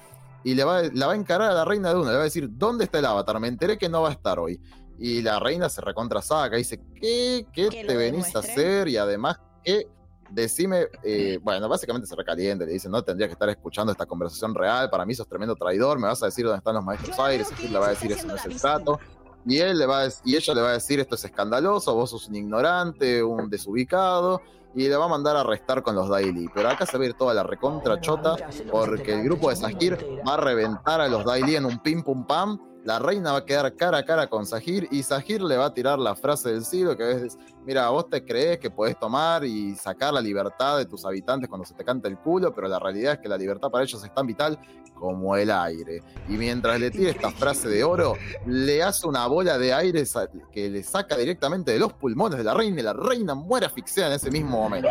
[0.42, 2.12] y le va, la va a encarar a la reina de una.
[2.12, 3.38] Le va a decir, ¿dónde está el avatar?
[3.40, 4.58] Me enteré que no va a estar hoy.
[4.98, 8.88] Y la reina se recontra saca y dice, ¿qué, qué te venís a hacer?
[8.88, 9.86] Y además, ¿qué?
[10.34, 14.54] Decime, eh, bueno, básicamente se recalienta, le dice, no tendría que estar escuchando esta conversación
[14.54, 17.48] real, para mí sos tremendo traidor, me vas a decir dónde están los maestros aires,
[17.62, 18.98] y le va a decir, eso no es el trato,
[19.44, 22.10] y él le va a, y ella le va a decir, esto es escandaloso, vos
[22.10, 24.40] sos un ignorante, un desubicado,
[24.74, 26.48] y le va a mandar a arrestar con los Daily.
[26.54, 28.36] Pero acá se va a ir toda la recontra chota,
[28.70, 32.26] porque el grupo de Sahir va a reventar a los Daily en un pim pum
[32.26, 32.58] pam.
[32.84, 35.74] La reina va a quedar cara a cara con Sahir y Sahir le va a
[35.74, 39.76] tirar la frase del siglo que es, mira, vos te crees que podés tomar y
[39.76, 43.14] sacar la libertad de tus habitantes cuando se te canta el culo, pero la realidad
[43.14, 44.58] es que la libertad para ellos es tan vital
[45.02, 46.02] como el aire.
[46.28, 48.14] Y mientras le tira esta frase de oro,
[48.46, 50.04] le hace una bola de aire
[50.52, 54.10] que le saca directamente de los pulmones de la reina y la reina muere asfixiada
[54.10, 54.88] en ese mismo momento.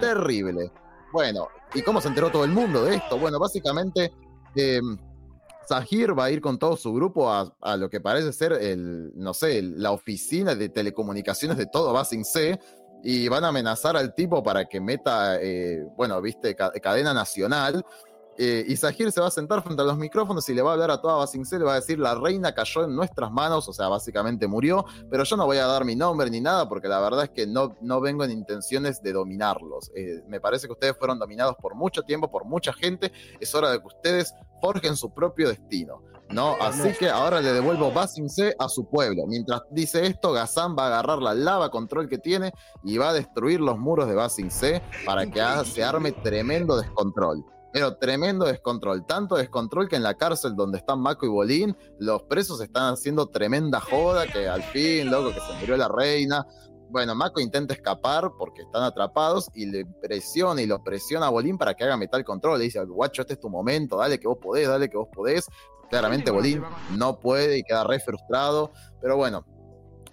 [0.00, 0.72] Terrible.
[1.12, 3.18] Bueno, ¿y cómo se enteró todo el mundo de esto?
[3.18, 4.12] Bueno, básicamente
[4.54, 4.80] eh,
[5.68, 9.34] Sahir va a ir con todo su grupo a, lo que parece ser el, no
[9.34, 12.58] sé, la oficina de telecomunicaciones de todo Basing C
[13.04, 17.84] y van a amenazar al tipo para que meta, eh, bueno, viste, ca- cadena nacional.
[18.40, 20.72] Eh, y Sahir se va a sentar frente a los micrófonos y le va a
[20.74, 23.68] hablar a toda Basing C, le va a decir, la reina cayó en nuestras manos,
[23.68, 26.86] o sea, básicamente murió, pero yo no voy a dar mi nombre ni nada porque
[26.86, 29.90] la verdad es que no, no vengo en intenciones de dominarlos.
[29.96, 33.72] Eh, me parece que ustedes fueron dominados por mucho tiempo, por mucha gente, es hora
[33.72, 36.02] de que ustedes forjen su propio destino.
[36.30, 36.56] ¿no?
[36.60, 39.26] Así que ahora le devuelvo Basing C a su pueblo.
[39.26, 42.52] Mientras dice esto, Gazan va a agarrar la lava control que tiene
[42.84, 47.44] y va a destruir los muros de Basing C para que se arme tremendo descontrol.
[47.72, 49.04] pero tremendo descontrol.
[49.06, 53.26] Tanto descontrol que en la cárcel donde están Mako y Bolín, los presos están haciendo
[53.26, 56.46] tremenda joda, que al fin, loco, que se murió la reina.
[56.90, 61.58] Bueno, Mako intenta escapar porque están atrapados y le presiona y lo presiona a Bolín
[61.58, 62.58] para que haga metal control.
[62.58, 65.46] Le dice, guacho, este es tu momento, dale que vos podés, dale que vos podés.
[65.90, 66.62] Claramente Bolín
[66.96, 68.72] no puede y queda re frustrado.
[69.00, 69.44] Pero bueno,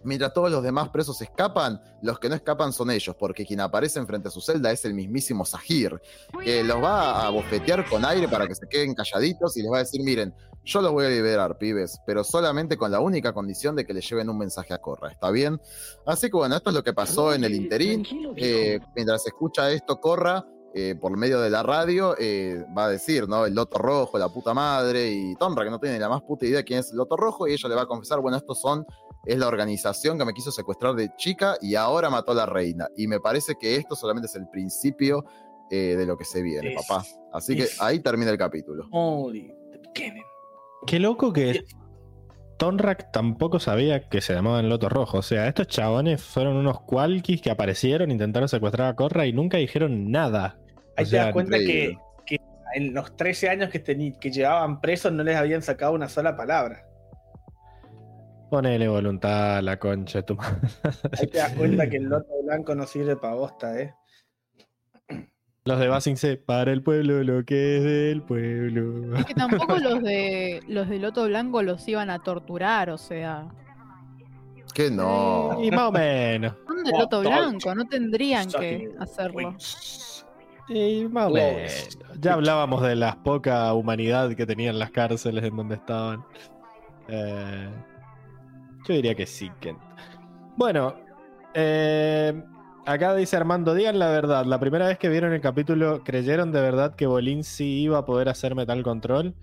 [0.05, 3.99] mientras todos los demás presos escapan, los que no escapan son ellos, porque quien aparece
[3.99, 5.99] enfrente a su celda es el mismísimo Sahir,
[6.43, 9.77] que los va a bofetear con aire para que se queden calladitos y les va
[9.77, 10.33] a decir, miren,
[10.63, 14.01] yo los voy a liberar, pibes, pero solamente con la única condición de que le
[14.01, 15.61] lleven un mensaje a Corra, ¿está bien?
[16.05, 18.05] Así que bueno, esto es lo que pasó en el interín.
[18.35, 20.43] Eh, mientras escucha esto, Corra,
[20.77, 23.45] eh, por medio de la radio, eh, va a decir, ¿no?
[23.45, 26.63] El Loto Rojo, la puta madre, y Tonra, que no tiene la más puta idea
[26.63, 28.85] quién es el Loto Rojo, y ella le va a confesar, bueno, estos son,
[29.25, 32.87] es la organización que me quiso secuestrar de chica y ahora mató a la reina.
[32.97, 35.23] Y me parece que esto solamente es el principio
[35.71, 37.05] eh, de lo que se viene, Es- papá.
[37.31, 38.85] Así que es- ahí termina el capítulo.
[38.91, 40.23] Only the beginning.
[40.85, 41.63] Qué loco que
[42.57, 45.17] Tonrak tampoco sabía que se llamaban Loto Rojo.
[45.17, 49.57] O sea, estos chabones fueron unos cualquis que aparecieron, intentaron secuestrar a Corra y nunca
[49.57, 50.59] dijeron nada.
[50.97, 51.97] O Ahí te das cuenta que,
[52.75, 56.85] en los 13 años que, que llevaban presos no les habían sacado una sola palabra.
[58.49, 60.67] Ponele voluntad a la concha de tu madre.
[61.19, 63.93] Ahí te das cuenta que el loto blanco no sirve para bosta, ¿eh?
[65.67, 69.17] Los de Basing se para el pueblo lo que es del pueblo.
[69.17, 73.47] Es que tampoco los de los de Loto Blanco los iban a torturar, o sea.
[74.75, 75.57] Que no.
[75.63, 76.53] Y más o menos.
[76.67, 77.21] Son de Loto.
[77.21, 79.55] Blanco, no tendrían que hacerlo.
[80.67, 81.97] Y más o menos.
[82.19, 86.23] Ya hablábamos de la poca humanidad que tenían las cárceles en donde estaban.
[87.07, 87.69] Eh,
[88.87, 89.79] yo diría que sí, Kent.
[90.57, 90.95] Bueno,
[91.53, 92.33] eh,
[92.85, 94.45] acá dice Armando, digan la verdad.
[94.45, 98.05] La primera vez que vieron el capítulo, ¿creyeron de verdad que Bolín sí iba a
[98.05, 99.35] poder hacer Metal Control?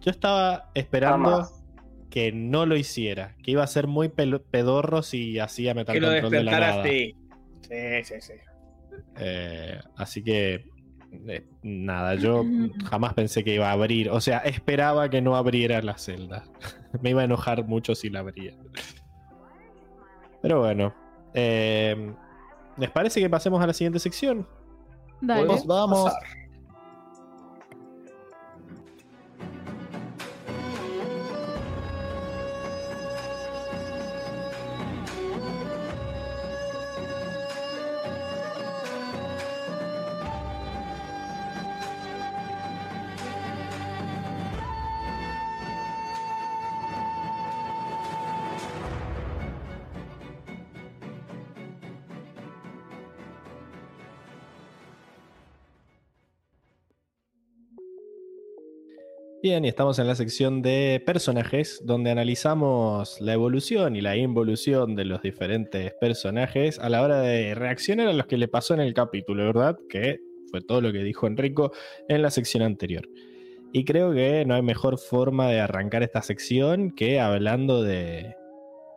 [0.00, 1.64] Yo estaba esperando Jamás.
[2.10, 6.08] que no lo hiciera, que iba a ser muy pedorro si hacía Metal Que lo
[6.08, 6.84] Control de la nada.
[6.84, 7.14] Sí,
[8.04, 8.32] sí, sí.
[9.16, 10.66] Eh, así que
[11.28, 12.44] eh, nada, yo
[12.88, 14.10] jamás pensé que iba a abrir.
[14.10, 16.44] O sea, esperaba que no abriera la celda.
[17.02, 18.54] Me iba a enojar mucho si la abría.
[20.40, 20.94] Pero bueno.
[21.34, 22.14] eh,
[22.78, 24.46] ¿Les parece que pasemos a la siguiente sección?
[25.20, 25.46] Dale.
[25.46, 26.04] Vamos, vamos.
[26.04, 26.41] Pasar.
[59.60, 65.04] Y estamos en la sección de personajes, donde analizamos la evolución y la involución de
[65.04, 68.94] los diferentes personajes a la hora de reaccionar a los que le pasó en el
[68.94, 69.78] capítulo, ¿verdad?
[69.90, 70.20] Que
[70.50, 71.70] fue todo lo que dijo Enrico
[72.08, 73.06] en la sección anterior.
[73.74, 78.34] Y creo que no hay mejor forma de arrancar esta sección que hablando de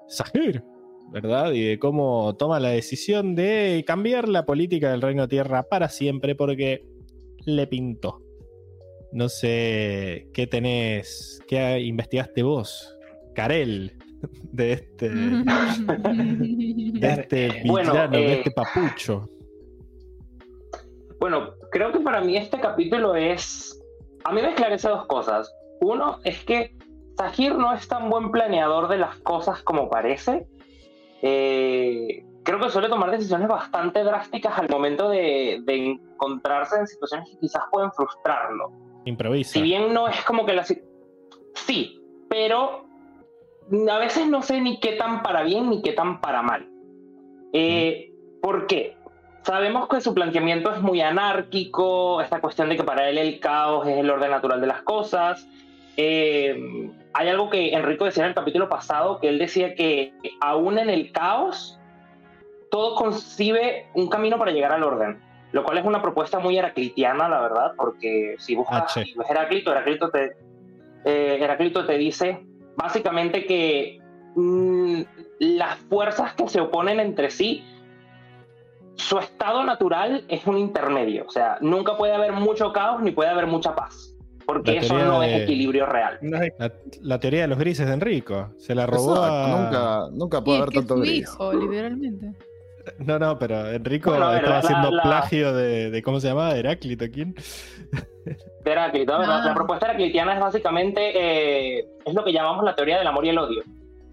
[0.07, 0.63] Sahir,
[1.11, 1.51] ¿verdad?
[1.51, 6.33] Y de cómo toma la decisión de cambiar la política del Reino Tierra para siempre
[6.33, 6.85] porque
[7.45, 8.24] le pintó.
[9.15, 12.97] No sé qué tenés, qué investigaste vos,
[13.33, 13.97] Karel,
[14.51, 15.09] de este,
[16.99, 19.29] de este Bueno, villano, de eh, este papucho.
[21.17, 23.81] Bueno, creo que para mí este capítulo es.
[24.25, 25.49] A mí me esclarece dos cosas.
[25.79, 26.75] Uno es que
[27.17, 30.45] Sahir no es tan buen planeador de las cosas como parece.
[31.21, 37.29] Eh, creo que suele tomar decisiones bastante drásticas al momento de, de encontrarse en situaciones
[37.29, 38.83] que quizás pueden frustrarlo.
[39.05, 39.53] Improvisa.
[39.53, 40.63] Si bien no es como que la...
[40.63, 42.85] Sí, pero
[43.89, 46.67] a veces no sé ni qué tan para bien ni qué tan para mal.
[47.53, 48.11] Eh,
[48.41, 48.97] ¿Por qué?
[49.43, 53.87] Sabemos que su planteamiento es muy anárquico, esta cuestión de que para él el caos
[53.87, 55.47] es el orden natural de las cosas.
[55.97, 60.77] Eh, hay algo que Enrico decía en el capítulo pasado, que él decía que aún
[60.77, 61.79] en el caos,
[62.69, 67.29] todo concibe un camino para llegar al orden, lo cual es una propuesta muy heraclitiana,
[67.29, 69.01] la verdad, porque si buscas H.
[69.09, 70.35] y ves Heráclito, Heráclito te,
[71.05, 71.57] eh,
[71.87, 72.45] te dice
[72.75, 73.99] básicamente que
[74.35, 75.01] mm,
[75.39, 77.63] las fuerzas que se oponen entre sí,
[78.95, 83.29] su estado natural es un intermedio, o sea, nunca puede haber mucho caos ni puede
[83.29, 84.15] haber mucha paz,
[84.45, 86.17] porque La eso no de- es equilibrio real.
[86.21, 88.51] La, la teoría de los grises de Enrico.
[88.57, 89.47] Se la robó Exacto, a...
[89.47, 91.19] nunca, nunca Y puede es haber tanto gris.
[91.19, 92.31] hijo, literalmente.
[92.99, 96.19] No, no, pero Enrico Bueno, a ver, estaba la- haciendo la- plagio de, de- ¿Cómo
[96.19, 96.55] se llamaba?
[96.55, 97.33] Heráclito, ¿quién?
[97.33, 99.17] de Heráclito.
[99.17, 99.45] La- Ah.
[99.45, 101.11] La, propuesta heraclitiana es básicamente
[101.79, 103.63] eh, es lo que llamamos la teoría del amor y el odio.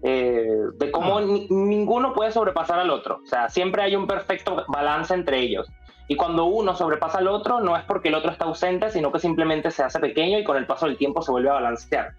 [0.03, 3.21] Eh, de cómo ni- ninguno puede sobrepasar al otro.
[3.23, 5.67] O sea, siempre hay un perfecto balance entre ellos.
[6.09, 9.19] Y cuando uno sobrepasa al otro, no es porque el otro está ausente, sino que
[9.19, 12.11] simplemente se hace pequeño y con el paso del tiempo se vuelve a balancear.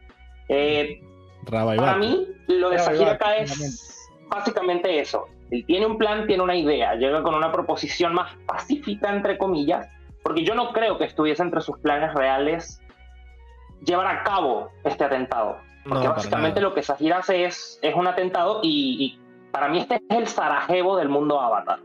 [0.48, 1.00] Eh,
[1.44, 5.26] Raba para mí, lo de acá es básicamente eso.
[5.50, 9.88] Él tiene un plan, tiene una idea, llega con una proposición más pacífica, entre comillas,
[10.22, 12.80] porque yo no creo que estuviese entre sus planes reales
[13.84, 15.56] llevar a cabo este atentado.
[15.84, 19.68] No, Porque para básicamente lo que Sahir hace es, es un atentado y, y para
[19.68, 21.80] mí este es el Sarajevo del mundo Avatar.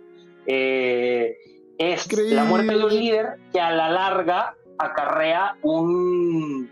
[0.46, 1.36] Eh,
[1.78, 2.36] es Increíble.
[2.36, 6.72] la muerte de un líder que a la larga acarrea un,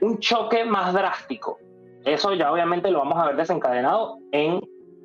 [0.00, 1.58] un choque más drástico.
[2.04, 4.60] Eso ya obviamente lo vamos a ver desencadenado en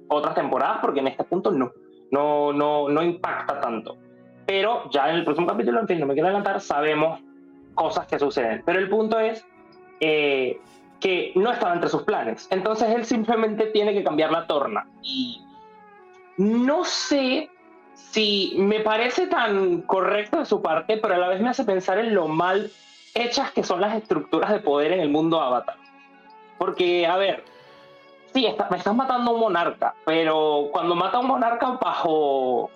[0.10, 1.72] otras temporadas porque en este punto no,
[2.12, 3.98] no, no, no impacta tanto.
[4.46, 7.22] Pero ya en el próximo capítulo, en fin, no me quiero adelantar, sabemos
[7.76, 8.64] cosas que suceden.
[8.66, 9.46] Pero el punto es
[10.00, 10.60] eh,
[11.00, 12.48] que no estaba entre sus planes.
[12.52, 14.88] Entonces él simplemente tiene que cambiar la torna.
[15.02, 15.42] Y
[16.38, 17.50] no sé
[17.94, 22.00] si me parece tan correcto de su parte, pero a la vez me hace pensar
[22.00, 22.72] en lo mal
[23.14, 25.76] hechas que son las estructuras de poder en el mundo Avatar.
[26.58, 27.44] Porque, a ver,
[28.40, 32.72] sí, está- me estás matando a un monarca, pero cuando mata a un monarca bajo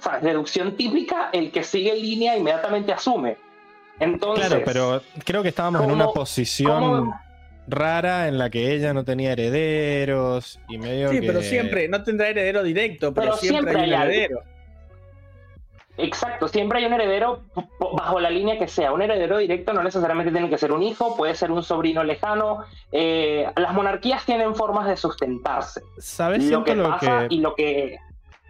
[0.00, 0.22] ¿sabes?
[0.22, 3.36] deducción típica, el que sigue línea inmediatamente asume.
[3.98, 7.20] Entonces, Claro, pero creo que estábamos en ¿cómo- una posición cómo-
[7.66, 11.26] rara en la que ella no tenía herederos y medio Sí, que...
[11.26, 14.40] pero siempre, no tendrá heredero directo, pero, Pero siempre, siempre hay hay algo.
[15.98, 17.40] Exacto, siempre hay un heredero
[17.96, 18.92] bajo la línea que sea.
[18.92, 22.64] Un heredero directo no necesariamente tiene que ser un hijo, puede ser un sobrino lejano.
[22.92, 25.80] Eh, las monarquías tienen formas de sustentarse.
[25.98, 26.44] ¿Sabes?
[26.50, 27.98] Lo que lo pasa que, y lo que...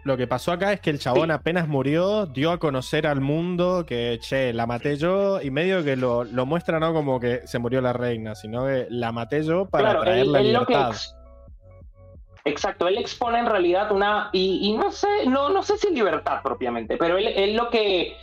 [0.03, 1.31] lo que pasó acá es que el chabón Sí.
[1.31, 5.95] apenas murió, dio a conocer al mundo que, che, la maté yo, y medio que
[5.95, 9.65] lo, lo muestra no como que se murió la reina, sino que la maté yo
[9.69, 10.95] para claro, traer él, la él lo que libertad.
[12.47, 16.41] Exacto, él expone en realidad una, y, y no sé, no, no sé si libertad
[16.41, 18.15] propiamente, pero él, él lo que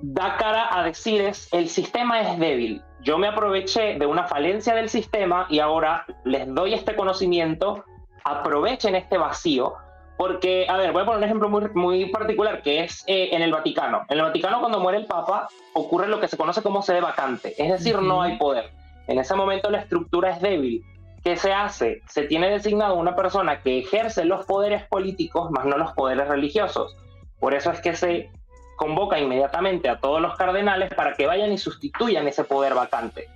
[0.00, 4.74] da cara a decir es, el sistema es débil, yo me aproveché de una falencia
[4.74, 7.84] del sistema y ahora les doy este conocimiento,
[8.24, 9.74] aprovechen este vacío,
[10.16, 13.42] porque, a ver, voy a poner un ejemplo muy, muy particular, que es eh, en
[13.42, 14.02] el Vaticano.
[14.08, 17.54] En el Vaticano cuando muere el Papa ocurre lo que se conoce como sede vacante,
[17.58, 18.70] es decir, no hay poder.
[19.08, 20.84] En ese momento la estructura es débil.
[21.22, 22.02] ¿Qué se hace?
[22.08, 26.96] Se tiene designado una persona que ejerce los poderes políticos, más no los poderes religiosos.
[27.38, 28.30] Por eso es que se
[28.76, 33.28] convoca inmediatamente a todos los cardenales para que vayan y sustituyan ese poder vacante.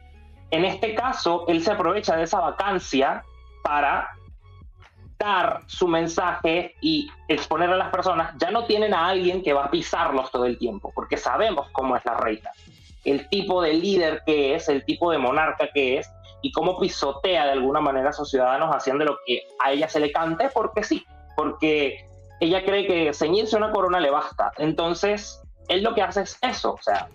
[0.50, 3.24] En este caso, él se aprovecha de esa vacancia
[3.62, 4.10] para
[5.18, 8.34] dar su mensaje y exponer a las personas.
[8.38, 11.96] Ya no tienen a alguien que va a pisarlos todo el tiempo, porque sabemos cómo
[11.96, 12.50] es la reina,
[13.04, 16.10] el tipo de líder que es, el tipo de monarca que es,
[16.46, 19.98] y cómo pisotea de alguna manera a sus ciudadanos haciendo lo que a ella se
[20.00, 21.04] le cante, porque sí,
[21.36, 22.06] porque
[22.40, 24.52] ella cree que ceñirse una corona le basta.
[24.58, 27.08] Entonces, él lo que hace es eso, o sea,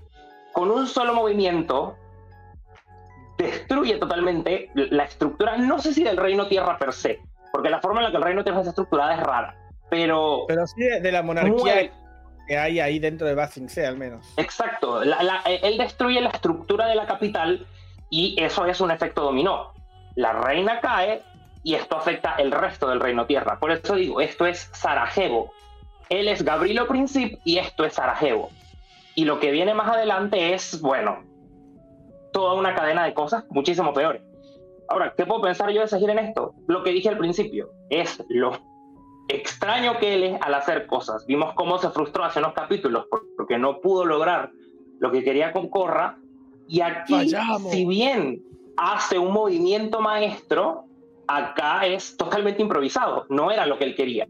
[0.51, 1.95] con un solo movimiento
[3.37, 7.19] destruye totalmente la estructura, no sé si del reino tierra per se,
[7.51, 9.55] porque la forma en la que el reino tierra está estructurada es rara,
[9.89, 10.43] pero...
[10.47, 11.91] Pero sí de, de la monarquía Mueve.
[12.47, 14.27] que hay ahí dentro de Basing C, al menos.
[14.37, 17.65] Exacto, la- la- él destruye la estructura de la capital
[18.11, 19.71] y eso es un efecto dominó.
[20.15, 21.23] La reina cae
[21.63, 23.57] y esto afecta el resto del reino tierra.
[23.57, 25.51] Por eso digo, esto es Sarajevo.
[26.09, 28.49] Él es Gabrilo Princip y esto es Sarajevo.
[29.15, 31.23] Y lo que viene más adelante es, bueno,
[32.33, 34.21] toda una cadena de cosas muchísimo peores.
[34.89, 36.53] Ahora, ¿qué puedo pensar yo de seguir en esto?
[36.67, 38.59] Lo que dije al principio, es lo
[39.29, 41.25] extraño que él es al hacer cosas.
[41.25, 44.51] Vimos cómo se frustró hace unos capítulos por- porque no pudo lograr
[44.99, 46.17] lo que quería con Corra.
[46.71, 47.69] Y aquí, Fallamos.
[47.71, 48.41] si bien
[48.77, 50.85] hace un movimiento maestro,
[51.27, 53.25] acá es totalmente improvisado.
[53.29, 54.25] No era lo que él quería.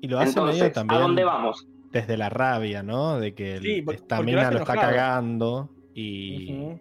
[0.00, 1.68] Y lo hace medio también ¿a dónde vamos?
[1.92, 3.20] desde la rabia, ¿no?
[3.20, 6.72] De que el- Sí, por- esta porque lo está cagando y,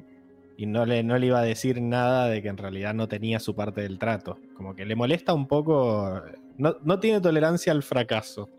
[0.57, 3.39] y no, le, no le iba a decir nada de que en realidad no tenía
[3.39, 4.39] su parte del trato.
[4.55, 6.19] Como que le molesta un poco,
[6.57, 8.49] no, no tiene tolerancia al fracaso.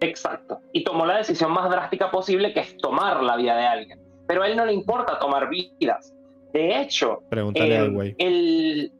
[0.00, 0.58] Exacto.
[0.72, 4.01] Y tomó la decisión más drástica posible, que es tomar la vida de alguien.
[4.32, 6.14] Pero a él no le importa tomar vidas.
[6.54, 8.14] De hecho, Pregúntale eh, al güey.
[8.16, 8.92] el,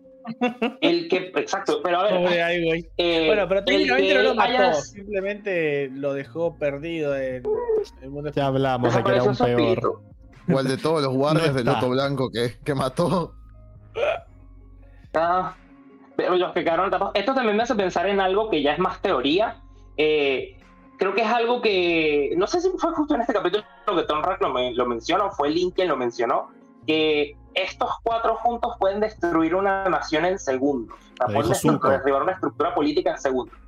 [0.82, 1.32] el que...
[1.36, 2.14] Exacto, pero a ver...
[2.22, 7.42] Pobre eh, Bueno, pero técnicamente no lo mató, simplemente lo dejó perdido en
[8.02, 8.30] el mundo.
[8.30, 9.50] Ya hablamos de que era un peor.
[9.60, 10.02] espíritu.
[10.52, 11.64] O el de todos los guardias No del.
[11.64, 13.32] Loto Blanco que, que mató.
[15.14, 15.56] Ah,
[16.14, 17.14] pero los que quedaron tapados.
[17.14, 19.62] Esto también me hace pensar en algo que ya es más teoría.
[19.96, 20.58] Eh,
[21.02, 24.22] creo que es algo que, no sé si fue justo en este capítulo que Tom
[24.22, 26.50] Rack lo, lo menciona, o fue Link quien lo mencionó,
[26.86, 30.96] que estos cuatro juntos pueden destruir una nación en segundos.
[31.24, 33.58] O sea, pueden derribar una estructura política en segundos.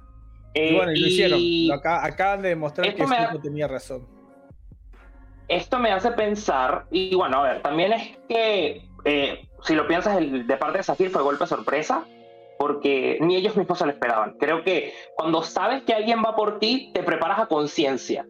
[0.54, 1.80] y bueno, y lo hicieron.
[1.82, 4.06] acaban de demostrar que Zuko tenía razón.
[5.48, 10.16] Esto me hace pensar, y bueno, a ver, también es que eh, si lo piensas,
[10.18, 12.04] el, de parte de Zafir fue golpe sorpresa,
[12.58, 14.36] porque ni ellos mismos se lo esperaban.
[14.38, 18.26] Creo que cuando sabes que alguien va por ti, te preparas a conciencia.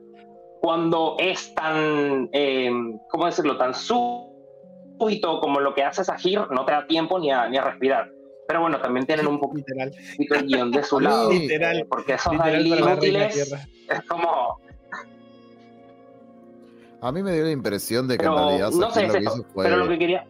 [0.61, 2.71] Cuando es tan, eh,
[3.11, 7.49] ¿cómo decirlo?, tan súbito como lo que hace Sahir, no te da tiempo ni a,
[7.49, 8.11] ni a respirar.
[8.47, 9.93] Pero bueno, también tienen un poquito, literal.
[10.19, 11.31] el guion de su lado.
[11.31, 11.87] Literal.
[11.89, 13.53] porque esos ahí inútiles
[13.89, 14.59] es como...
[17.01, 19.77] A mí me dio la impresión de que en realidad no sé, lo que Pero
[19.77, 20.27] lo que quería...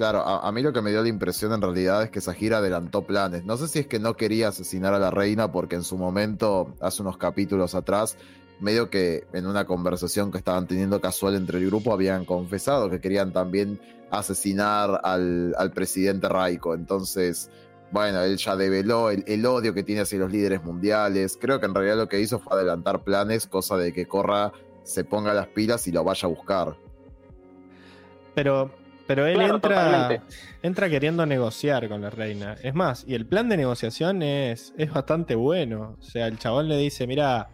[0.00, 3.02] Claro, a, mí lo que me dio la impresión en realidad es que Sahir adelantó
[3.02, 3.44] planes.
[3.44, 6.72] No sé si es que no quería asesinar a la reina porque en su momento,
[6.80, 8.16] hace unos capítulos atrás,
[8.60, 12.98] medio que en una conversación que estaban teniendo casual entre el grupo habían confesado que
[12.98, 13.78] querían también
[14.10, 16.72] asesinar al, presidente Raiko.
[16.72, 17.50] Entonces,
[17.92, 21.36] bueno, él ya develó el, el, odio que tiene hacia los líderes mundiales.
[21.38, 24.50] Creo que en realidad lo que hizo fue adelantar planes, cosa de que Corra
[24.82, 26.78] se ponga las pilas y lo vaya a buscar.
[28.34, 28.70] Pero
[29.10, 30.22] pero él entra,
[30.62, 32.54] entra queriendo negociar con la reina.
[32.62, 35.96] Es más, y el plan de negociación es, es bastante bueno.
[35.98, 37.48] O sea, el chabón le dice, mira,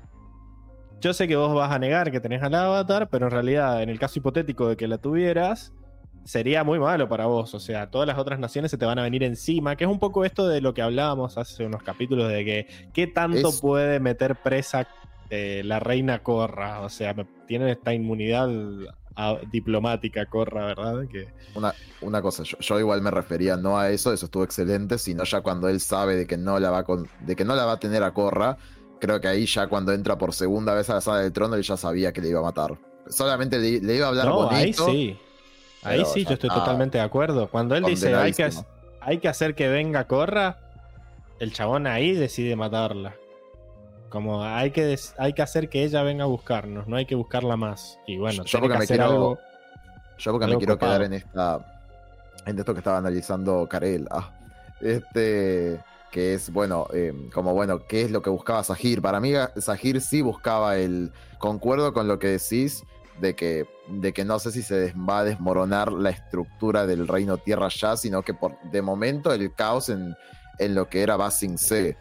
[1.00, 3.88] yo sé que vos vas a negar que tenés al avatar, pero en realidad, en
[3.88, 5.72] el caso hipotético de que la tuvieras,
[6.24, 7.54] sería muy malo para vos.
[7.54, 9.98] O sea, todas las otras naciones se te van a venir encima, que es un
[9.98, 14.36] poco esto de lo que hablábamos hace unos capítulos, de que qué tanto puede meter
[14.36, 14.88] presa
[15.30, 16.82] eh, la reina Corra.
[16.82, 17.14] O sea,
[17.46, 18.50] tiene esta inmunidad
[19.50, 21.06] diplomática corra, ¿verdad?
[21.08, 21.28] Que...
[21.54, 25.40] Una, una cosa, yo, igual me refería no a eso, eso estuvo excelente, sino ya
[25.40, 27.80] cuando él sabe de que no la va, con, de que no la va a
[27.80, 28.58] tener a corra,
[29.00, 31.62] creo que ahí ya cuando entra por segunda vez a la sala del trono, él
[31.62, 32.78] ya sabía que le iba a matar.
[33.08, 34.86] Solamente le, iba a hablar no, bonito.
[34.86, 35.18] Ahí sí.
[35.82, 37.48] Ahí sí, yo estoy totalmente de acuerdo.
[37.48, 38.50] Cuando él dice hay que,
[39.00, 40.58] hay que hacer que venga Corra,
[41.38, 43.14] el chabón ahí decide matarla.
[44.08, 47.56] Como hay que, hay que hacer que ella venga a buscarnos, no hay que buscarla
[47.56, 47.98] más.
[48.06, 49.38] Y bueno, yo porque me quiero, algo,
[50.18, 51.76] yo porque me quiero quedar en esta
[52.46, 54.06] en esto que estaba analizando Karel.
[54.10, 54.32] Ah,
[54.80, 55.80] este
[56.10, 59.02] que es bueno, eh, como bueno, ¿qué es lo que buscaba Sahir?
[59.02, 61.12] Para mí, Sahir sí buscaba el.
[61.38, 62.84] Concuerdo con lo que decís
[63.20, 67.36] de que, de que no sé si se va a desmoronar la estructura del reino
[67.38, 70.14] tierra ya, sino que por de momento el caos en,
[70.58, 71.96] en lo que era Basing C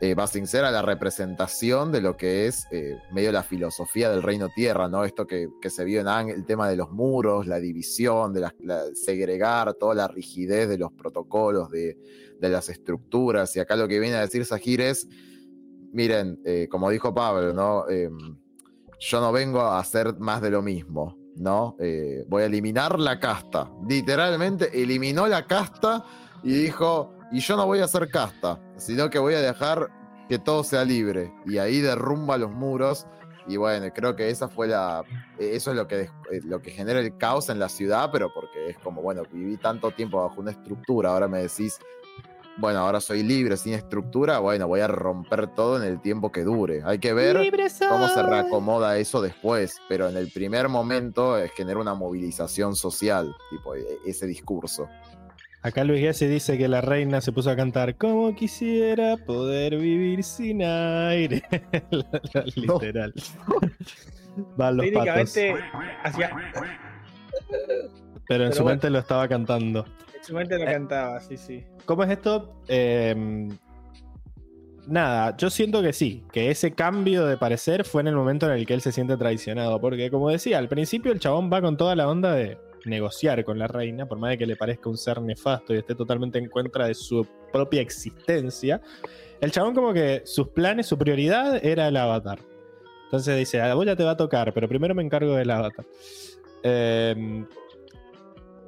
[0.00, 4.48] eh, va sincera la representación de lo que es eh, medio la filosofía del reino
[4.54, 5.04] tierra, ¿no?
[5.04, 8.84] Esto que, se vio en Ang, el tema de los muros, la división, de la,
[8.94, 11.96] segregar, toda la rigidez de los protocolos, de,
[12.40, 13.56] las estructuras.
[13.56, 15.08] Y acá lo que viene a decir Sahir es,
[15.92, 17.88] miren, eh, como dijo Pablo, ¿no?
[17.88, 18.38] Em,
[19.00, 21.76] yo no vengo a hacer más de lo mismo, ¿no?
[21.80, 23.70] Eh, voy a eliminar la casta.
[23.88, 26.04] Literalmente eliminó la casta
[26.44, 29.90] y dijo, y yo no voy a hacer casta, sino que voy a dejar
[30.28, 31.32] que todo sea libre.
[31.46, 33.06] Y ahí derrumba los muros.
[33.46, 35.04] Y bueno, creo que esa fue la.
[35.38, 38.68] Eso es lo que, eh, lo que genera el caos en la ciudad, pero porque
[38.68, 41.78] es como, bueno, viví tanto tiempo bajo una estructura, ahora me decís,
[42.58, 46.42] bueno, ahora soy libre, sin estructura, bueno, voy a romper todo en el tiempo que
[46.42, 46.82] dure.
[46.84, 47.38] Hay que ver
[47.88, 53.34] cómo se reacomoda eso después, pero en el primer momento es generar una movilización social,
[53.50, 54.88] tipo, e, ese discurso.
[55.62, 60.22] Acá Luis Gessi dice que la reina se puso a cantar como quisiera poder vivir
[60.22, 61.42] sin aire.
[62.54, 63.12] Literal.
[64.56, 65.36] Van los patos.
[66.04, 66.30] Hacia...
[68.28, 69.84] Pero en su mente lo estaba cantando.
[70.16, 71.64] En su mente lo eh, cantaba, sí, sí.
[71.86, 72.62] ¿Cómo es esto?
[72.68, 73.48] Em,
[74.86, 78.52] nada, yo siento que sí, que ese cambio de parecer fue en el momento en
[78.52, 79.80] el que él se siente traicionado.
[79.80, 83.58] Porque, como decía, al principio el chabón va con toda la onda de negociar con
[83.58, 86.48] la reina, por más de que le parezca un ser nefasto y esté totalmente en
[86.48, 88.80] contra de su propia existencia,
[89.40, 92.40] el chabón como que sus planes, su prioridad era el avatar.
[93.04, 95.86] Entonces dice, a vos ya te va a tocar, pero primero me encargo del avatar.
[96.62, 97.46] Em,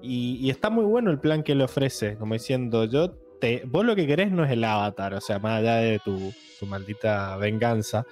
[0.00, 3.10] y, está muy bueno el plan que le ofrece, como diciendo, yo
[3.40, 6.32] te, vos lo que querés no es el avatar, o sea, más allá de tu,
[6.58, 8.06] tu maldita venganza,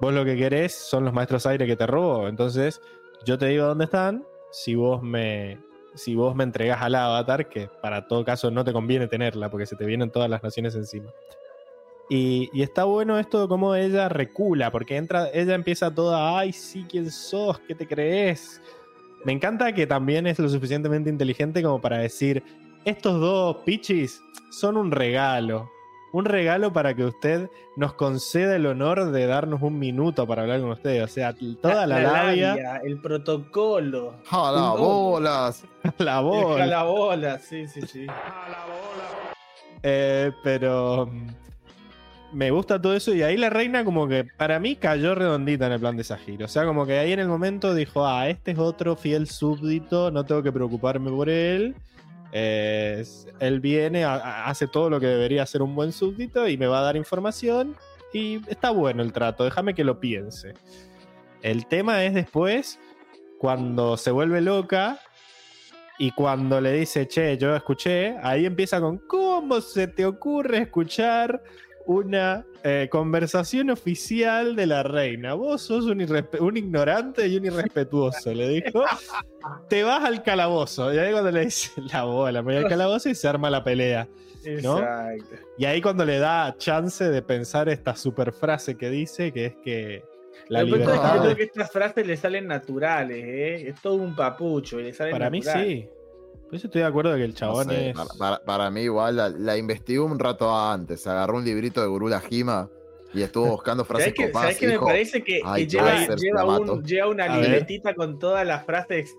[0.00, 2.80] vos lo que querés son los maestros aire que te robó, entonces
[3.24, 4.24] yo te digo dónde están,
[4.54, 5.58] si vos me
[5.96, 9.66] si vos me entregas al avatar, que para todo caso no te conviene tenerla porque
[9.66, 11.10] se te vienen todas las naciones encima.
[12.10, 16.84] Y, está bueno esto de cómo ella recula, porque entra, ella empieza toda, ay, sí,
[16.88, 17.60] ¿quién sos?
[17.60, 18.60] ¿Qué te crees?
[19.24, 22.42] Me encanta que también es lo suficientemente inteligente como para decir,
[22.84, 24.20] estos dos pichis
[24.50, 25.70] son un regalo.
[26.14, 30.60] Un regalo para que usted nos conceda el honor de darnos un minuto para hablar
[30.60, 31.02] con usted.
[31.02, 34.76] O sea, toda la, labia, el protocolo, ¡Ja, la No.
[34.76, 35.64] bolas!
[35.98, 36.56] la el voz.
[36.56, 38.06] jalabola, sí, sí, sí.
[39.82, 41.26] Eh, pero mm,
[42.36, 45.72] me gusta todo eso y ahí la reina como que para mí cayó redondita en
[45.72, 46.44] el plan de Sahir.
[46.44, 50.12] O sea, como que ahí en el momento dijo, ah, este es otro fiel súbdito,
[50.12, 51.74] no tengo que preocuparme por él.
[52.34, 56.82] Él viene, hace todo lo que debería hacer un buen súbdito y me va a
[56.82, 57.76] dar información
[58.12, 60.54] y está bueno el trato, déjame que lo piense.
[61.42, 62.80] El tema es después,
[63.38, 64.98] cuando se vuelve loca
[65.98, 71.40] y cuando le dice, che, yo escuché, ahí empieza con, ¿cómo se te ocurre escuchar
[71.86, 75.34] una eh, conversación oficial de la reina?
[75.34, 78.84] Vos sos un, ignorante y un irrespetuoso, le dijo.
[79.68, 80.92] Te vas al calabozo.
[80.92, 83.62] Y ahí cuando le dice la bola, me voy al calabozo y se arma la
[83.62, 84.08] pelea.
[84.62, 84.78] ¿No?
[84.78, 85.36] Exacto.
[85.56, 89.54] Y ahí cuando le da chance de pensar esta super frase que dice, que es
[89.64, 90.04] que
[90.48, 93.68] la es que yo creo que estas frases le salen naturales, ¿eh?
[93.68, 95.88] Es todo un papucho y le salen Para mí sí.
[96.54, 97.96] Por eso estoy de acuerdo que el No chabón sé, es...
[97.96, 101.88] para, para- para mí igual la, la investigó un rato antes, agarró un librito de
[101.88, 102.70] Gurú Jima
[103.12, 106.06] y estuvo buscando frases ¿Sabes copadas ¿sabes qué y me parece que, "Ay, que lleva,
[106.14, 106.74] lleva, la mato"?
[106.74, 107.46] un- lleva una A ver.
[107.48, 109.12] libretita con todas las frases,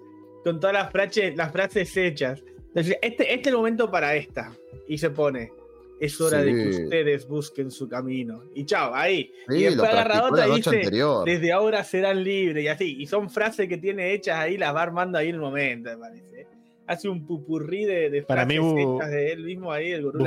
[0.45, 2.41] con todas las frases, las frases hechas?
[2.69, 4.53] Entonces, este, este es el momento para esta.
[4.87, 5.51] Y se pone.
[5.99, 8.43] Es hora de que ustedes busquen su camino.
[8.53, 9.29] Y chao, ahí.
[9.49, 11.25] Sí, y después agarra otra y dice, anterior.
[11.25, 12.95] desde ahora serán libres y así.
[13.01, 15.97] Y son frases que tiene hechas ahí, las va armando ahí en el momento, me
[15.97, 16.47] parece.
[16.87, 20.19] Hace un pupurrí de, de Para mí frases hechas de él mismo ahí, el gurú.
[20.19, 20.25] Lo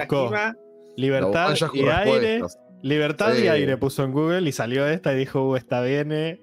[0.96, 2.40] Libertad y aire.
[2.82, 3.44] Libertad Sí.
[3.44, 6.40] y aire puso en Google y salió esta y dijo, uh, esta viene.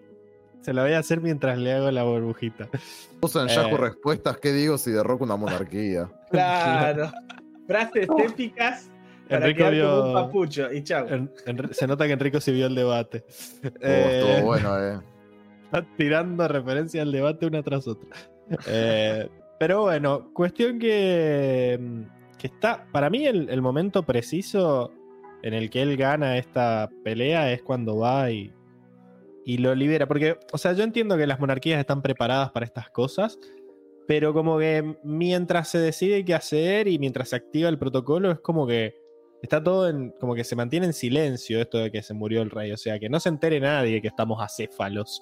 [0.62, 2.70] Se la voy a hacer mientras le hago la burbujita.
[3.20, 3.54] Puso en Eh.
[3.54, 6.10] Yahoo Respuestas, ¿qué digo si derroco una monarquía?
[6.32, 7.12] Claro.
[7.68, 8.90] frases épicas
[9.30, 10.14] para Enrico como un vio.
[10.14, 10.72] papucho.
[10.74, 11.08] Y chao.
[11.08, 13.24] En- en- se nota que Enrico sí vio el debate.
[13.64, 15.00] Oh, Eh, estuvo bueno, eh.
[15.66, 18.10] está tirando referencia al debate una tras otra.
[18.68, 19.28] Eh,
[19.60, 22.88] pero bueno, cuestión que, mm, que está.
[22.92, 24.92] Para mí, el, el momento preciso
[25.44, 28.52] en el que él gana esta pelea es cuando va y,
[29.46, 30.08] y lo libera.
[30.08, 33.40] Porque, o sea, yo entiendo que las monarquías están preparadas para estas cosas.
[34.08, 38.40] Pero como que mientras se decide qué hacer y mientras se activa el protocolo, es
[38.40, 38.96] como que
[39.42, 40.12] está todo en.
[40.20, 42.72] como que se mantiene en silencio esto de que se murió el rey.
[42.72, 45.22] O sea, que no se entere nadie que estamos acéfalos.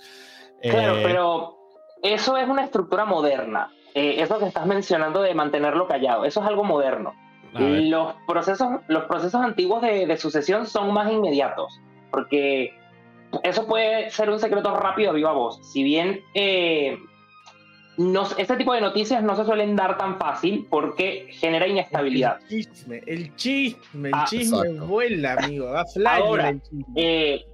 [0.62, 1.58] Claro, Eh, pero
[2.02, 3.72] eso es una estructura moderna.
[3.96, 7.14] Eh, eso que estás mencionando de mantenerlo callado, eso es algo moderno.
[7.56, 11.80] Los procesos, los procesos antiguos de, de sucesión son más inmediatos,
[12.10, 12.74] porque
[13.44, 15.60] eso puede ser un secreto rápido a viva voz.
[15.72, 16.98] Si bien eh,
[17.98, 22.40] no, este tipo de noticias no se suelen dar tan fácil porque genera inestabilidad.
[22.42, 24.88] El chisme, el chisme, el Ah, chisme exacto.
[24.88, 25.72] vuela, amigo.
[25.72, 26.86] Va fly Ahora, el chisme.
[26.96, 27.46] Eh,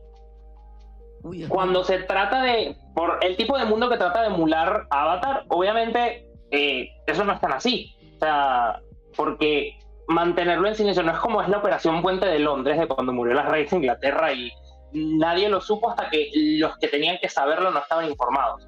[1.24, 5.44] Uy, cuando se trata de, por el tipo de mundo que trata de emular Avatar,
[5.50, 7.96] obviamente eh, eso no es tan así.
[8.16, 8.82] O sea,
[9.16, 9.78] porque
[10.08, 13.34] mantenerlo en silencio no es como es la operación Puente de Londres de cuando murió
[13.36, 14.52] la reina de Inglaterra y
[14.92, 18.68] nadie lo supo hasta que los que tenían que saberlo no estaban informados.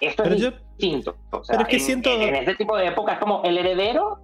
[0.00, 1.16] Esto Pero es yo- distinto.
[1.30, 3.56] O sea, pero es que en, siento- en este tipo de época es como el
[3.56, 4.18] heredero,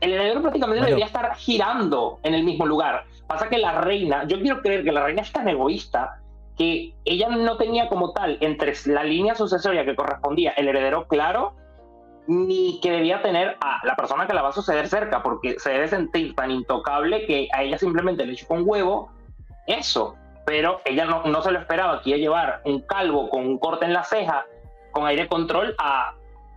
[0.00, 0.86] el heredero prácticamente Bueno.
[0.96, 3.04] debería estar girando en el mismo lugar.
[3.26, 6.20] Pasa que la reina, yo quiero creer que la reina es tan egoísta
[6.56, 11.56] que ella no tenía como tal entre la línea sucesoria que correspondía el heredero claro,
[12.26, 15.70] ni que debía tener a la persona que la va a suceder cerca, porque se
[15.70, 19.10] debe sentir tan intocable que a ella simplemente le chupó un huevo
[19.66, 20.16] eso.
[20.46, 23.86] Pero ella no, no se lo esperaba, que iba llevar un calvo con un corte
[23.86, 24.44] en la ceja,
[24.92, 26.14] con aire control, a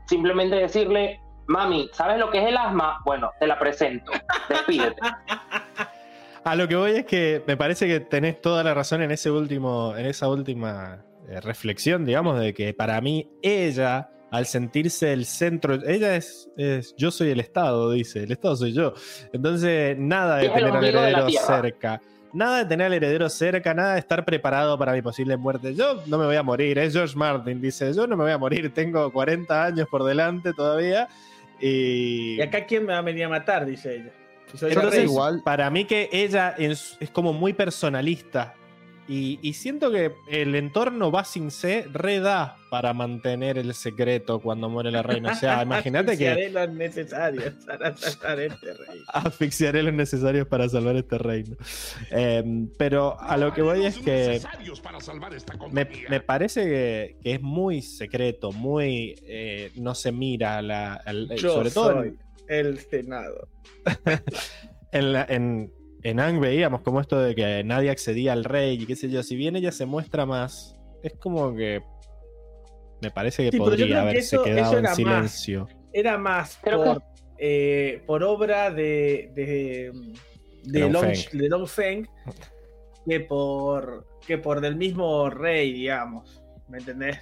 [0.07, 3.02] simplemente decirle, mami, ¿sabes lo que es el asma?
[3.06, 4.11] Bueno, te la presento,
[4.49, 5.02] despídete.
[6.44, 9.30] A lo que voy es que me parece que tenés toda la razón en ese
[9.30, 15.26] último, en esa última eh, reflexión, digamos, de que para mí ella, al sentirse el
[15.26, 18.94] centro, ella es, es yo soy el Estado, dice, el Estado soy yo.
[19.34, 21.30] Entonces, nada de tener al heredero
[21.62, 22.02] cerca.
[22.34, 25.74] Nada de tener al heredero cerca, nada de estar preparado para mi posible muerte.
[25.74, 28.38] Yo no me voy a morir, es George Martin, dice, yo no me voy a
[28.38, 31.08] morir, tengo 40 años por delante todavía.
[31.62, 33.66] Y, Y acá, ¿quién me va a venir a matar?
[33.66, 34.12] Dice ella.
[34.62, 38.54] Entonces, igual- para mí que ella es, es como muy personalista.
[39.10, 45.02] Y, y siento que el entorno Basing-C reda para mantener el secreto cuando muere la
[45.02, 45.32] reina.
[45.32, 49.02] O sea, imagínate que Asfixiaré los necesarios para salvar este rey.
[49.08, 51.56] asfixiaré los necesarios para salvar este reino.
[52.12, 52.44] Eh,
[52.78, 54.42] pero a lo que voy es que
[55.72, 59.16] me, me parece que, que es muy secreto, muy...
[59.24, 62.20] eh, no se mira, la, al- Yo sobre todo en- soy
[62.50, 63.48] el Senado.
[64.92, 65.72] en, la- en-
[66.03, 69.24] en Ang veíamos como esto de que nadie accedía al rey y qué sé yo.
[69.24, 71.82] Si bien ella se muestra más, es como que
[73.02, 74.95] me parece que Sí, podría que haberse eso- quedado eso en era más.
[74.95, 75.68] silencio.
[75.94, 77.02] Era más por,
[77.40, 79.91] eh, por obra de, de,
[80.64, 81.38] de, Long Long, Feng.
[81.40, 82.07] de Long Feng
[83.07, 86.44] que por, que por del mismo rey, digamos.
[86.68, 87.18] ¿Me entendés?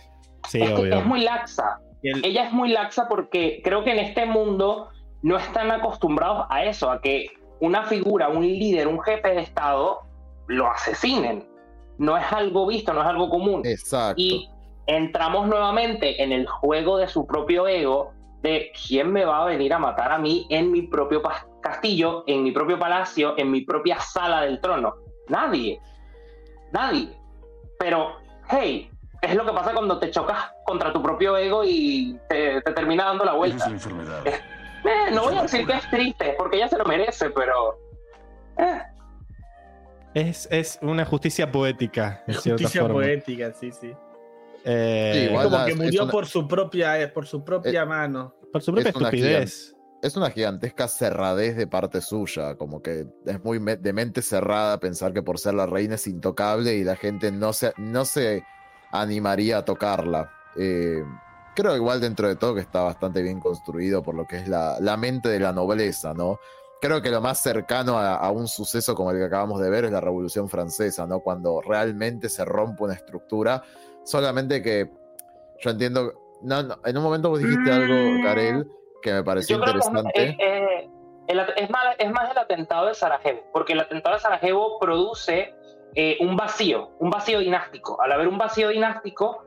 [0.49, 0.97] Sí, es, obvio.
[0.97, 1.80] es muy laxa.
[2.03, 4.89] El- Ella es muy laxa porque creo que en este mundo
[5.22, 7.27] no están acostumbrados a eso, a que
[7.66, 10.02] una figura, un líder, un jefe de Estado
[10.48, 11.48] lo asesinen.
[11.98, 13.62] No es algo visto, no es algo común.
[13.66, 14.22] Exacto.
[14.22, 14.50] Y
[14.88, 18.12] entramos nuevamente en el juego de su propio ego,
[18.42, 21.22] de quién me va a venir a matar a mí en mi propio
[21.62, 24.96] castillo, en mi propio palacio, en mi propia sala del trono.
[25.30, 25.80] Nadie.
[26.72, 27.10] Nadie.
[27.80, 28.18] Pero,
[28.50, 32.72] hey, es lo que pasa cuando te chocas contra tu propio ego y te, te
[32.74, 33.66] termina dando la es vuelta.
[33.66, 34.24] la enfermedad.
[34.86, 37.80] Eh, no voy a decir que es triste, porque ella se lo merece, pero...
[38.57, 38.82] eh,
[40.14, 42.95] Es, es una justicia poética, en cierta Justicia forma.
[42.95, 43.91] poética, sí, sí.
[44.64, 47.86] Eh, Sí, igual Como la- que murió una- por su propia, eh, por su propia
[47.86, 48.36] mano.
[48.52, 49.76] por su propia es una estupidez.
[50.02, 54.80] es una gigantesca cerradez de parte suya, como que es muy me- de mente cerrada
[54.80, 58.44] pensar que por ser la reina es intocable y la gente no se, no se
[58.91, 60.32] animaría a tocarla.
[60.57, 61.03] Eh,
[61.56, 64.77] creo igual dentro de todo que está bastante bien construido por lo que es la,
[64.80, 66.40] la mente de la nobleza, ¿no?
[66.82, 69.86] Creo que lo más cercano a, a un suceso como el que acabamos de ver
[69.86, 71.22] es la Revolución Francesa, ¿no?
[71.22, 73.64] Cuando realmente se rompe una estructura,
[74.03, 74.90] solamente que
[75.61, 76.14] yo entiendo...
[76.41, 78.69] No, no, en un momento vos dijiste algo, Karel,
[79.02, 80.23] que me pareció Yo creo que es, interesante.
[80.23, 80.36] es-
[80.84, 80.90] es-
[81.27, 84.77] el at- es más, es más el atentado de Sarajevo, porque el atentado de Sarajevo
[84.80, 85.56] produce
[85.95, 87.99] eh, un vacío, un vacío dinástico.
[88.02, 89.44] Al haber un vacío dinástico,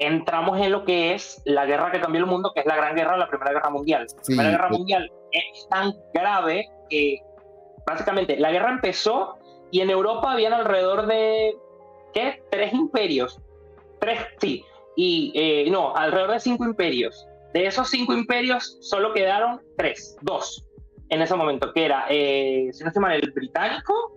[0.00, 2.96] entramos en lo que es la guerra que cambió el mundo, que es la Gran
[2.96, 4.02] Guerra, la Primera Guerra Mundial.
[4.02, 7.18] La Sí, Primera Guerra pues- Mundial es tan grave que
[7.86, 9.38] básicamente la guerra empezó
[9.70, 11.54] y en Europa habían alrededor de,
[12.12, 12.42] ¿qué?
[12.50, 13.38] Tres imperios.
[14.00, 14.64] Tres, sí.
[14.96, 17.26] Y eh, no, alrededor de cinco imperios.
[17.52, 20.64] De esos cinco imperios solo quedaron tres, dos
[21.10, 24.14] en ese momento, que era, eh, si no el británico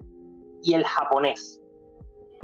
[0.61, 1.59] y el japonés.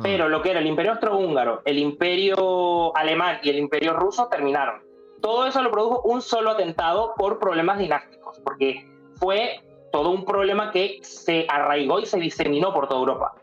[0.01, 4.81] Pero lo que era el imperio austrohúngaro, el imperio alemán y el imperio ruso terminaron.
[5.21, 9.59] Todo eso lo produjo un solo atentado por problemas dinásticos, porque fue
[9.91, 13.34] todo un problema que se arraigó y se diseminó por toda Europa.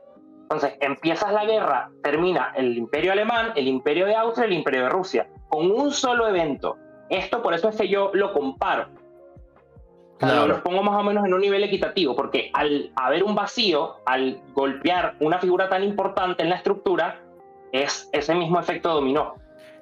[0.43, 4.89] Entonces, empiezas la guerra, termina el imperio alemán, el imperio de Austria, el imperio de
[4.89, 6.77] Rusia, con un solo evento.
[7.11, 8.87] Esto por eso es que yo lo comparo.
[10.19, 10.47] Claro.
[10.47, 14.41] Los pongo más o menos en un nivel equitativo, porque al haber un vacío, al
[14.55, 17.21] golpear una figura tan importante en la estructura,
[17.73, 19.35] es ese mismo efecto dominó.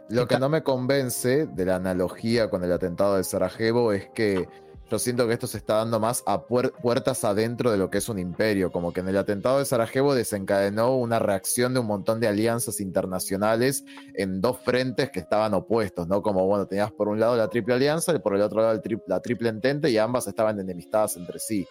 [0.09, 4.49] Lo que no me convence de la analogía con el atentado de Sarajevo es que
[4.95, 7.99] yo siento que esto se está dando más a puer- puertas adentro de lo que
[7.99, 11.87] es un imperio, como que en el atentado de Sarajevo desencadenó una reacción de un
[11.87, 13.85] montón de alianzas internacionales
[14.15, 16.23] en dos frentes que estaban opuestos, ¿no?
[16.23, 19.21] Como, bueno, tenías por un lado la Triple Alianza y por el otro lado la
[19.21, 21.67] Triple Entente y ambas estaban enemistadas entre sí.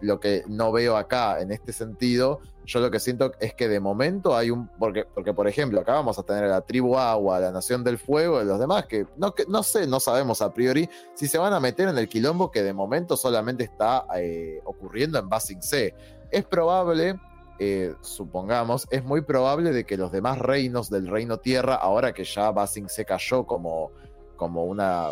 [0.00, 3.80] Lo que no veo acá en este sentido, yo lo que siento es que de
[3.80, 4.68] momento hay un.
[4.78, 7.84] Porque, porque por ejemplo, acá vamos a tener a la tribu Agua, a la Nación
[7.84, 11.28] del Fuego y los demás, que no, que no sé, no sabemos a priori si
[11.28, 15.28] se van a meter en el quilombo que de momento solamente está eh, ocurriendo en
[15.28, 15.94] Basing C.
[16.30, 17.18] Es probable,
[17.58, 22.24] eh, supongamos, es muy probable de que los demás reinos del Reino Tierra, ahora que
[22.24, 23.92] ya Basing C cayó como,
[24.36, 25.10] como, una,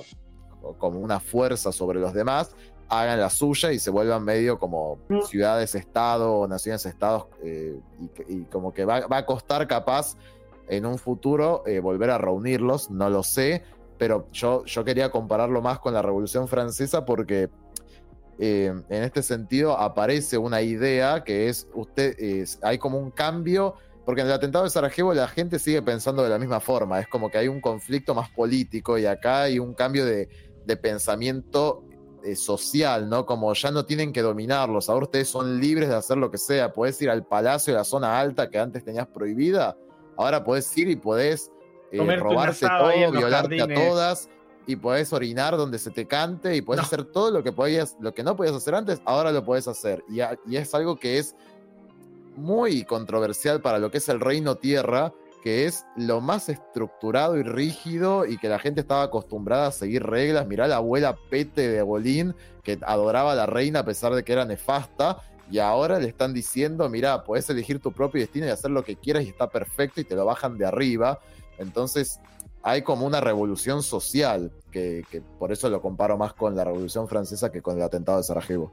[0.78, 2.56] como una fuerza sobre los demás,
[2.93, 5.23] hagan la suya y se vuelvan medio como Mm.
[5.23, 7.78] ciudades-estado o naciones-estados eh,
[8.28, 10.16] y, y como que va, va a costar capaz
[10.69, 13.62] en un futuro eh, volver a reunirlos, no lo sé,
[13.98, 17.48] pero yo, yo quería compararlo más con la Revolución Francesa porque
[18.39, 22.16] eh, en este sentido aparece una idea que es, usted,
[22.62, 23.74] hay como un cambio,
[24.05, 27.09] porque en el atentado de Sarajevo la gente sigue pensando de la misma forma, es
[27.09, 30.28] como que hay un conflicto más político y acá hay un cambio de,
[30.66, 31.85] de pensamiento
[32.24, 33.26] eh, social, ¿no?
[33.26, 36.72] Como ya no tienen que dominarlos, ahora ustedes son libres de hacer lo que sea,
[36.72, 39.76] puedes ir al palacio de la zona alta que antes tenías prohibida,
[40.16, 41.50] ahora puedes ir y podés
[41.90, 44.28] eh, robarte todo, violarte a todas
[44.66, 46.86] y podés orinar donde se te cante y podés No.
[46.86, 50.02] hacer todo lo que podías, lo que no podías hacer antes, ahora lo podés hacer.
[50.08, 51.34] Y, a- y es algo que es
[52.36, 55.12] muy controversial para lo que es el reino tierra,
[55.43, 60.05] que es lo más estructurado y rígido y que la gente estaba acostumbrada a seguir
[60.05, 60.47] reglas.
[60.47, 64.32] Mirá la abuela Pete de Bolín, que adoraba a la reina a pesar de que
[64.32, 65.19] era nefasta.
[65.51, 68.97] Y ahora le están diciendo, mirá, podés elegir tu propio destino y hacer lo que
[68.97, 71.19] quieras y está perfecto y te lo bajan de arriba.
[71.59, 72.20] Entonces
[72.62, 77.09] hay como una revolución social, que, que por eso lo comparo más con la Revolución
[77.09, 78.73] Francesa que con el atentado de Sarajevo.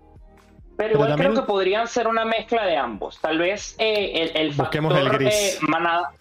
[0.78, 3.20] Pero igual también- creo que podrían ser una mezcla de ambos.
[3.20, 5.34] Tal vez eh, el, el Busquemos factor el gris.
[5.34, 6.14] eh, manada.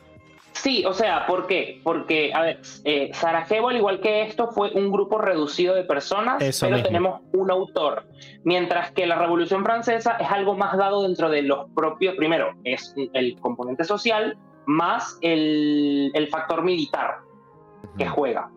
[0.62, 1.80] Sí, o sea, ¿por qué?
[1.84, 6.42] Porque, a ver, eh, Sarajevo, al igual que esto, fue un grupo reducido de personas,
[6.42, 6.86] Eso pero mismo.
[6.88, 8.06] tenemos un autor.
[8.42, 12.16] Mientras que la Revolución Francesa es algo más dado dentro de los propios.
[12.16, 14.36] Primero, es el componente social
[14.66, 17.18] más el, el factor militar
[17.96, 18.50] que juega.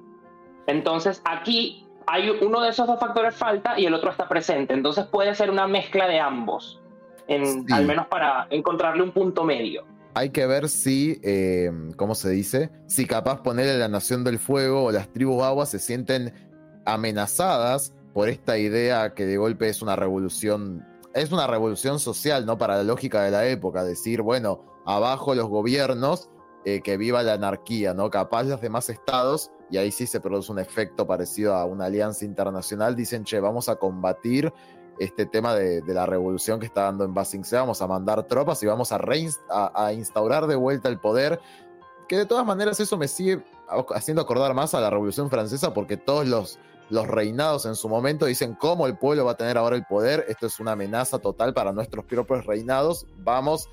[0.68, 4.74] Entonces aquí hay uno de esos dos factores falta y el otro está presente.
[4.74, 6.82] Entonces puede ser una mezcla de ambos,
[7.28, 7.74] en, Sí.
[7.74, 9.86] al menos para encontrarle un punto medio.
[10.14, 12.70] Hay que ver si, eh, ¿cómo se dice?
[12.88, 16.34] Si capaz ponerle la Nación del Fuego o las tribus aguas se sienten
[16.86, 22.58] amenazadas por esta idea que de golpe es una revolución, es una revolución social, ¿no?
[22.58, 26.30] Para la lógica de la época, decir, bueno, abajo los gobiernos,
[26.66, 28.10] eh, que viva la anarquía, ¿no?
[28.10, 32.26] Capaz los demás estados, y ahí sí se produce un efecto parecido a una alianza
[32.26, 34.52] internacional, dicen, che, vamos a combatir
[35.00, 37.44] este tema de, de la revolución que está dando en Basing.
[37.44, 39.00] Se, vamos a mandar tropas y vamos a,
[39.50, 41.40] a, a instaurar de vuelta el poder,
[42.08, 43.42] que de todas maneras eso me sigue
[43.96, 46.60] haciendo acordar más a la Revolución Francesa porque todos los,
[46.90, 50.26] los reinados en su momento dicen cómo el pueblo va a tener ahora el poder,
[50.28, 53.70] esto es una amenaza total para nuestros propios reinados, vamos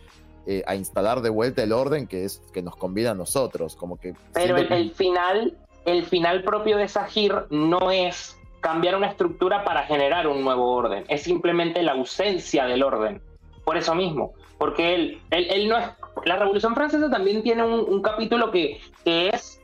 [0.47, 3.99] eh, a instalar de vuelta el orden que es que nos conviene a nosotros, como
[3.99, 8.97] que Pero siento el, que- el final, el final propio de Sahir no es cambiar
[8.97, 13.21] una estructura para generar un nuevo orden, es simplemente la ausencia del orden.
[13.65, 15.87] Por eso mismo, porque él, él, él no es.
[16.25, 19.61] La Revolución Francesa también tiene un, un capítulo que, que es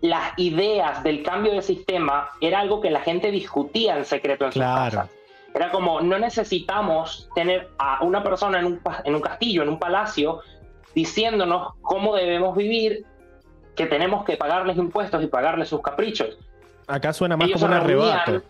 [0.00, 4.52] las ideas del cambio de sistema, era algo que la gente discutía en secreto en
[4.52, 4.96] sus Claro.
[4.98, 5.10] casas.
[5.54, 9.78] Era como, no necesitamos tener a una persona en un, en un castillo, en un
[9.78, 10.40] palacio,
[10.94, 13.04] diciéndonos cómo debemos vivir,
[13.74, 16.38] que tenemos que pagarles impuestos y pagarles sus caprichos.
[16.88, 18.46] Acá suena más Ellos como un reunían- arrebato.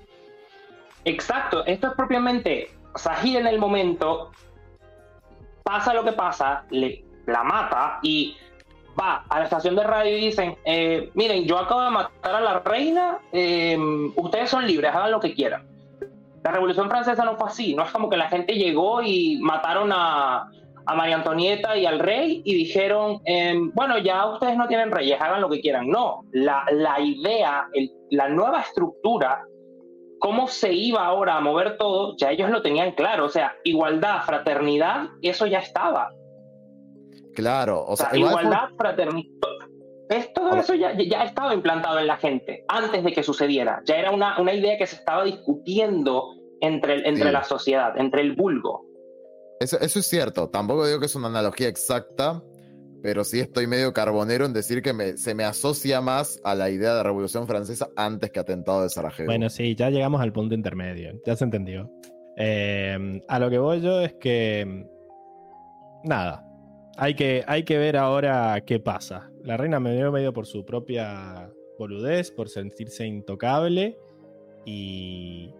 [1.05, 4.31] Exacto, esto es propiamente Sahir en el momento,
[5.63, 8.37] pasa lo que pasa, le, la mata y
[8.99, 12.41] va a la estación de radio y dicen, eh, miren, yo acabo de matar a
[12.41, 13.79] la reina, eh,
[14.17, 15.67] ustedes son libres, hagan lo que quieran.
[16.43, 19.93] La Revolución Francesa no fue así, no es como que la gente llegó y mataron
[19.93, 20.49] a,
[20.87, 25.21] a María Antonieta y al rey y dijeron, eh, bueno, ya ustedes no tienen reyes,
[25.21, 25.89] hagan lo que quieran.
[25.89, 29.45] No, la, la idea, el- la nueva estructura,
[30.21, 33.27] cómo se iba ahora a mover todo, ya ellos lo tenían claro.
[33.27, 36.11] O sea, igualdad, fraternidad, eso ya estaba.
[37.35, 39.31] claro, o O sea, sea, igual fue- igualdad, fraternidad.
[40.11, 43.83] Es, todo eso ya, ya estaba implantado en la gente antes de que sucediera.
[43.85, 47.33] Ya era una, una idea que se estaba discutiendo entre, el- entre Sí.
[47.33, 48.87] la sociedad, entre el vulgo.
[49.61, 50.49] Eso, eso es cierto.
[50.49, 52.43] Tampoco digo que es una analogía exacta,
[53.03, 56.95] pero sí estoy medio carbonero en decir que se me asocia más a la idea
[56.95, 59.27] de Revolución Francesa antes que atentado de Sarajevo.
[59.27, 61.21] Bueno, sí, ya llegamos al punto intermedio.
[61.25, 61.91] Ya se entendió.
[62.37, 64.87] Eh, a lo que voy yo es que.
[66.05, 66.45] Nada.
[66.97, 69.31] Hay que, hay que ver ahora qué pasa.
[69.45, 73.97] La reina me dio medio por su propia boludez, por sentirse intocable.
[74.65, 75.55] Y.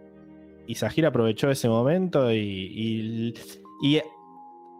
[0.67, 3.33] Y Sahir aprovechó ese momento y,
[3.81, 4.01] y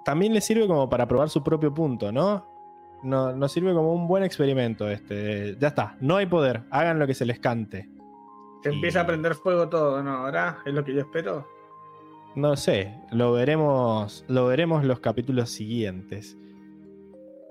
[0.06, 2.49] también le sirve como para probar su propio punto, ¿no?
[3.04, 5.56] No, nos sirve como un buen experimento este.
[5.60, 7.90] Ya está, no hay poder, hagan lo que se les cante.
[8.64, 10.12] Se empieza a prender fuego todo, ¿no?
[10.12, 11.48] Ahora es lo que yo espero.
[12.36, 16.38] No sé, lo veremos, lo veremos los capítulos siguientes.